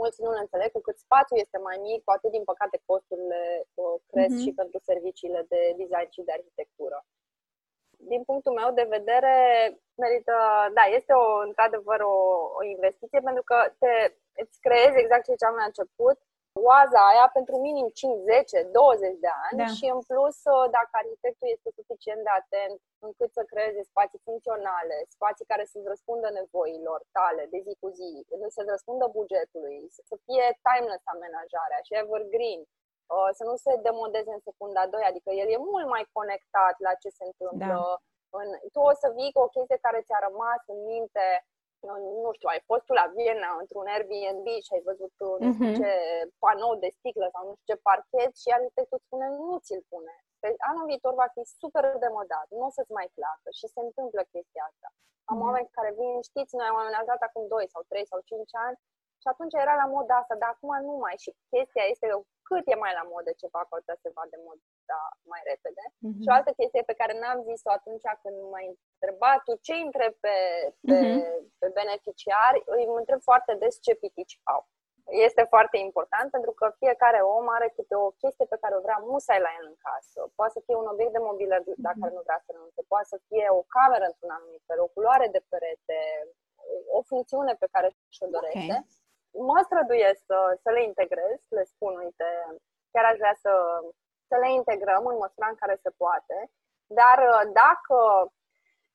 mulți 0.00 0.22
nu 0.22 0.30
le 0.32 0.40
înțeleg, 0.44 0.70
cu 0.72 0.80
cât 0.80 0.98
spațiul 0.98 1.38
este 1.44 1.58
mai 1.58 1.78
mic, 1.88 2.04
cu 2.04 2.10
atât, 2.16 2.30
din 2.30 2.44
păcate, 2.50 2.76
costurile 2.90 3.42
uh, 3.74 3.96
cresc 4.10 4.34
mm-hmm. 4.34 4.44
și 4.44 4.58
pentru 4.60 4.78
serviciile 4.90 5.40
de 5.52 5.60
design 5.80 6.08
și 6.10 6.26
de 6.28 6.32
arhitectură. 6.32 6.98
Din 7.96 8.22
punctul 8.24 8.52
meu 8.52 8.70
de 8.70 8.86
vedere, 8.96 9.34
merită, 9.94 10.36
da, 10.74 10.82
este 10.82 11.12
o, 11.12 11.26
într-adevăr 11.46 12.00
o, 12.00 12.16
o 12.58 12.62
investiție 12.64 13.20
pentru 13.20 13.42
că 13.42 13.58
te, 13.78 13.92
îți 14.42 14.60
creezi 14.60 14.98
exact 14.98 15.24
ce 15.24 15.46
am 15.46 15.54
la 15.54 15.64
început, 15.64 16.18
oaza 16.70 17.00
aia 17.10 17.26
pentru 17.38 17.54
minim 17.66 17.88
5, 17.88 18.18
10, 18.18 18.62
20 18.72 19.16
de 19.24 19.32
ani 19.46 19.58
da. 19.64 19.68
și 19.76 19.86
în 19.96 20.00
plus 20.10 20.38
dacă 20.76 20.92
arhitectul 21.02 21.48
este 21.56 21.70
suficient 21.78 22.22
de 22.26 22.32
atent 22.40 22.76
încât 23.06 23.30
să 23.38 23.42
creeze 23.52 23.82
spații 23.82 24.24
funcționale, 24.28 24.96
spații 25.16 25.50
care 25.50 25.64
să-ți 25.70 25.90
răspundă 25.92 26.28
nevoilor 26.40 27.00
tale 27.16 27.42
de 27.52 27.58
zi 27.66 27.72
cu 27.82 27.88
zi, 27.98 28.12
să-ți 28.54 28.72
răspundă 28.76 29.06
bugetului, 29.18 29.78
să 30.08 30.14
fie 30.26 30.46
timeless 30.68 31.04
amenajarea 31.14 31.80
și 31.86 31.92
evergreen, 32.02 32.60
să 33.38 33.44
nu 33.50 33.56
se 33.64 33.72
demodeze 33.86 34.30
în 34.36 34.42
secunda 34.48 34.82
2, 34.86 35.02
adică 35.10 35.30
el 35.40 35.48
e 35.50 35.68
mult 35.70 35.86
mai 35.94 36.04
conectat 36.12 36.74
la 36.86 36.92
ce 37.02 37.08
se 37.18 37.24
întâmplă. 37.30 37.76
Da. 37.82 38.38
În, 38.38 38.48
tu 38.72 38.80
o 38.90 38.92
să 39.02 39.08
vii 39.16 39.32
cu 39.34 39.40
o 39.46 39.52
chestie 39.54 39.84
care 39.86 40.00
ți-a 40.06 40.20
rămas 40.28 40.60
în 40.72 40.78
minte 40.92 41.26
nu 42.24 42.30
știu, 42.36 42.48
ai 42.52 42.62
fost 42.70 42.84
tu 42.84 42.92
la 43.00 43.06
Viena 43.14 43.50
într-un 43.62 43.86
Airbnb 43.94 44.46
și 44.64 44.74
ai 44.76 44.86
văzut 44.90 45.14
uh, 45.26 45.36
nu 45.42 45.52
știu 45.54 45.70
uh-huh. 45.70 45.80
ce 45.80 45.90
panou 46.42 46.74
de 46.82 46.88
sticlă 46.98 47.26
sau 47.34 47.42
nu 47.48 47.52
știu 47.54 47.68
ce 47.70 47.82
parchet 47.86 48.32
și 48.42 48.48
arhitectul 48.56 49.00
spune 49.06 49.26
nu 49.28 49.58
ți-l 49.64 49.82
pune. 49.90 50.14
Pe 50.42 50.48
anul 50.70 50.84
viitor 50.90 51.12
va 51.22 51.28
fi 51.34 51.42
super 51.60 51.84
demodat, 52.06 52.46
nu 52.58 52.64
o 52.68 52.70
să-ți 52.76 52.96
mai 52.98 53.08
placă 53.16 53.48
și 53.58 53.66
se 53.74 53.80
întâmplă 53.86 54.20
chestia 54.34 54.64
asta. 54.70 54.88
Am 55.30 55.36
uh-huh. 55.36 55.46
oameni 55.46 55.74
care 55.76 55.90
vin, 55.98 56.14
știți, 56.30 56.56
noi 56.58 56.68
am 56.70 56.78
amenajat 56.82 57.20
acum 57.28 57.42
2 57.46 57.72
sau 57.72 57.82
3 57.82 58.06
sau 58.10 58.20
5 58.24 58.50
ani 58.66 58.76
și 59.22 59.28
atunci 59.32 59.54
era 59.64 59.74
la 59.82 59.86
moda 59.94 60.16
asta, 60.18 60.34
dar 60.42 60.50
acum 60.52 60.72
nu 60.88 60.94
mai. 61.04 61.14
Și 61.22 61.30
chestia 61.54 61.84
este 61.92 62.06
că 62.12 62.16
cât 62.48 62.64
e 62.72 62.82
mai 62.84 62.92
la 62.98 63.04
modă 63.14 63.30
ceva, 63.42 63.60
cu 63.68 63.74
atât 63.76 63.98
se 64.04 64.10
va 64.16 64.24
de 64.32 64.38
moda 64.46 65.02
mai 65.32 65.42
repede. 65.50 65.84
Uh-huh. 65.90 66.18
Și 66.22 66.28
o 66.30 66.36
altă 66.38 66.50
chestie 66.60 66.82
pe 66.90 66.98
care 67.00 67.12
n-am 67.20 67.38
zis-o 67.48 67.70
atunci 67.78 68.06
când 68.22 68.36
m-ai 68.52 68.66
întrebat 68.72 69.38
tu 69.46 69.52
ce 69.66 69.74
întreb 69.86 70.12
pe, 70.24 70.36
pe, 70.88 70.98
uh-huh. 70.98 71.22
pe 71.60 71.68
beneficiari, 71.80 72.58
îi 72.74 72.84
întreb 73.00 73.20
foarte 73.28 73.52
des 73.62 73.74
ce 73.84 73.92
pitici 74.02 74.38
au. 74.54 74.62
Este 75.26 75.42
foarte 75.52 75.76
important 75.88 76.28
pentru 76.36 76.52
că 76.58 76.66
fiecare 76.82 77.20
om 77.36 77.46
are 77.56 77.68
câte 77.76 77.94
o 78.06 78.08
chestie 78.22 78.46
pe 78.52 78.60
care 78.62 78.74
o 78.76 78.84
vrea 78.86 78.98
musai 79.10 79.40
la 79.46 79.50
el 79.58 79.64
în 79.72 79.78
casă. 79.86 80.18
Poate 80.38 80.52
să 80.56 80.60
fie 80.66 80.76
un 80.82 80.88
obiect 80.92 81.12
de 81.16 81.26
mobilă 81.30 81.56
dacă 81.88 82.04
uh-huh. 82.06 82.16
nu 82.16 82.20
vrea 82.26 82.40
să 82.44 82.50
renunțe, 82.52 82.80
poate 82.92 83.08
să 83.12 83.18
fie 83.28 83.46
o 83.58 83.62
cameră 83.76 84.04
într-un 84.08 84.30
anumit 84.38 84.62
fel, 84.68 84.80
o 84.80 84.92
culoare 84.94 85.26
de 85.36 85.42
perete, 85.52 85.98
o 86.98 87.00
funcțiune 87.10 87.52
pe 87.62 87.68
care 87.74 87.88
și-o 88.14 88.28
dorește. 88.36 88.58
Okay 88.58 88.95
mă 89.38 89.60
străduiesc 89.64 90.20
să, 90.24 90.58
să 90.62 90.70
le 90.70 90.82
integrez, 90.82 91.38
le 91.48 91.64
spun, 91.64 91.96
uite, 92.04 92.28
chiar 92.92 93.04
aș 93.04 93.16
vrea 93.16 93.36
să, 93.44 93.52
să 94.28 94.36
le 94.42 94.52
integrăm 94.52 95.06
în 95.06 95.16
măsura 95.16 95.48
în 95.50 95.54
care 95.62 95.76
se 95.82 95.90
poate, 96.02 96.50
dar 96.86 97.18
uh, 97.18 97.42
dacă 97.62 97.96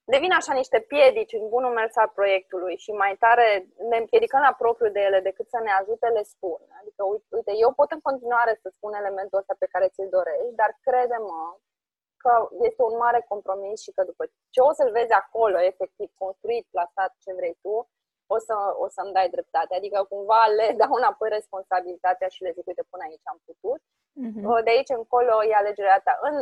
devin 0.04 0.32
așa 0.32 0.54
niște 0.54 0.80
piedici 0.80 1.34
în 1.34 1.50
bunul 1.50 1.74
mers 1.74 1.96
al 1.96 2.12
proiectului 2.18 2.76
și 2.78 2.92
mai 2.92 3.16
tare 3.20 3.48
ne 3.90 3.98
împiedicăm 3.98 4.42
la 4.42 4.54
propriu 4.62 4.90
de 4.92 5.00
ele 5.00 5.20
decât 5.20 5.48
să 5.50 5.60
ne 5.64 5.72
ajute, 5.80 6.08
le 6.08 6.24
spun. 6.24 6.62
Adică, 6.80 7.02
uite, 7.38 7.52
eu 7.66 7.72
pot 7.74 7.92
în 7.92 8.02
continuare 8.02 8.60
să 8.62 8.70
spun 8.70 8.94
elementul 8.94 9.38
ăsta 9.38 9.56
pe 9.60 9.72
care 9.72 9.88
ți-l 9.88 10.10
dorești, 10.10 10.60
dar 10.62 10.72
crede-mă 10.82 11.44
că 12.24 12.34
este 12.68 12.82
un 12.90 12.96
mare 12.98 13.26
compromis 13.28 13.82
și 13.82 13.92
că 13.92 14.04
după 14.04 14.24
ce 14.54 14.60
o 14.70 14.72
să-l 14.74 14.92
vezi 14.92 15.12
acolo, 15.12 15.58
efectiv, 15.72 16.10
construit, 16.24 16.66
plasat, 16.72 17.12
ce 17.24 17.34
vrei 17.34 17.58
tu, 17.62 17.90
o, 18.36 18.38
să, 18.48 18.56
o 18.84 18.86
să-mi 18.96 19.16
dai 19.18 19.30
dreptate. 19.36 19.74
Adică 19.76 19.98
cumva 20.12 20.42
le 20.60 20.68
dau 20.82 20.94
înapoi 21.00 21.30
responsabilitatea 21.38 22.28
și 22.34 22.44
le 22.46 22.52
zic, 22.56 22.66
uite, 22.68 22.84
până 22.92 23.04
aici 23.08 23.32
am 23.32 23.40
putut. 23.50 23.82
Uh-huh. 24.26 24.64
De 24.66 24.72
aici 24.76 24.94
încolo 25.00 25.36
e 25.50 25.62
alegerea 25.62 26.00
ta. 26.06 26.14
În 26.30 26.36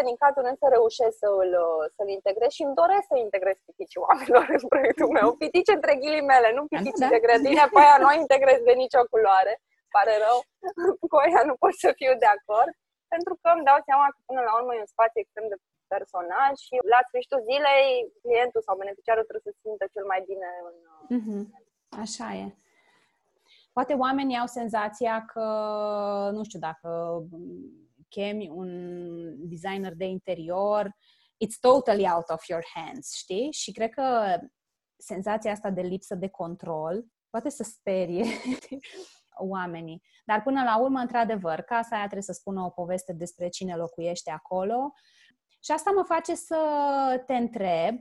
80% 0.00 0.08
din 0.08 0.16
cazuri 0.22 0.50
însă 0.52 0.66
reușesc 0.76 1.16
să-l, 1.22 1.52
să-l 1.96 2.10
integrez 2.18 2.50
și 2.56 2.62
îmi 2.66 2.78
doresc 2.80 3.06
să 3.12 3.16
integrez 3.26 3.56
piticii 3.68 4.04
oamenilor 4.06 4.44
în 4.56 4.64
proiectul 4.72 5.10
meu. 5.18 5.28
Pitici 5.42 5.74
între 5.76 5.92
ghilimele, 6.02 6.48
nu 6.58 6.62
pitici 6.72 7.02
da. 7.04 7.08
de 7.14 7.20
grădine, 7.26 7.64
pe 7.74 7.80
aia 7.84 7.96
nu 8.04 8.10
integrez 8.22 8.60
de 8.68 8.74
nicio 8.82 9.02
culoare. 9.12 9.52
Pare 9.94 10.14
rău, 10.24 10.38
cu 11.10 11.16
aia 11.24 11.42
nu 11.50 11.54
pot 11.62 11.74
să 11.84 11.90
fiu 12.00 12.12
de 12.24 12.28
acord. 12.36 12.72
Pentru 13.14 13.32
că 13.40 13.48
îmi 13.54 13.66
dau 13.68 13.78
seama 13.88 14.06
că 14.14 14.18
până 14.28 14.40
la 14.48 14.52
urmă 14.58 14.72
e 14.72 14.84
un 14.86 14.94
spațiu 14.94 15.20
extrem 15.22 15.46
de 15.52 15.56
personal 15.94 16.52
și 16.64 16.74
la 16.92 17.00
sfârșitul 17.08 17.40
zilei 17.50 17.88
clientul 18.22 18.62
sau 18.66 18.80
beneficiarul 18.82 19.26
trebuie 19.28 19.46
să 19.46 19.52
se 19.54 19.62
simtă 19.64 19.84
cel 19.94 20.06
mai 20.12 20.20
bine 20.30 20.48
în... 20.68 20.76
Mm-hmm. 21.16 21.42
Așa 22.04 22.28
e. 22.42 22.44
Poate 23.76 23.92
oamenii 23.94 24.38
au 24.42 24.46
senzația 24.46 25.24
că, 25.32 25.46
nu 26.36 26.42
știu, 26.44 26.58
dacă 26.58 26.88
chemi 28.08 28.48
un 28.48 28.70
designer 29.48 29.94
de 29.94 30.04
interior, 30.04 30.84
it's 31.44 31.58
totally 31.60 32.06
out 32.14 32.28
of 32.28 32.46
your 32.46 32.64
hands, 32.74 33.12
știi? 33.12 33.52
Și 33.52 33.72
cred 33.72 33.90
că 33.90 34.36
senzația 34.96 35.52
asta 35.52 35.70
de 35.70 35.80
lipsă 35.80 36.14
de 36.14 36.28
control 36.28 37.04
poate 37.30 37.48
să 37.48 37.62
sperie 37.62 38.24
oamenii. 39.54 40.02
Dar 40.24 40.42
până 40.42 40.62
la 40.62 40.78
urmă, 40.80 40.98
într-adevăr, 40.98 41.60
casa 41.60 41.96
aia 41.96 42.04
trebuie 42.04 42.22
să 42.22 42.32
spună 42.32 42.62
o 42.62 42.70
poveste 42.70 43.12
despre 43.12 43.48
cine 43.48 43.76
locuiește 43.76 44.30
acolo 44.30 44.92
și 45.66 45.72
asta 45.72 45.90
mă 45.90 46.02
face 46.02 46.34
să 46.34 46.60
te 47.26 47.34
întreb, 47.34 47.94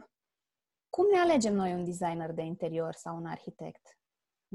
cum 0.96 1.06
ne 1.12 1.20
alegem 1.20 1.54
noi 1.62 1.72
un 1.74 1.84
designer 1.92 2.32
de 2.32 2.42
interior 2.42 2.94
sau 2.94 3.14
un 3.16 3.26
arhitect? 3.26 3.86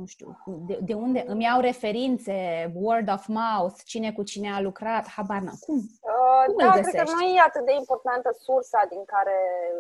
Nu 0.01 0.07
știu, 0.15 0.29
de, 0.69 0.77
de 0.89 0.95
unde 1.07 1.21
îmi 1.33 1.45
iau 1.49 1.61
referințe, 1.61 2.39
word 2.75 3.09
of 3.17 3.25
mouth, 3.27 3.79
cine 3.93 4.11
cu 4.13 4.23
cine 4.23 4.51
a 4.53 4.61
lucrat, 4.69 5.05
habar 5.17 5.41
n 5.47 5.51
Cum? 5.67 5.79
Uh, 5.79 6.45
cum 6.47 6.59
da, 6.65 6.71
cred 6.73 6.95
că 7.01 7.05
nu 7.15 7.23
e 7.37 7.49
atât 7.51 7.65
de 7.71 7.75
importantă 7.83 8.31
sursa 8.47 8.81
din 8.93 9.05
care 9.15 9.39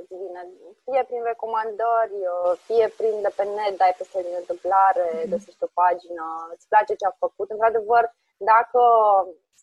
vine. 0.08 0.42
Fie 0.84 1.02
prin 1.08 1.22
recomandări, 1.32 2.18
uh, 2.34 2.52
fie 2.66 2.86
prin 2.98 3.14
de 3.26 3.30
pe 3.36 3.44
net, 3.56 3.74
dai 3.82 3.94
peste 3.98 4.18
din 4.26 4.36
întâmplare, 4.42 5.06
mm-hmm. 5.10 5.30
găsești 5.32 5.66
o 5.66 5.70
pagină, 5.80 6.26
îți 6.54 6.68
place 6.72 6.92
ce 7.00 7.06
a 7.06 7.20
făcut. 7.24 7.48
Într-adevăr, 7.50 8.04
dacă 8.52 8.82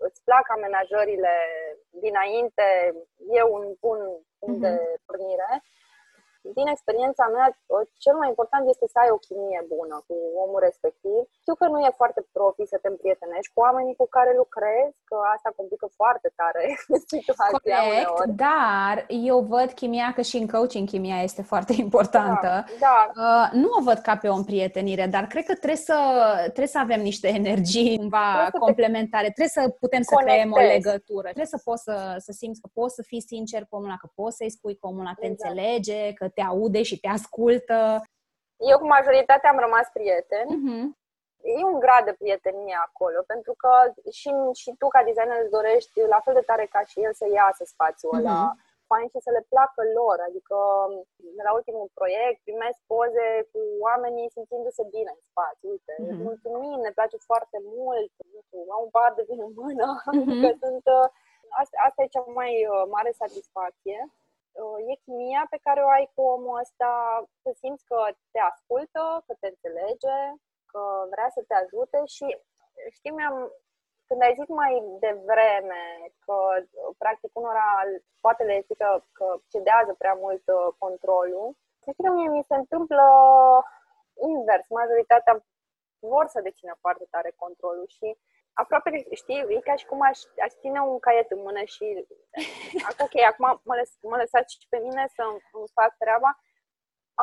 îți 0.07 0.23
plac 0.23 0.45
amenajările 0.49 1.36
dinainte, 1.89 2.67
e 3.38 3.41
un 3.43 3.63
bun 3.80 3.99
punct 4.39 4.57
mm-hmm. 4.57 4.69
de 4.69 4.99
pornire. 5.05 5.51
Din 6.58 6.68
experiența 6.68 7.26
mea, 7.36 7.48
cel 8.06 8.16
mai 8.22 8.28
important 8.34 8.64
este 8.74 8.86
să 8.93 8.98
ai 9.04 9.12
o 9.18 9.24
chimie 9.28 9.62
bună 9.76 9.95
cu 10.08 10.16
omul 10.43 10.62
respectiv. 10.68 11.20
Știu 11.43 11.56
că 11.62 11.66
nu 11.74 11.80
e 11.80 12.00
foarte 12.02 12.22
profi 12.36 12.64
să 12.74 12.78
te 12.82 12.88
împrietenești 12.93 13.54
cu 13.54 13.60
oamenii 13.66 14.00
cu 14.02 14.08
care 14.16 14.32
lucrezi, 14.41 14.98
că 15.10 15.18
asta 15.36 15.50
complică 15.60 15.88
foarte 16.00 16.30
tare 16.39 16.64
situația 17.16 17.80
Corect, 17.82 18.10
uneori. 18.10 18.32
dar 18.48 18.95
eu 19.30 19.38
văd 19.54 19.70
chimia, 19.80 20.10
că 20.16 20.22
și 20.30 20.38
în 20.38 20.48
coaching 20.54 20.88
chimia 20.88 21.20
este 21.30 21.41
foarte 21.52 21.74
importantă. 21.86 22.52
Da, 22.58 22.66
da. 22.86 22.98
Uh, 23.24 23.48
nu 23.62 23.70
o 23.80 23.82
văd 23.84 24.00
ca 24.08 24.16
pe 24.18 24.28
o 24.28 24.39
împrietenire, 24.41 25.06
dar 25.16 25.24
cred 25.34 25.45
că 25.45 25.56
trebuie 25.56 25.86
să, 25.89 25.98
trebuie 26.41 26.76
să 26.78 26.80
avem 26.80 27.02
niște 27.02 27.28
energii 27.28 27.98
cumva 27.98 28.50
complementare, 28.60 29.30
trebuie 29.36 29.58
să 29.60 29.76
putem 29.84 30.02
să 30.02 30.14
conectezi. 30.14 30.50
creăm 30.50 30.52
o 30.52 30.74
legătură, 30.74 31.28
trebuie 31.38 31.56
să 31.56 31.62
poți 31.64 31.84
să, 31.84 32.16
să 32.18 32.32
simți 32.32 32.62
că 32.62 32.68
poți 32.74 32.95
să 32.95 33.02
fii 33.02 33.22
sincer 33.22 33.62
cu 33.70 33.76
omul 33.76 33.95
că 34.02 34.10
poți 34.16 34.36
să-i 34.36 34.50
spui 34.50 34.76
că 34.76 34.88
omul 34.88 35.06
te 35.20 35.26
exact. 35.26 35.30
înțelege, 35.30 36.14
că 36.14 36.28
te 36.38 36.43
aude 36.51 36.81
și 36.89 36.99
te 37.03 37.09
ascultă. 37.17 37.77
Eu 38.71 38.77
cu 38.79 38.88
majoritatea 38.97 39.49
am 39.49 39.63
rămas 39.65 39.88
prieteni. 39.97 40.51
Uh-huh. 40.57 40.85
E 41.59 41.71
un 41.73 41.79
grad 41.83 42.03
de 42.09 42.19
prietenie 42.21 42.77
acolo, 42.88 43.19
pentru 43.31 43.53
că 43.61 43.71
și, 44.19 44.29
și 44.61 44.69
tu 44.79 44.88
ca 44.93 45.01
designer 45.07 45.39
îți 45.41 45.55
dorești 45.57 45.97
la 46.13 46.19
fel 46.25 46.33
de 46.39 46.47
tare 46.49 46.65
ca 46.75 46.81
și 46.89 46.97
el 47.05 47.13
să 47.21 47.25
iasă 47.27 47.63
spațiul 47.65 48.11
uh-huh. 48.13 48.19
ăla 48.19 48.41
fain 48.91 49.07
și 49.13 49.25
să 49.25 49.31
le 49.38 49.43
placă 49.51 49.81
lor. 49.97 50.17
Adică 50.29 50.57
de 51.38 51.43
la 51.47 51.51
ultimul 51.59 51.88
proiect 51.99 52.39
primesc 52.47 52.79
poze 52.91 53.27
cu 53.51 53.59
oamenii 53.88 54.33
simțindu-se 54.35 54.83
bine 54.95 55.11
în 55.15 55.21
spațiu. 55.29 55.67
Uite, 55.75 55.93
uh-huh. 55.97 56.19
mulțumim, 56.27 56.77
ne 56.88 56.91
place 56.97 57.17
foarte 57.29 57.57
mult, 57.75 58.11
nu 58.33 58.39
știu, 58.45 58.59
am 58.75 58.81
un 58.85 58.91
bar 58.95 59.11
de 59.17 59.23
vin 59.29 59.39
în 59.47 59.53
mână, 59.63 59.88
uh-huh. 60.11 60.35
că 60.43 60.49
sunt... 60.63 60.85
Asta, 61.61 61.75
asta 61.88 61.99
e 62.01 62.15
cea 62.15 62.25
mai 62.39 62.53
uh, 62.65 62.83
mare 62.95 63.11
satisfacție. 63.21 63.99
Uh, 64.62 64.78
e 64.91 64.95
chimia 65.05 65.43
pe 65.49 65.60
care 65.66 65.82
o 65.82 65.89
ai 65.97 66.12
cu 66.16 66.22
omul 66.22 66.60
ăsta, 66.60 66.91
să 67.43 67.51
simți 67.62 67.86
că 67.86 67.99
te 68.32 68.39
ascultă, 68.39 69.03
că 69.26 69.34
te 69.39 69.47
înțelege, 69.47 70.18
că 70.72 70.82
vrea 71.14 71.30
să 71.36 71.41
te 71.47 71.55
ajute 71.64 71.99
și 72.16 72.28
știi, 72.97 73.12
mi-am, 73.18 73.38
când 74.08 74.22
ai 74.22 74.38
zis 74.39 74.47
mai 74.47 74.74
devreme 75.05 75.84
că 76.26 76.38
practic 76.97 77.32
unora 77.34 77.70
poate 78.22 78.43
le 78.43 78.66
că, 78.78 79.03
că 79.12 79.28
cedează 79.47 79.91
prea 79.93 80.14
mult 80.14 80.43
uh, 80.47 80.68
controlul, 80.78 81.55
să 81.84 81.91
știi 81.91 82.03
că 82.03 82.12
mie 82.12 82.30
mi 82.30 82.47
se 82.49 82.55
întâmplă 82.55 83.05
invers. 84.32 84.66
Majoritatea 84.70 85.45
vor 85.99 86.26
să 86.28 86.41
dețină 86.41 86.74
foarte 86.80 87.05
tare 87.10 87.32
controlul 87.36 87.88
și 87.88 88.18
aproape, 88.62 88.89
știi, 89.22 89.45
e 89.55 89.68
ca 89.70 89.76
și 89.80 89.89
cum 89.91 90.01
aș, 90.10 90.20
aș 90.45 90.53
ține 90.62 90.80
un 90.91 90.99
caiet 91.05 91.30
în 91.36 91.41
mână 91.47 91.62
și 91.74 91.86
ok, 93.05 93.16
acum 93.32 93.47
mă, 93.70 93.74
lăs, 93.80 93.91
mă 94.12 94.18
lăsați 94.22 94.53
și 94.53 94.68
pe 94.74 94.80
mine 94.86 95.03
să 95.16 95.22
îmi 95.58 95.76
fac 95.78 95.91
treaba. 96.03 96.32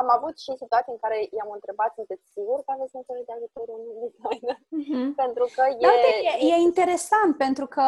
Am 0.01 0.07
avut 0.17 0.35
și 0.43 0.61
situații 0.61 0.95
în 0.95 1.01
care 1.03 1.17
i-am 1.37 1.51
întrebat, 1.57 1.91
sunteți 1.93 2.25
sigur 2.35 2.57
că 2.63 2.69
aveți 2.71 2.97
nevoie 2.99 3.23
de 3.27 3.33
ajutorul 3.37 3.77
unui 3.81 3.97
designer? 4.03 4.57
Mm-hmm. 4.79 5.07
pentru 5.23 5.45
că 5.55 5.63
e... 5.79 5.85
Da, 5.87 5.93
e... 6.29 6.31
E 6.53 6.67
interesant, 6.69 7.31
pentru 7.45 7.65
că 7.75 7.87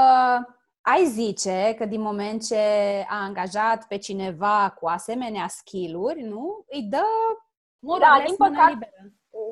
ai 0.94 1.04
zice 1.20 1.58
că 1.78 1.86
din 1.94 2.02
moment 2.10 2.40
ce 2.50 2.64
a 3.16 3.20
angajat 3.28 3.80
pe 3.92 3.98
cineva 4.08 4.58
cu 4.78 4.86
asemenea 4.98 5.48
skill-uri, 5.48 6.22
nu? 6.34 6.46
Îi 6.76 6.84
dă 6.94 7.08
da, 7.80 8.24
din 8.26 8.36
păcate, 8.36 8.72
liberă. 8.72 9.02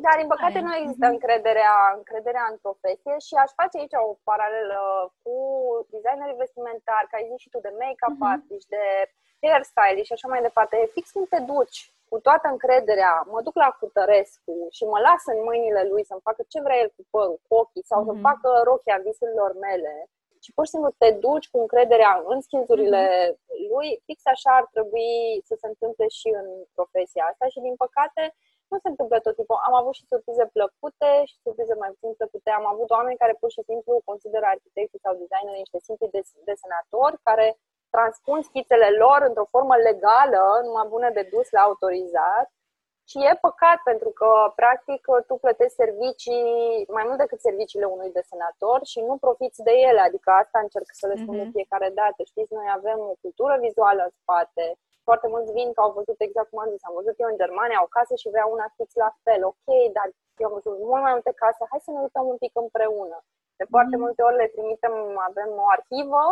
Dar, 0.03 0.15
din 0.21 0.29
păcate, 0.33 0.59
nu 0.59 0.73
există 0.75 1.05
încrederea, 1.15 1.75
încrederea 1.99 2.45
în 2.51 2.57
profesie 2.65 3.15
și 3.25 3.33
aș 3.43 3.51
face 3.59 3.75
aici 3.77 3.97
o 4.09 4.17
paralelă 4.29 4.81
cu 5.21 5.35
designerii 5.93 6.41
vestimentari, 6.43 7.09
ca 7.09 7.17
ai 7.17 7.29
zis 7.31 7.39
și 7.43 7.51
tu, 7.51 7.59
de 7.65 7.73
make-up 7.81 8.15
uh-huh. 8.17 8.33
artist, 8.33 8.67
de 8.75 8.83
hairstylist 9.41 10.07
și 10.09 10.15
așa 10.17 10.27
mai 10.31 10.41
departe. 10.47 10.73
E 10.75 10.95
fix 10.97 11.05
cum 11.11 11.25
te 11.33 11.39
duci 11.53 11.79
cu 12.09 12.17
toată 12.27 12.47
încrederea, 12.53 13.13
mă 13.33 13.39
duc 13.41 13.55
la 13.63 13.69
Cutărescu 13.79 14.55
și 14.75 14.83
mă 14.91 14.99
las 15.07 15.23
în 15.33 15.39
mâinile 15.47 15.83
lui 15.91 16.03
să-mi 16.09 16.25
facă 16.27 16.41
ce 16.51 16.59
vrea 16.65 16.77
el 16.83 16.89
cu 16.95 17.03
părul, 17.13 17.39
cu 17.47 17.51
ochii 17.61 17.89
sau 17.91 17.99
uh-huh. 18.01 18.07
să-mi 18.07 18.25
facă 18.29 18.49
rochia 18.69 18.97
visurilor 19.07 19.51
mele 19.65 19.93
și 20.45 20.53
pur 20.55 20.65
și 20.65 20.73
simplu 20.73 20.89
te 21.01 21.09
duci 21.25 21.49
cu 21.51 21.57
încrederea 21.63 22.13
în 22.31 22.39
skills-urile 22.45 23.05
uh-huh. 23.31 23.69
lui, 23.71 23.89
fix 24.07 24.19
așa 24.33 24.51
ar 24.59 24.65
trebui 24.73 25.13
să 25.49 25.53
se 25.61 25.67
întâmple 25.71 26.07
și 26.19 26.29
în 26.41 26.47
profesia 26.77 27.23
asta 27.31 27.45
și 27.53 27.59
din 27.67 27.75
păcate 27.83 28.23
nu 28.71 28.77
se 28.83 28.91
întâmplă 28.91 29.17
tot 29.19 29.35
timpul. 29.35 29.65
Am 29.67 29.75
avut 29.81 29.93
și 29.99 30.09
surprize 30.11 30.45
plăcute 30.55 31.11
și 31.29 31.35
surprize 31.45 31.75
mai 31.83 31.91
puțin 31.93 32.13
plăcute. 32.19 32.49
Am 32.49 32.65
avut 32.73 32.89
oameni 32.97 33.21
care 33.21 33.33
pur 33.41 33.51
și 33.55 33.61
simplu 33.69 33.93
consideră 34.09 34.45
arhitecții 34.45 35.03
sau 35.05 35.13
designeri 35.21 35.63
niște 35.63 35.79
simpli 35.87 36.09
desenatori 36.49 37.15
care 37.27 37.47
transpun 37.95 38.39
schițele 38.49 38.89
lor 39.03 39.19
într-o 39.29 39.51
formă 39.53 39.75
legală, 39.87 40.43
numai 40.65 40.87
bună 40.95 41.09
de 41.17 41.23
dus 41.33 41.47
la 41.55 41.61
autorizat. 41.67 42.47
Și 43.11 43.17
e 43.29 43.43
păcat 43.47 43.79
pentru 43.89 44.09
că, 44.19 44.29
practic, 44.61 45.01
tu 45.27 45.35
plătești 45.43 45.79
servicii 45.83 46.45
mai 46.97 47.03
mult 47.07 47.19
decât 47.23 47.39
serviciile 47.47 47.87
unui 47.95 48.11
desenator 48.17 48.79
și 48.91 48.99
nu 49.09 49.15
profiți 49.25 49.63
de 49.67 49.73
ele. 49.89 50.01
Adică 50.07 50.29
asta 50.31 50.57
încerc 50.59 50.89
să 51.01 51.05
le 51.07 51.15
spun 51.21 51.35
uh-huh. 51.35 51.43
de 51.43 51.53
fiecare 51.55 51.89
dată. 52.01 52.19
Știți, 52.31 52.53
noi 52.59 52.67
avem 52.77 52.99
o 52.99 53.15
cultură 53.21 53.55
vizuală 53.65 54.01
în 54.03 54.13
spate, 54.21 54.65
foarte 55.07 55.27
mulți 55.33 55.51
vin 55.57 55.69
că 55.73 55.81
au 55.81 55.91
văzut 55.99 56.17
exact 56.27 56.49
cum 56.49 56.59
am 56.61 56.71
zis. 56.73 56.83
Am 56.83 56.97
văzut 56.99 57.15
eu 57.21 57.29
în 57.31 57.41
Germania 57.43 57.79
o 57.85 57.93
casă 57.97 58.13
și 58.21 58.31
vreau 58.33 58.47
una 58.55 58.67
fix 58.77 58.89
la 59.05 59.11
fel. 59.25 59.41
Ok, 59.51 59.67
dar 59.97 60.07
eu 60.41 60.47
am 60.47 60.55
văzut 60.57 60.73
mult 60.89 61.03
mai 61.07 61.15
multe 61.17 61.33
case. 61.41 61.69
Hai 61.71 61.85
să 61.87 61.91
ne 61.91 62.01
uităm 62.05 62.25
un 62.33 62.39
pic 62.43 62.53
împreună. 62.63 63.17
De 63.59 63.65
foarte 63.73 63.95
mm. 63.95 64.03
multe 64.03 64.21
ori 64.27 64.39
le 64.41 64.53
trimitem, 64.55 64.93
avem 65.29 65.49
o 65.63 65.65
arhivă 65.75 66.23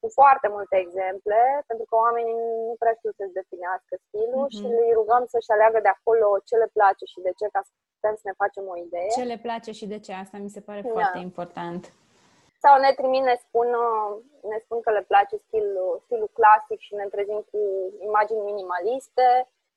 cu 0.00 0.08
foarte 0.18 0.48
multe 0.56 0.76
exemple, 0.84 1.40
pentru 1.68 1.84
că 1.88 1.94
oamenii 2.04 2.36
nu 2.68 2.74
prea 2.80 2.94
știu 2.98 3.12
să-și 3.18 3.38
definească 3.40 3.92
stilul 4.06 4.44
mm-hmm. 4.46 4.56
și 4.56 4.64
le 4.76 4.86
rugăm 5.00 5.22
să-și 5.32 5.52
aleagă 5.54 5.78
de 5.86 5.92
acolo 5.96 6.26
ce 6.48 6.54
le 6.62 6.68
place 6.76 7.04
și 7.12 7.20
de 7.26 7.32
ce, 7.38 7.46
ca 7.54 7.60
să 7.66 7.72
putem 7.94 8.14
să 8.20 8.24
ne 8.28 8.34
facem 8.42 8.64
o 8.72 8.76
idee. 8.86 9.10
Ce 9.18 9.30
le 9.32 9.40
place 9.46 9.70
și 9.78 9.86
de 9.92 9.98
ce, 10.04 10.12
asta 10.12 10.36
mi 10.44 10.54
se 10.56 10.60
pare 10.68 10.80
da. 10.84 10.92
foarte 10.96 11.18
important. 11.28 11.82
Sau 12.62 12.74
ne 12.84 12.92
trimit, 12.98 13.24
ne 13.30 13.36
spun, 13.44 13.68
uh, 13.86 14.10
ne 14.52 14.58
spun 14.64 14.78
că 14.80 14.90
le 14.90 15.04
place 15.10 15.36
stilul, 15.46 16.00
stilul 16.04 16.30
clasic 16.38 16.78
și 16.86 16.94
ne 16.94 17.06
trezim 17.12 17.40
cu 17.50 17.60
imagini 18.08 18.48
minimaliste 18.50 19.28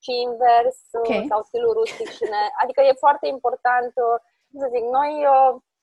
și 0.04 0.12
invers, 0.28 0.80
uh, 0.92 1.08
okay. 1.10 1.26
sau 1.32 1.42
stilul 1.42 1.74
rustic 1.80 2.10
și 2.18 2.24
ne... 2.34 2.44
Adică 2.62 2.82
e 2.82 3.04
foarte 3.06 3.28
important, 3.36 3.94
uh, 4.08 4.18
să 4.62 4.68
zic, 4.74 4.84
noi 5.00 5.12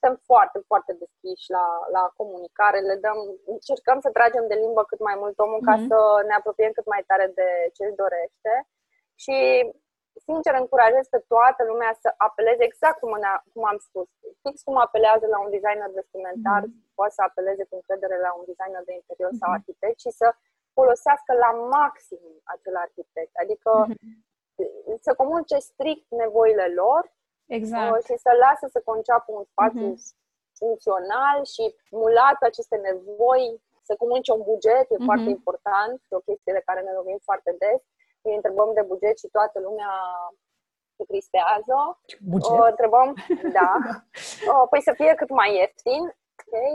suntem 0.03 0.15
foarte, 0.31 0.59
foarte 0.71 0.93
deschiși 1.03 1.47
la, 1.57 1.67
la 1.97 2.05
comunicare, 2.19 2.79
le 2.91 2.97
dăm, 3.05 3.19
încercăm 3.55 3.99
să 4.05 4.11
tragem 4.11 4.45
de 4.49 4.57
limbă 4.65 4.83
cât 4.91 5.01
mai 5.09 5.17
mult 5.23 5.37
omul 5.39 5.61
mm-hmm. 5.61 5.69
ca 5.69 5.75
mhm. 5.77 5.87
să 5.91 5.99
ne 6.29 6.35
apropiem 6.37 6.73
cât 6.75 6.87
mai 6.95 7.03
tare 7.11 7.27
de 7.39 7.49
ce 7.75 7.83
își 7.85 8.01
dorește. 8.03 8.53
Și 9.23 9.37
sincer, 10.27 10.55
încurajez 10.55 11.07
pe 11.15 11.21
toată 11.33 11.63
lumea 11.71 11.93
să 12.03 12.09
apeleze 12.17 12.63
exact 12.65 12.99
cum, 12.99 13.13
cum 13.53 13.65
am 13.73 13.79
spus. 13.89 14.09
Fix 14.43 14.55
cum 14.63 14.77
apelează 14.77 15.27
la 15.27 15.39
un 15.45 15.51
designer 15.51 15.91
vestimentar, 16.01 16.63
mm-hmm. 16.63 16.82
Poate 16.99 17.13
să 17.19 17.23
apeleze 17.23 17.65
cu 17.69 17.75
încredere 17.81 18.17
la 18.27 18.31
un 18.39 18.45
designer 18.51 18.85
de 18.89 18.95
interior 19.01 19.31
mm-hmm. 19.33 19.43
sau 19.43 19.51
mhm. 19.51 19.59
arhitect 19.59 19.99
și 20.05 20.11
să 20.21 20.27
folosească 20.79 21.33
la 21.45 21.51
maxim 21.77 22.23
acel 22.55 22.77
arhitect. 22.85 23.35
Adică 23.43 23.71
mm-hmm. 23.81 24.15
să 25.07 25.11
comunice 25.21 25.59
strict 25.71 26.07
nevoile 26.23 26.67
lor 26.81 27.03
exact. 27.59 27.91
Uh, 27.93 28.03
și 28.07 28.15
să 28.25 28.31
lasă 28.45 28.65
să 28.75 28.81
conceapă 28.91 29.29
un 29.39 29.45
spațiu 29.53 29.89
mm-hmm. 29.89 30.17
funcțional 30.61 31.39
și 31.55 31.65
mulat 32.03 32.35
pe 32.39 32.47
aceste 32.47 32.77
nevoi, 32.87 33.47
să 33.89 33.93
comunice 34.03 34.33
un 34.33 34.43
buget, 34.51 34.87
e 34.89 34.95
mm-hmm. 34.95 35.09
foarte 35.09 35.29
important, 35.37 35.95
e 36.09 36.21
o 36.21 36.27
chestie 36.29 36.53
de 36.57 36.67
care 36.69 36.81
ne 36.81 36.93
lovim 36.99 37.19
foarte 37.29 37.53
des 37.63 37.83
îi 38.23 38.35
întrebăm 38.35 38.71
de 38.75 38.83
buget 38.83 39.19
și 39.19 39.29
toată 39.37 39.61
lumea 39.61 39.93
se 40.97 41.05
cristează. 41.05 41.77
Buget? 42.21 42.59
O 42.59 42.65
întrebăm, 42.73 43.15
da. 43.59 43.71
o, 44.53 44.67
păi 44.67 44.83
să 44.83 44.93
fie 44.93 45.15
cât 45.15 45.31
mai 45.31 45.55
ieftin. 45.55 46.03
Okay? 46.41 46.75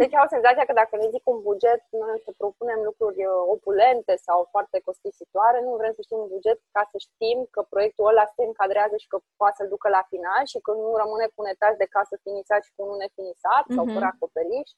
Deci 0.00 0.14
au 0.20 0.26
senzația 0.34 0.64
că 0.66 0.74
dacă 0.82 0.94
ne 0.96 1.08
zic 1.14 1.24
un 1.32 1.38
buget, 1.48 1.80
noi 1.90 2.18
să 2.26 2.30
propunem 2.40 2.80
lucruri 2.88 3.20
uh, 3.26 3.32
opulente 3.54 4.14
sau 4.26 4.38
foarte 4.54 4.78
costisitoare, 4.88 5.58
nu 5.60 5.72
vrem 5.80 5.92
să 5.96 6.02
știm 6.02 6.18
un 6.24 6.32
buget 6.34 6.58
ca 6.76 6.82
să 6.92 6.96
știm 7.06 7.38
că 7.54 7.60
proiectul 7.72 8.08
ăla 8.10 8.24
se 8.36 8.42
încadrează 8.50 8.96
și 9.02 9.10
că 9.12 9.18
poate 9.40 9.56
să-l 9.58 9.72
ducă 9.74 9.88
la 9.96 10.02
final 10.12 10.42
și 10.52 10.58
că 10.66 10.70
nu 10.72 10.90
rămâne 11.02 11.26
cu 11.32 11.38
un 11.42 11.50
etaj 11.54 11.74
de 11.82 11.92
casă 11.96 12.14
finisat 12.26 12.60
și 12.66 12.72
cu 12.74 12.80
unul 12.84 12.98
nefinisat 13.02 13.64
mm-hmm. 13.64 13.76
sau 13.76 13.84
mhm. 13.84 13.94
fără 13.94 14.06
acoperiș 14.08 14.70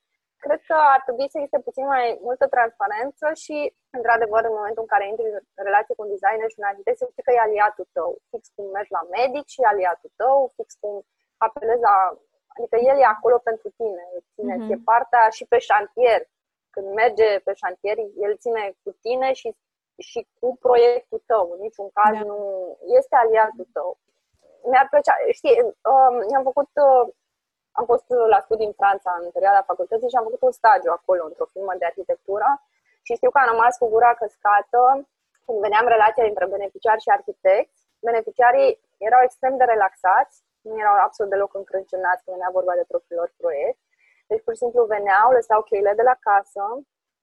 cred 0.44 0.60
că 0.70 0.76
ar 0.94 1.00
trebui 1.06 1.28
să 1.30 1.36
existe 1.36 1.66
puțin 1.68 1.86
mai 1.94 2.06
multă 2.28 2.46
transparență 2.54 3.26
și, 3.42 3.56
într-adevăr, 3.98 4.42
în 4.46 4.56
momentul 4.58 4.84
în 4.84 4.92
care 4.92 5.04
intri 5.06 5.26
în 5.58 5.64
relație 5.68 5.94
cu 5.94 6.02
un 6.04 6.12
designer 6.14 6.48
și 6.50 6.60
un 6.60 6.68
arhitect, 6.70 6.98
să 6.98 7.06
știi 7.10 7.26
că 7.26 7.32
e 7.32 7.46
aliatul 7.46 7.86
tău. 7.96 8.10
Fix 8.30 8.42
cum 8.54 8.66
mergi 8.76 8.96
la 8.98 9.02
medic 9.16 9.46
și 9.52 9.62
e 9.62 9.72
aliatul 9.72 10.10
tău, 10.22 10.36
fix 10.56 10.68
cum 10.82 10.94
apelezi 11.46 11.82
la... 11.88 11.96
Adică 12.59 12.76
el 12.90 12.96
e 12.98 13.14
acolo 13.16 13.38
pentru 13.38 13.68
tine, 13.76 14.04
ține, 14.34 14.54
mm-hmm. 14.56 14.70
e 14.72 14.86
partea 14.90 15.28
și 15.36 15.44
pe 15.46 15.59
șantier. 15.59 16.20
Când 16.70 16.86
merge 16.92 17.38
pe 17.38 17.52
șantier, 17.54 17.96
el 18.26 18.36
ține 18.36 18.76
cu 18.82 18.90
tine 19.04 19.32
și, 19.32 19.56
și 20.09 20.26
cu 20.40 20.56
proiectul 20.61 21.22
tău. 21.26 21.50
În 21.54 21.61
niciun 21.61 21.88
caz 21.98 22.14
da. 22.18 22.24
nu... 22.30 22.38
Este 22.98 23.14
aliatul 23.16 23.66
tău. 23.72 23.98
Mi-ar 24.70 24.86
plăcea... 24.90 25.14
Știi, 25.38 25.56
um, 25.92 26.16
am 26.36 26.42
făcut 26.42 26.70
uh, 26.86 27.14
am 27.78 27.84
fost 27.92 28.09
la 28.32 28.38
studii 28.46 28.70
în 28.70 28.78
Franța 28.80 29.11
în 29.20 29.30
perioada 29.36 29.68
facultății 29.70 30.11
și 30.11 30.18
am 30.18 30.28
făcut 30.28 30.42
un 30.48 30.54
stagiu 30.61 30.90
acolo 30.98 31.22
într-o 31.24 31.50
firmă 31.52 31.72
de 31.78 31.84
arhitectură 31.84 32.48
și 33.06 33.18
știu 33.18 33.30
că 33.30 33.38
am 33.38 33.50
rămas 33.52 33.74
cu 33.78 33.86
gura 33.94 34.12
căscată 34.14 34.82
când 35.44 35.59
veneam 35.66 35.86
relația 35.94 36.24
dintre 36.24 36.46
beneficiari 36.54 37.04
și 37.04 37.14
arhitecți, 37.16 37.80
beneficiarii 38.09 38.70
erau 39.09 39.20
extrem 39.22 39.56
de 39.56 39.64
relaxați, 39.64 40.34
nu 40.66 40.74
erau 40.82 40.96
absolut 41.06 41.30
deloc 41.32 41.52
încrâncenați 41.54 42.22
când 42.22 42.36
venea 42.36 42.56
vorba 42.59 42.74
de 42.80 42.90
propriul 42.92 43.18
lor 43.20 43.30
proiect. 43.42 43.80
Deci, 44.30 44.42
pur 44.44 44.52
și 44.54 44.62
simplu, 44.64 44.90
veneau, 44.94 45.28
lăsau 45.38 45.61
cheile 45.68 45.92
de 46.00 46.04
la 46.11 46.16
casă, 46.28 46.64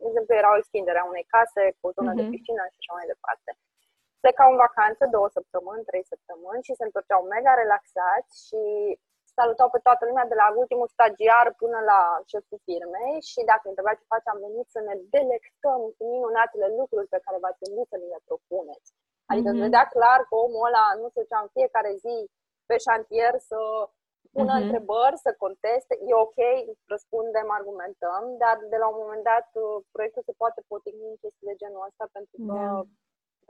de 0.02 0.06
exemplu, 0.10 0.34
era 0.36 0.50
o 0.54 0.60
extindere 0.62 1.00
a 1.00 1.10
unei 1.12 1.28
case 1.36 1.62
cu 1.78 1.84
o 1.88 1.94
zonă 1.98 2.12
uh-huh. 2.12 2.20
de 2.20 2.24
mhm. 2.26 2.32
piscină 2.32 2.64
și 2.74 2.80
așa 2.82 2.94
mai 2.98 3.12
departe. 3.14 3.50
Plecau 4.24 4.50
în 4.52 4.62
vacanță 4.66 5.04
două 5.16 5.28
săptămâni, 5.38 5.88
trei 5.90 6.06
săptămâni 6.14 6.66
și 6.68 6.78
se 6.78 6.88
întorceau 6.88 7.22
mega 7.34 7.54
relaxați 7.62 8.34
și 8.48 8.62
salutau 9.38 9.70
pe 9.72 9.84
toată 9.86 10.04
lumea 10.10 10.26
de 10.32 10.38
la 10.42 10.48
ultimul 10.62 10.90
stagiar 10.96 11.46
până 11.62 11.80
la 11.92 12.02
șeful 12.32 12.60
firmei 12.68 13.16
și 13.30 13.40
dacă 13.52 13.66
întreba 13.68 13.94
ce 13.98 14.12
face, 14.14 14.28
am 14.30 14.40
venit 14.48 14.68
să 14.76 14.80
ne 14.88 14.96
delectăm 15.16 15.82
cu 15.98 16.04
minunatele 16.14 16.68
lucruri 16.80 17.12
pe 17.14 17.24
care 17.26 17.38
v-ați 17.44 17.62
gândit 17.64 17.88
să 17.92 17.98
ni 18.00 18.12
le 18.14 18.20
propuneți. 18.28 18.90
Adică 19.32 19.50
mm-hmm. 19.52 19.66
vedea 19.66 19.86
clar 19.96 20.20
că 20.28 20.34
omul 20.46 20.66
ăla 20.70 20.86
nu 21.02 21.08
se 21.14 21.20
ducea 21.24 21.40
în 21.44 21.50
fiecare 21.56 21.92
zi 22.04 22.18
pe 22.70 22.76
șantier 22.86 23.34
să 23.50 23.60
pună 24.36 24.54
mm-hmm. 24.54 24.64
întrebări, 24.64 25.24
să 25.26 25.42
conteste. 25.44 25.94
E 26.10 26.24
ok, 26.28 26.40
răspundem, 26.94 27.48
argumentăm, 27.60 28.24
dar 28.44 28.56
de 28.74 28.78
la 28.84 28.88
un 28.94 28.98
moment 29.04 29.24
dat 29.32 29.48
uh, 29.64 29.76
proiectul 29.96 30.24
se 30.30 30.40
poate 30.42 30.60
potigni 30.72 31.12
în 31.14 31.18
chestii 31.22 31.50
de 31.50 31.60
genul 31.62 31.86
ăsta 31.90 32.06
pentru 32.18 32.38
că, 32.48 32.56
yeah. 32.60 32.82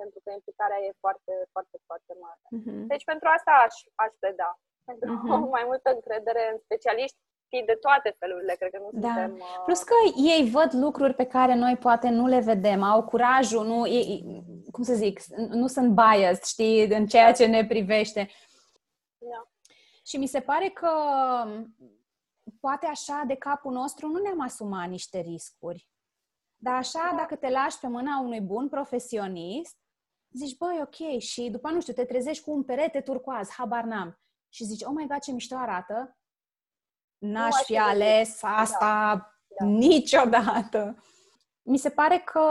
pentru 0.02 0.20
că 0.24 0.30
implicarea 0.32 0.80
e 0.82 1.04
foarte, 1.06 1.34
foarte, 1.54 1.78
foarte 1.90 2.14
mare. 2.26 2.44
Mm-hmm. 2.56 2.82
Deci 2.92 3.06
pentru 3.12 3.28
asta 3.38 3.52
aș, 3.66 3.76
aș 4.04 4.12
pleda. 4.22 4.50
Pentru 4.90 5.10
uh-huh. 5.14 5.44
mai 5.56 5.66
multă 5.72 5.88
încredere 5.98 6.44
în 6.52 6.58
specialiști 6.66 7.20
de 7.66 7.78
toate 7.82 8.16
felurile, 8.20 8.56
cred 8.60 8.72
că 8.72 8.80
nu 8.82 8.90
da. 8.92 9.08
suntem... 9.08 9.32
Uh... 9.34 9.64
Plus 9.66 9.84
că 9.84 9.94
ei 10.34 10.50
văd 10.50 10.74
lucruri 10.74 11.14
pe 11.14 11.26
care 11.26 11.56
noi 11.56 11.78
poate 11.78 12.10
nu 12.10 12.28
le 12.28 12.40
vedem, 12.40 12.82
au 12.84 13.04
curajul, 13.04 13.66
nu, 13.66 13.88
ei, 13.88 14.44
cum 14.72 14.84
să 14.84 14.94
zic, 14.94 15.20
nu 15.50 15.68
sunt 15.68 15.90
biased, 15.94 16.44
știi, 16.44 16.86
în 16.86 17.06
ceea 17.06 17.32
ce 17.32 17.46
ne 17.46 17.66
privește. 17.66 18.30
Da. 19.30 19.50
Și 20.06 20.18
mi 20.18 20.28
se 20.28 20.40
pare 20.40 20.70
că 20.70 20.90
poate 22.60 22.86
așa 22.86 23.24
de 23.28 23.36
capul 23.36 23.72
nostru 23.72 24.08
nu 24.08 24.22
ne-am 24.22 24.42
asumat 24.42 24.90
niște 24.90 25.20
riscuri. 25.20 25.90
Dar 26.58 26.76
așa, 26.76 27.08
da. 27.12 27.16
dacă 27.16 27.36
te 27.36 27.50
lași 27.50 27.80
pe 27.80 27.88
mâna 27.88 28.20
unui 28.20 28.42
bun 28.42 28.70
profesionist, 28.70 29.78
zici, 30.32 30.58
băi, 30.58 30.82
ok, 30.82 31.20
și 31.20 31.50
după, 31.50 31.70
nu 31.70 31.82
știu, 31.82 31.94
te 31.94 32.06
trezești 32.06 32.44
cu 32.44 32.52
un 32.52 32.64
perete 32.64 33.02
turcoaz, 33.02 33.50
habar 33.50 33.84
n-am 33.84 34.20
și 34.50 34.64
zici, 34.64 34.84
oh 34.84 34.94
my 34.96 35.08
god, 35.08 35.20
ce 35.20 35.32
mișto 35.32 35.56
arată, 35.56 36.18
n-aș 37.18 37.56
fi 37.64 37.78
ales 37.78 38.40
asta 38.42 39.16
da. 39.16 39.66
Da. 39.66 39.66
niciodată. 39.66 41.04
Mi 41.68 41.78
se 41.78 41.90
pare 41.90 42.22
că 42.26 42.42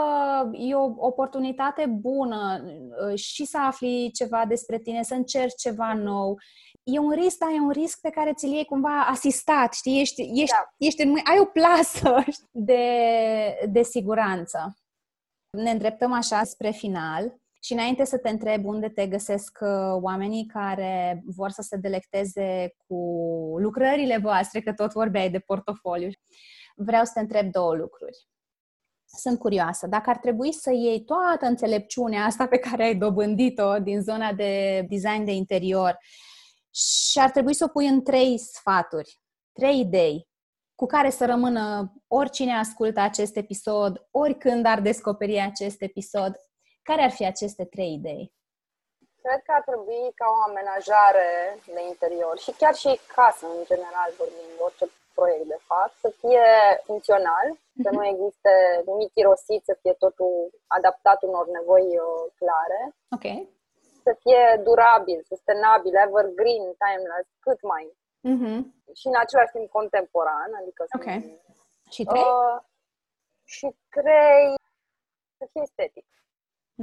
e 0.51 0.75
o 0.75 0.93
oportunitate 0.97 1.85
bună 1.85 2.63
uh, 2.63 3.19
și 3.19 3.45
să 3.45 3.57
afli 3.57 4.11
ceva 4.13 4.45
despre 4.47 4.79
tine, 4.79 5.03
să 5.03 5.13
încerci 5.13 5.55
ceva 5.61 5.93
nou. 5.93 6.37
E 6.83 6.99
un 6.99 7.11
risc, 7.11 7.37
dar 7.37 7.49
e 7.49 7.59
un 7.59 7.69
risc 7.69 8.01
pe 8.01 8.09
care 8.09 8.33
ți-l 8.33 8.51
iei 8.51 8.65
cumva 8.65 9.01
asistat, 9.01 9.73
știi? 9.73 9.99
Ești, 9.99 10.21
ești, 10.21 10.55
da. 10.55 10.73
ești 10.77 11.01
în, 11.01 11.09
ai 11.09 11.39
o 11.39 11.45
plasă 11.45 12.23
de, 12.51 12.85
de 13.69 13.83
siguranță. 13.83 14.77
Ne 15.49 15.71
îndreptăm 15.71 16.13
așa 16.13 16.43
spre 16.43 16.71
final. 16.71 17.35
Și 17.61 17.73
înainte 17.73 18.03
să 18.05 18.17
te 18.17 18.29
întreb 18.29 18.65
unde 18.65 18.89
te 18.89 19.07
găsesc 19.07 19.57
uh, 19.61 20.01
oamenii 20.01 20.45
care 20.45 21.23
vor 21.25 21.49
să 21.49 21.61
se 21.61 21.77
delecteze 21.77 22.75
cu 22.87 22.95
lucrările 23.57 24.17
voastre, 24.17 24.61
că 24.61 24.73
tot 24.73 24.91
vorbeai 24.91 25.29
de 25.29 25.39
portofoliu, 25.39 26.09
vreau 26.75 27.03
să 27.03 27.11
te 27.13 27.19
întreb 27.19 27.51
două 27.51 27.75
lucruri. 27.75 28.17
Sunt 29.15 29.39
curioasă, 29.39 29.87
dacă 29.87 30.09
ar 30.09 30.17
trebui 30.17 30.53
să 30.53 30.71
iei 30.71 31.03
toată 31.03 31.45
înțelepciunea 31.45 32.25
asta 32.25 32.47
pe 32.47 32.57
care 32.57 32.83
ai 32.83 32.95
dobândit-o 32.95 33.79
din 33.79 34.01
zona 34.01 34.33
de 34.33 34.81
design 34.89 35.23
de 35.23 35.31
interior 35.31 35.97
și 36.73 37.19
ar 37.19 37.31
trebui 37.31 37.53
să 37.53 37.63
o 37.63 37.67
pui 37.67 37.87
în 37.87 38.03
trei 38.03 38.37
sfaturi, 38.37 39.19
trei 39.53 39.79
idei 39.79 40.27
cu 40.75 40.85
care 40.85 41.09
să 41.09 41.25
rămână 41.25 41.93
oricine 42.07 42.57
ascultă 42.57 42.99
acest 42.99 43.35
episod, 43.35 44.07
oricând 44.11 44.65
ar 44.65 44.81
descoperi 44.81 45.39
acest 45.39 45.81
episod, 45.81 46.35
care 46.81 47.01
ar 47.01 47.11
fi 47.11 47.25
aceste 47.25 47.65
trei 47.65 47.93
idei? 47.93 48.33
Cred 49.21 49.41
că 49.45 49.51
ar 49.51 49.63
trebui 49.69 50.03
ca 50.19 50.25
o 50.35 50.49
amenajare 50.49 51.29
de 51.65 51.81
interior 51.87 52.39
și 52.39 52.51
chiar 52.51 52.75
și 52.75 52.99
casă, 53.15 53.45
în 53.57 53.63
general 53.71 54.09
vorbind, 54.17 54.55
orice 54.65 54.85
proiect 55.17 55.47
de 55.55 55.59
fapt, 55.69 55.95
să 56.03 56.09
fie 56.21 56.47
funcțional, 56.87 57.47
mm-hmm. 57.55 57.83
să 57.85 57.89
nu 57.97 58.03
existe 58.11 58.53
nimic 58.85 59.11
irosit, 59.21 59.61
să 59.69 59.73
fie 59.81 59.93
totul 60.03 60.33
adaptat 60.77 61.19
unor 61.27 61.45
nevoi 61.55 61.87
uh, 62.05 62.23
clare. 62.39 62.81
Ok. 63.15 63.27
Să 64.05 64.11
fie 64.23 64.43
durabil, 64.67 65.19
sustenabil, 65.31 65.95
evergreen, 66.05 66.65
timeless, 66.83 67.27
cât 67.45 67.59
mai. 67.71 67.85
Mm-hmm. 68.29 68.57
Și 68.99 69.05
în 69.11 69.17
același 69.23 69.53
timp 69.55 69.67
contemporan, 69.77 70.49
adică 70.61 70.81
Ok. 70.97 71.07
Să 71.85 71.91
și 71.95 72.03
trei? 72.11 72.21
Uh, 72.21 72.57
și 73.55 73.67
trei, 73.97 74.47
să 75.37 75.45
fie 75.51 75.61
estetic. 75.67 76.07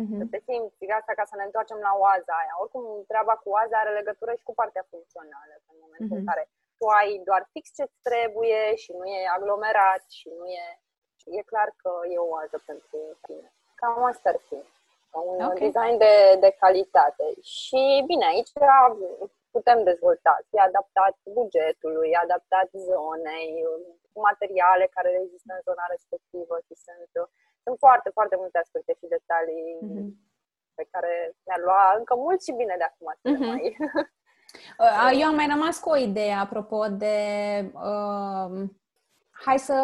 Uh-huh. 0.00 0.18
Să 0.20 0.24
te 0.32 0.38
simți 0.46 0.96
asta 0.98 1.12
ca 1.18 1.24
să 1.30 1.34
ne 1.36 1.44
întoarcem 1.48 1.80
la 1.88 1.92
oaza 2.04 2.32
aia. 2.40 2.54
Oricum, 2.62 2.84
treaba 3.10 3.34
cu 3.42 3.48
oaza 3.56 3.76
are 3.78 3.92
legătură 4.00 4.32
și 4.38 4.48
cu 4.48 4.54
partea 4.60 4.84
funcțională. 4.92 5.54
În 5.72 5.78
momentul 5.84 6.16
uh-huh. 6.16 6.22
în 6.22 6.30
care 6.30 6.44
tu 6.82 6.88
ai 7.00 7.10
doar 7.28 7.42
fix 7.52 7.64
ce 7.78 7.84
trebuie 8.08 8.62
și 8.82 8.90
nu 8.98 9.04
e 9.16 9.34
aglomerat 9.36 10.04
și 10.18 10.28
nu 10.38 10.46
e... 10.62 10.66
E 11.38 11.50
clar 11.52 11.68
că 11.82 11.90
e 12.14 12.18
o 12.18 12.32
oază 12.36 12.56
pentru 12.70 12.98
tine. 13.26 13.48
Cam 13.80 14.04
asta 14.04 14.28
ar 14.32 14.38
fi. 14.48 14.58
Un 15.30 15.44
okay. 15.44 15.58
design 15.66 15.94
de, 16.04 16.14
de 16.44 16.50
calitate. 16.62 17.26
Și 17.54 17.82
bine, 18.10 18.24
aici 18.32 18.52
putem 19.56 19.78
dezvolta. 19.90 20.34
E 20.50 20.68
adaptat 20.70 21.14
bugetului, 21.38 22.10
adaptat 22.24 22.68
zonei, 22.88 23.50
materiale 24.28 24.86
care 24.96 25.10
există 25.24 25.50
în 25.54 25.62
zona 25.68 25.84
respectivă 25.94 26.54
și 26.66 26.74
sunt 26.84 27.30
sunt 27.64 27.76
foarte, 27.84 28.10
foarte 28.16 28.36
multe 28.42 28.58
aspecte 28.58 28.92
și 29.00 29.06
detalii 29.16 29.66
mm-hmm. 29.84 30.08
pe 30.78 30.84
care 30.92 31.12
mi-a 31.46 31.58
luat 31.66 31.96
încă 31.98 32.14
mult 32.14 32.40
și 32.42 32.52
bine 32.60 32.74
de 32.78 32.86
acum 32.90 33.08
să 33.22 33.28
mm-hmm. 33.30 33.48
mai... 33.50 33.62
Uh, 34.78 35.18
eu 35.20 35.26
am 35.26 35.34
mai 35.34 35.46
rămas 35.50 35.78
cu 35.78 35.90
o 35.90 35.96
idee 35.96 36.32
apropo 36.32 36.86
de 36.88 37.16
uh, 37.74 38.68
hai 39.30 39.58
să 39.58 39.74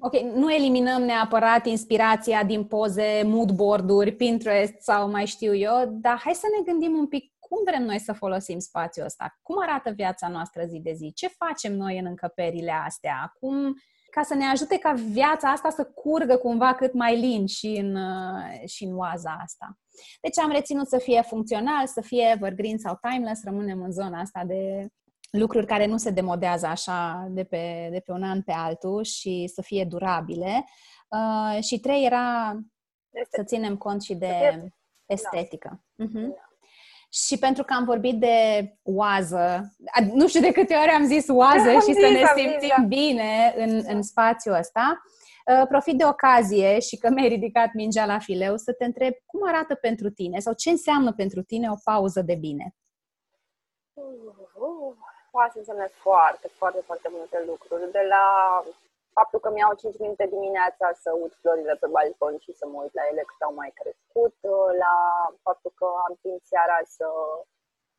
ok, 0.00 0.20
nu 0.20 0.52
eliminăm 0.52 1.02
neapărat 1.02 1.66
inspirația 1.66 2.44
din 2.44 2.64
poze, 2.64 3.22
moodboard-uri, 3.24 4.12
Pinterest 4.12 4.74
sau 4.78 5.10
mai 5.10 5.26
știu 5.26 5.54
eu, 5.54 5.88
dar 5.90 6.20
hai 6.24 6.34
să 6.34 6.46
ne 6.56 6.72
gândim 6.72 6.98
un 6.98 7.06
pic 7.06 7.32
cum 7.38 7.58
vrem 7.64 7.82
noi 7.82 7.98
să 7.98 8.12
folosim 8.12 8.58
spațiul 8.58 9.04
ăsta, 9.04 9.38
cum 9.42 9.56
arată 9.60 9.90
viața 9.90 10.28
noastră 10.28 10.64
zi 10.64 10.78
de 10.78 10.92
zi, 10.92 11.12
ce 11.12 11.28
facem 11.28 11.76
noi 11.76 11.98
în 11.98 12.06
încăperile 12.06 12.72
astea, 12.86 13.32
cum 13.40 13.76
ca 14.10 14.22
să 14.22 14.34
ne 14.34 14.44
ajute 14.44 14.78
ca 14.78 14.92
viața 14.92 15.48
asta 15.50 15.70
să 15.70 15.84
curgă 15.84 16.36
cumva 16.36 16.74
cât 16.74 16.92
mai 16.92 17.20
lin 17.20 17.46
și 17.46 17.66
în, 17.66 17.94
uh, 17.94 18.68
și 18.68 18.84
în 18.84 18.96
oaza 18.96 19.38
asta. 19.42 19.78
Deci 20.20 20.38
am 20.38 20.50
reținut 20.50 20.88
să 20.88 20.98
fie 20.98 21.22
funcțional, 21.22 21.86
să 21.86 22.00
fie 22.00 22.30
evergreen 22.34 22.78
sau 22.78 22.98
timeless, 23.10 23.44
rămânem 23.44 23.82
în 23.82 23.92
zona 23.92 24.20
asta 24.20 24.44
de 24.46 24.86
lucruri 25.30 25.66
care 25.66 25.86
nu 25.86 25.96
se 25.96 26.10
demodează 26.10 26.66
așa 26.66 27.28
de 27.30 27.44
pe, 27.44 27.88
de 27.92 28.00
pe 28.04 28.12
un 28.12 28.22
an 28.22 28.42
pe 28.42 28.52
altul 28.52 29.04
și 29.04 29.50
să 29.54 29.62
fie 29.62 29.84
durabile. 29.84 30.64
Uh, 31.08 31.62
și 31.62 31.80
trei 31.80 32.04
era 32.04 32.58
este. 33.10 33.36
să 33.36 33.42
ținem 33.42 33.76
cont 33.76 34.02
și 34.02 34.14
de 34.14 34.64
estetică. 35.06 35.84
Da. 35.94 36.04
Uh-huh. 36.04 36.48
Și 37.12 37.38
pentru 37.38 37.64
că 37.64 37.74
am 37.74 37.84
vorbit 37.84 38.20
de 38.20 38.68
oază, 38.82 39.74
nu 40.12 40.28
știu 40.28 40.40
de 40.40 40.52
câte 40.52 40.74
ori 40.74 40.90
am 40.90 41.04
zis 41.04 41.28
oază 41.28 41.70
și 41.70 41.94
să 41.94 42.08
ne 42.12 42.24
simțim 42.36 42.74
da. 42.76 42.84
bine 42.86 43.54
în, 43.56 43.82
în 43.86 44.02
spațiul 44.02 44.54
ăsta, 44.54 45.02
uh, 45.04 45.39
profit 45.68 45.98
de 45.98 46.06
ocazie 46.06 46.78
și 46.78 46.96
că 46.96 47.08
mi-ai 47.08 47.28
ridicat 47.28 47.70
mingea 47.74 48.04
la 48.06 48.18
fileu 48.18 48.56
să 48.56 48.72
te 48.72 48.84
întreb 48.84 49.12
cum 49.26 49.40
arată 49.48 49.74
pentru 49.74 50.08
tine 50.10 50.38
sau 50.38 50.52
ce 50.52 50.70
înseamnă 50.70 51.12
pentru 51.12 51.42
tine 51.42 51.70
o 51.70 51.78
pauză 51.84 52.20
de 52.22 52.34
bine. 52.34 52.74
Uh, 53.92 54.34
uh, 54.54 54.94
poate 55.30 55.50
să 55.52 55.58
însemne 55.58 55.88
foarte, 56.06 56.48
foarte, 56.58 56.80
foarte 56.88 57.08
multe 57.16 57.38
lucruri. 57.46 57.92
De 57.92 58.04
la 58.14 58.24
faptul 59.18 59.40
că 59.40 59.50
mi-au 59.50 59.74
5 59.74 59.98
minute 59.98 60.26
dimineața 60.36 60.86
să 61.02 61.10
ud 61.22 61.32
florile 61.40 61.74
pe 61.80 61.86
balcon 61.94 62.34
și 62.44 62.52
să 62.52 62.64
mă 62.66 62.76
uit 62.82 62.94
la 62.98 63.04
ele 63.10 63.22
cât 63.28 63.40
au 63.46 63.54
mai 63.54 63.72
crescut, 63.80 64.36
la 64.84 64.94
faptul 65.46 65.72
că 65.80 65.86
am 66.06 66.14
timp 66.24 66.40
seara 66.52 66.78
să 66.96 67.06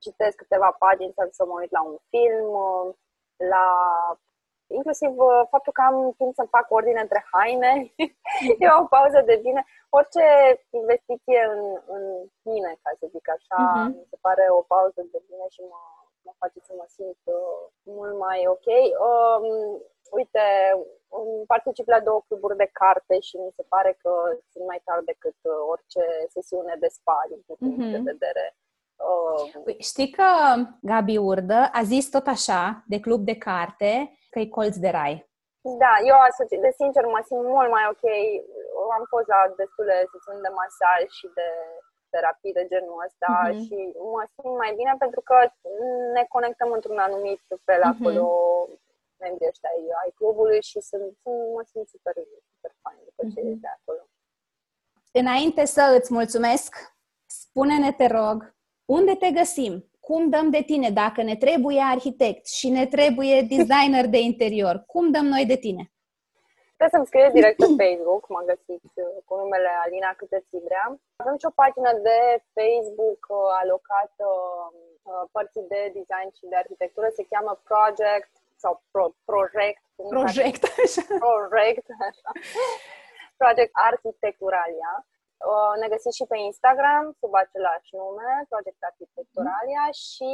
citesc 0.06 0.36
câteva 0.38 0.70
pagini 0.86 1.16
sau 1.18 1.28
să 1.32 1.43
mă 1.45 1.56
uit 1.62 1.72
la 1.78 1.84
un 1.89 1.97
film, 2.12 2.52
la 3.54 3.66
inclusiv 4.78 5.11
faptul 5.53 5.74
că 5.74 5.82
am 5.89 5.97
timp 6.19 6.34
să 6.39 6.53
fac 6.55 6.65
ordine 6.78 7.01
între 7.01 7.22
haine, 7.32 7.72
e 8.63 8.65
o 8.82 8.86
pauză 8.95 9.19
de 9.30 9.38
bine. 9.45 9.61
Orice 9.97 10.26
investiție 10.82 11.41
în, 11.53 11.61
în 11.95 12.03
mine, 12.51 12.72
ca 12.84 12.91
să 12.99 13.05
zic 13.15 13.26
așa, 13.38 13.59
uh-huh. 13.69 13.88
mi 13.99 14.09
se 14.11 14.17
pare 14.26 14.45
o 14.59 14.61
pauză 14.74 15.01
de 15.13 15.19
bine 15.28 15.45
și 15.55 15.61
mă, 15.72 15.82
mă 16.26 16.32
face 16.41 16.59
să 16.67 16.74
mă 16.80 16.86
simt 16.95 17.22
uh, 17.24 17.61
mult 17.97 18.15
mai 18.26 18.39
ok. 18.55 18.67
Um, 19.09 19.45
uite, 20.19 20.45
particip 21.53 21.88
la 21.88 21.99
două 21.99 22.22
cluburi 22.28 22.61
de 22.63 22.69
carte 22.82 23.15
și 23.28 23.36
mi 23.38 23.55
se 23.57 23.63
pare 23.74 23.91
că 24.01 24.11
sunt 24.51 24.65
mai 24.72 24.82
tare 24.86 25.01
decât 25.11 25.38
uh, 25.41 25.53
orice 25.74 26.03
sesiune 26.36 26.76
de 26.80 26.89
spa 26.97 27.19
din 27.32 27.41
punctul 27.45 27.72
mm-hmm. 27.72 27.95
de 27.95 28.01
mhm. 28.01 28.09
vedere. 28.11 28.45
Uh, 29.10 29.64
păi, 29.64 29.76
știi 29.80 30.10
că 30.18 30.30
Gabi 30.82 31.18
Urdă 31.18 31.70
a 31.80 31.82
zis 31.84 32.10
tot 32.10 32.28
așa 32.28 32.84
de 32.91 32.99
club 32.99 33.22
de 33.26 33.38
carte 33.38 33.91
că 34.30 34.39
e 34.39 34.56
colț 34.58 34.76
de 34.76 34.89
rai. 34.89 35.30
Da, 35.84 35.93
eu 36.10 36.18
asoci, 36.28 36.64
de 36.68 36.72
sincer 36.80 37.04
mă 37.06 37.22
simt 37.28 37.45
mult 37.56 37.70
mai 37.76 37.86
ok. 37.93 38.06
Am 38.97 39.04
fost 39.14 39.28
la 39.34 39.41
destule 39.60 39.95
sesiuni 40.12 40.45
de 40.45 40.52
masaj 40.62 41.04
și 41.20 41.28
de 41.38 41.47
terapii 42.14 42.58
de 42.58 42.66
genul 42.72 43.04
ăsta 43.08 43.32
uh-huh. 43.39 43.62
și 43.66 43.78
mă 44.16 44.24
simt 44.34 44.56
mai 44.64 44.72
bine 44.80 44.93
pentru 45.04 45.22
că 45.30 45.38
ne 46.16 46.24
conectăm 46.36 46.70
într-un 46.78 46.99
anumit 47.08 47.41
fel 47.68 47.82
uh-huh. 47.84 47.93
acolo 47.93 48.26
membrii 49.24 49.52
ăștia 49.52 49.70
ai, 49.76 49.84
ai 50.02 50.12
clubului 50.20 50.62
și 50.70 50.80
sunt, 50.89 51.08
sunt, 51.22 51.41
mă 51.56 51.64
simt 51.72 51.88
super, 51.93 52.16
super 52.54 52.72
fain 52.84 52.99
după 53.08 53.22
ce 53.32 53.39
uh-huh. 53.41 53.62
de 53.66 53.72
acolo. 53.78 54.04
Înainte 55.22 55.64
să 55.76 55.84
îți 55.97 56.14
mulțumesc, 56.20 56.72
spune-ne, 57.26 57.91
te 57.91 58.08
rog, 58.20 58.38
unde 58.98 59.14
te 59.16 59.30
găsim? 59.39 59.74
Cum 60.08 60.22
dăm 60.30 60.48
de 60.50 60.62
tine? 60.72 60.89
Dacă 61.04 61.20
ne 61.30 61.36
trebuie 61.46 61.82
arhitect 61.96 62.44
și 62.58 62.68
ne 62.78 62.86
trebuie 62.96 63.36
designer 63.56 64.06
de 64.16 64.20
interior, 64.32 64.76
cum 64.94 65.06
dăm 65.16 65.26
noi 65.36 65.46
de 65.54 65.58
tine? 65.66 65.84
Puteți 66.72 66.96
să-mi 66.96 67.10
scrieți 67.12 67.38
direct 67.39 67.58
pe 67.62 67.70
Facebook, 67.84 68.24
mă 68.36 68.42
găsiți 68.52 68.94
uh, 69.04 69.18
cu 69.28 69.34
numele 69.42 69.70
Alina 69.84 70.12
Câteți 70.20 70.56
Ibrea. 70.60 70.88
Avem 71.22 71.36
și 71.42 71.50
o 71.50 71.58
pagină 71.62 71.92
de 72.08 72.20
Facebook 72.58 73.22
uh, 73.30 73.38
alocată 73.62 74.28
uh, 75.10 75.24
părții 75.36 75.66
de 75.74 75.82
design 75.98 76.30
și 76.38 76.46
de 76.52 76.58
arhitectură, 76.64 77.08
se 77.18 77.24
cheamă 77.32 77.54
Project 77.72 78.32
sau 78.64 78.74
Pro, 78.92 79.06
Project. 79.32 79.84
Project, 80.16 80.62
așa. 80.84 81.04
Project, 81.28 81.88
așa. 82.10 82.30
Project 83.42 83.74
Arhitecturalia. 83.89 84.92
Ne 85.82 85.88
găsiți 85.94 86.20
și 86.20 86.26
pe 86.32 86.38
Instagram 86.50 87.06
sub 87.20 87.34
același 87.44 87.89
nume, 88.00 88.32
Project 88.52 88.82
Arhitecturalia 88.89 89.86
mm. 89.88 89.98
și 90.06 90.32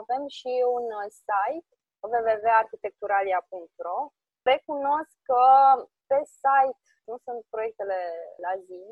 avem 0.00 0.22
și 0.38 0.52
un 0.76 0.86
site 1.20 1.68
www.arhitecturalia.ro 2.02 3.98
Recunosc 4.50 5.14
că 5.28 5.44
pe 6.10 6.20
site 6.40 6.84
nu 7.08 7.16
sunt 7.24 7.40
proiectele 7.54 8.00
la 8.44 8.52
zi. 8.66 8.84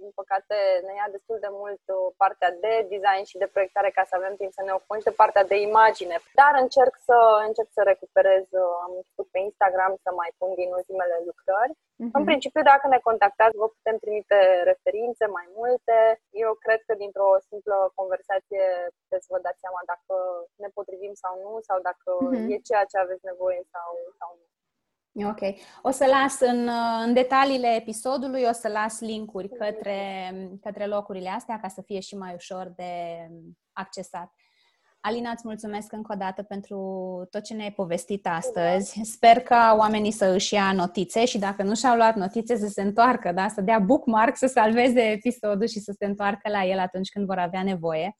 Din 0.00 0.10
păcate 0.20 0.56
ne 0.86 0.92
ia 1.00 1.08
destul 1.16 1.38
de 1.44 1.50
mult 1.60 1.82
uh, 1.96 2.12
partea 2.22 2.50
de 2.64 2.74
design 2.92 3.24
și 3.30 3.40
de 3.42 3.52
proiectare 3.54 3.90
ca 3.96 4.04
să 4.08 4.14
avem 4.16 4.34
timp 4.40 4.52
să 4.58 4.62
ne 4.64 4.72
ocupăm 4.74 4.98
și 4.98 5.08
de 5.10 5.18
partea 5.22 5.44
de 5.52 5.56
imagine. 5.68 6.16
Dar 6.40 6.52
încerc 6.64 6.94
să 7.08 7.18
încerc 7.48 7.70
să 7.76 7.82
recuperez, 7.82 8.44
uh, 8.62 8.74
am 8.84 8.92
început 8.98 9.26
pe 9.30 9.38
Instagram 9.48 9.92
să 10.04 10.10
mai 10.20 10.30
pun 10.38 10.50
din 10.60 10.70
ultimele 10.78 11.16
lucrări. 11.28 11.74
Uh-huh. 12.02 12.14
În 12.18 12.24
principiu, 12.28 12.62
dacă 12.72 12.86
ne 12.88 13.00
contactați, 13.08 13.60
vă 13.62 13.68
putem 13.76 13.96
trimite 14.04 14.38
referințe 14.70 15.24
mai 15.38 15.46
multe. 15.58 15.96
Eu 16.44 16.50
cred 16.64 16.80
că 16.86 16.94
dintr-o 17.02 17.30
simplă 17.50 17.76
conversație 17.98 18.64
puteți 19.00 19.26
să 19.26 19.32
vă 19.34 19.40
dați 19.46 19.62
seama 19.64 19.80
dacă 19.92 20.14
ne 20.62 20.68
potrivim 20.76 21.14
sau 21.22 21.32
nu, 21.44 21.52
sau 21.68 21.78
dacă 21.88 22.10
uh-huh. 22.18 22.48
e 22.52 22.66
ceea 22.68 22.84
ce 22.90 22.96
aveți 22.98 23.24
nevoie 23.30 23.60
sau, 23.74 23.90
sau 24.20 24.30
nu. 24.40 24.46
Ok. 25.14 25.40
O 25.82 25.90
să 25.90 26.06
las 26.06 26.40
în, 26.40 26.68
în 27.04 27.12
detaliile 27.12 27.74
episodului, 27.76 28.44
o 28.48 28.52
să 28.52 28.68
las 28.68 29.00
linkuri 29.00 29.48
către, 29.48 30.32
către 30.60 30.86
locurile 30.86 31.28
astea 31.28 31.58
ca 31.60 31.68
să 31.68 31.82
fie 31.82 32.00
și 32.00 32.16
mai 32.16 32.34
ușor 32.34 32.72
de 32.76 32.92
accesat. 33.72 34.32
Alina, 35.00 35.30
îți 35.30 35.46
mulțumesc 35.46 35.92
încă 35.92 36.12
o 36.12 36.16
dată 36.16 36.42
pentru 36.42 36.76
tot 37.30 37.42
ce 37.42 37.54
ne-ai 37.54 37.72
povestit 37.72 38.26
astăzi. 38.26 39.00
Sper 39.02 39.40
ca 39.40 39.74
oamenii 39.78 40.10
să 40.10 40.24
își 40.24 40.54
ia 40.54 40.72
notițe 40.72 41.24
și 41.24 41.38
dacă 41.38 41.62
nu 41.62 41.74
și-au 41.74 41.96
luat 41.96 42.16
notițe 42.16 42.56
să 42.56 42.66
se 42.66 42.82
întoarcă, 42.82 43.32
da? 43.32 43.48
să 43.48 43.60
dea 43.60 43.78
bookmark, 43.78 44.36
să 44.36 44.46
salveze 44.46 45.00
episodul 45.00 45.66
și 45.66 45.80
să 45.80 45.94
se 45.98 46.04
întoarcă 46.04 46.50
la 46.50 46.64
el 46.64 46.78
atunci 46.78 47.08
când 47.08 47.26
vor 47.26 47.38
avea 47.38 47.62
nevoie. 47.62 48.16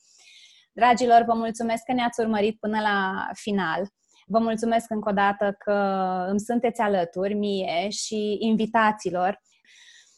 Dragilor, 0.72 1.22
vă 1.26 1.34
mulțumesc 1.34 1.82
că 1.84 1.92
ne-ați 1.92 2.20
urmărit 2.20 2.58
până 2.58 2.80
la 2.80 3.28
final. 3.32 3.86
Vă 4.32 4.38
mulțumesc 4.38 4.90
încă 4.90 5.08
o 5.08 5.12
dată 5.12 5.56
că 5.58 5.72
îmi 6.28 6.40
sunteți 6.40 6.80
alături 6.80 7.34
mie 7.34 7.88
și 7.88 8.36
invitaților. 8.40 9.40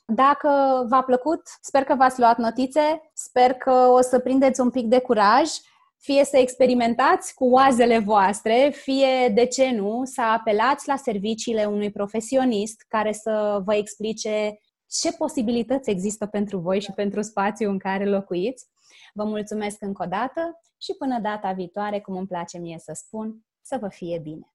Dacă 0.04 0.48
v-a 0.88 1.02
plăcut, 1.02 1.40
sper 1.60 1.84
că 1.84 1.94
v-ați 1.94 2.18
luat 2.18 2.38
notițe, 2.38 3.10
sper 3.14 3.52
că 3.52 3.70
o 3.70 4.00
să 4.00 4.18
prindeți 4.18 4.60
un 4.60 4.70
pic 4.70 4.86
de 4.86 5.00
curaj, 5.00 5.50
fie 5.98 6.24
să 6.24 6.36
experimentați 6.36 7.34
cu 7.34 7.44
oazele 7.44 7.98
voastre, 7.98 8.70
fie, 8.74 9.28
de 9.34 9.46
ce 9.46 9.70
nu, 9.70 10.00
să 10.04 10.22
apelați 10.22 10.88
la 10.88 10.96
serviciile 10.96 11.64
unui 11.64 11.90
profesionist 11.90 12.84
care 12.88 13.12
să 13.12 13.62
vă 13.64 13.74
explice 13.74 14.58
ce 14.90 15.12
posibilități 15.12 15.90
există 15.90 16.26
pentru 16.26 16.58
voi 16.58 16.80
și 16.80 16.92
pentru 16.92 17.22
spațiul 17.22 17.70
în 17.70 17.78
care 17.78 18.04
locuiți. 18.04 18.66
Vă 19.14 19.24
mulțumesc 19.24 19.76
încă 19.80 20.02
o 20.02 20.08
dată 20.08 20.60
și 20.78 20.94
până 20.98 21.18
data 21.20 21.52
viitoare, 21.52 22.00
cum 22.00 22.16
îmi 22.16 22.26
place 22.26 22.58
mie 22.58 22.78
să 22.78 22.92
spun, 22.94 23.44
să 23.66 23.78
vă 23.80 23.88
fie 23.88 24.20
bine! 24.22 24.52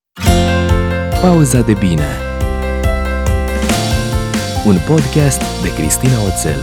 Pauza 1.21 1.61
de 1.61 1.73
bine 1.73 2.07
Un 4.65 4.77
podcast 4.87 5.61
de 5.61 5.73
Cristina 5.73 6.23
Oțel 6.23 6.59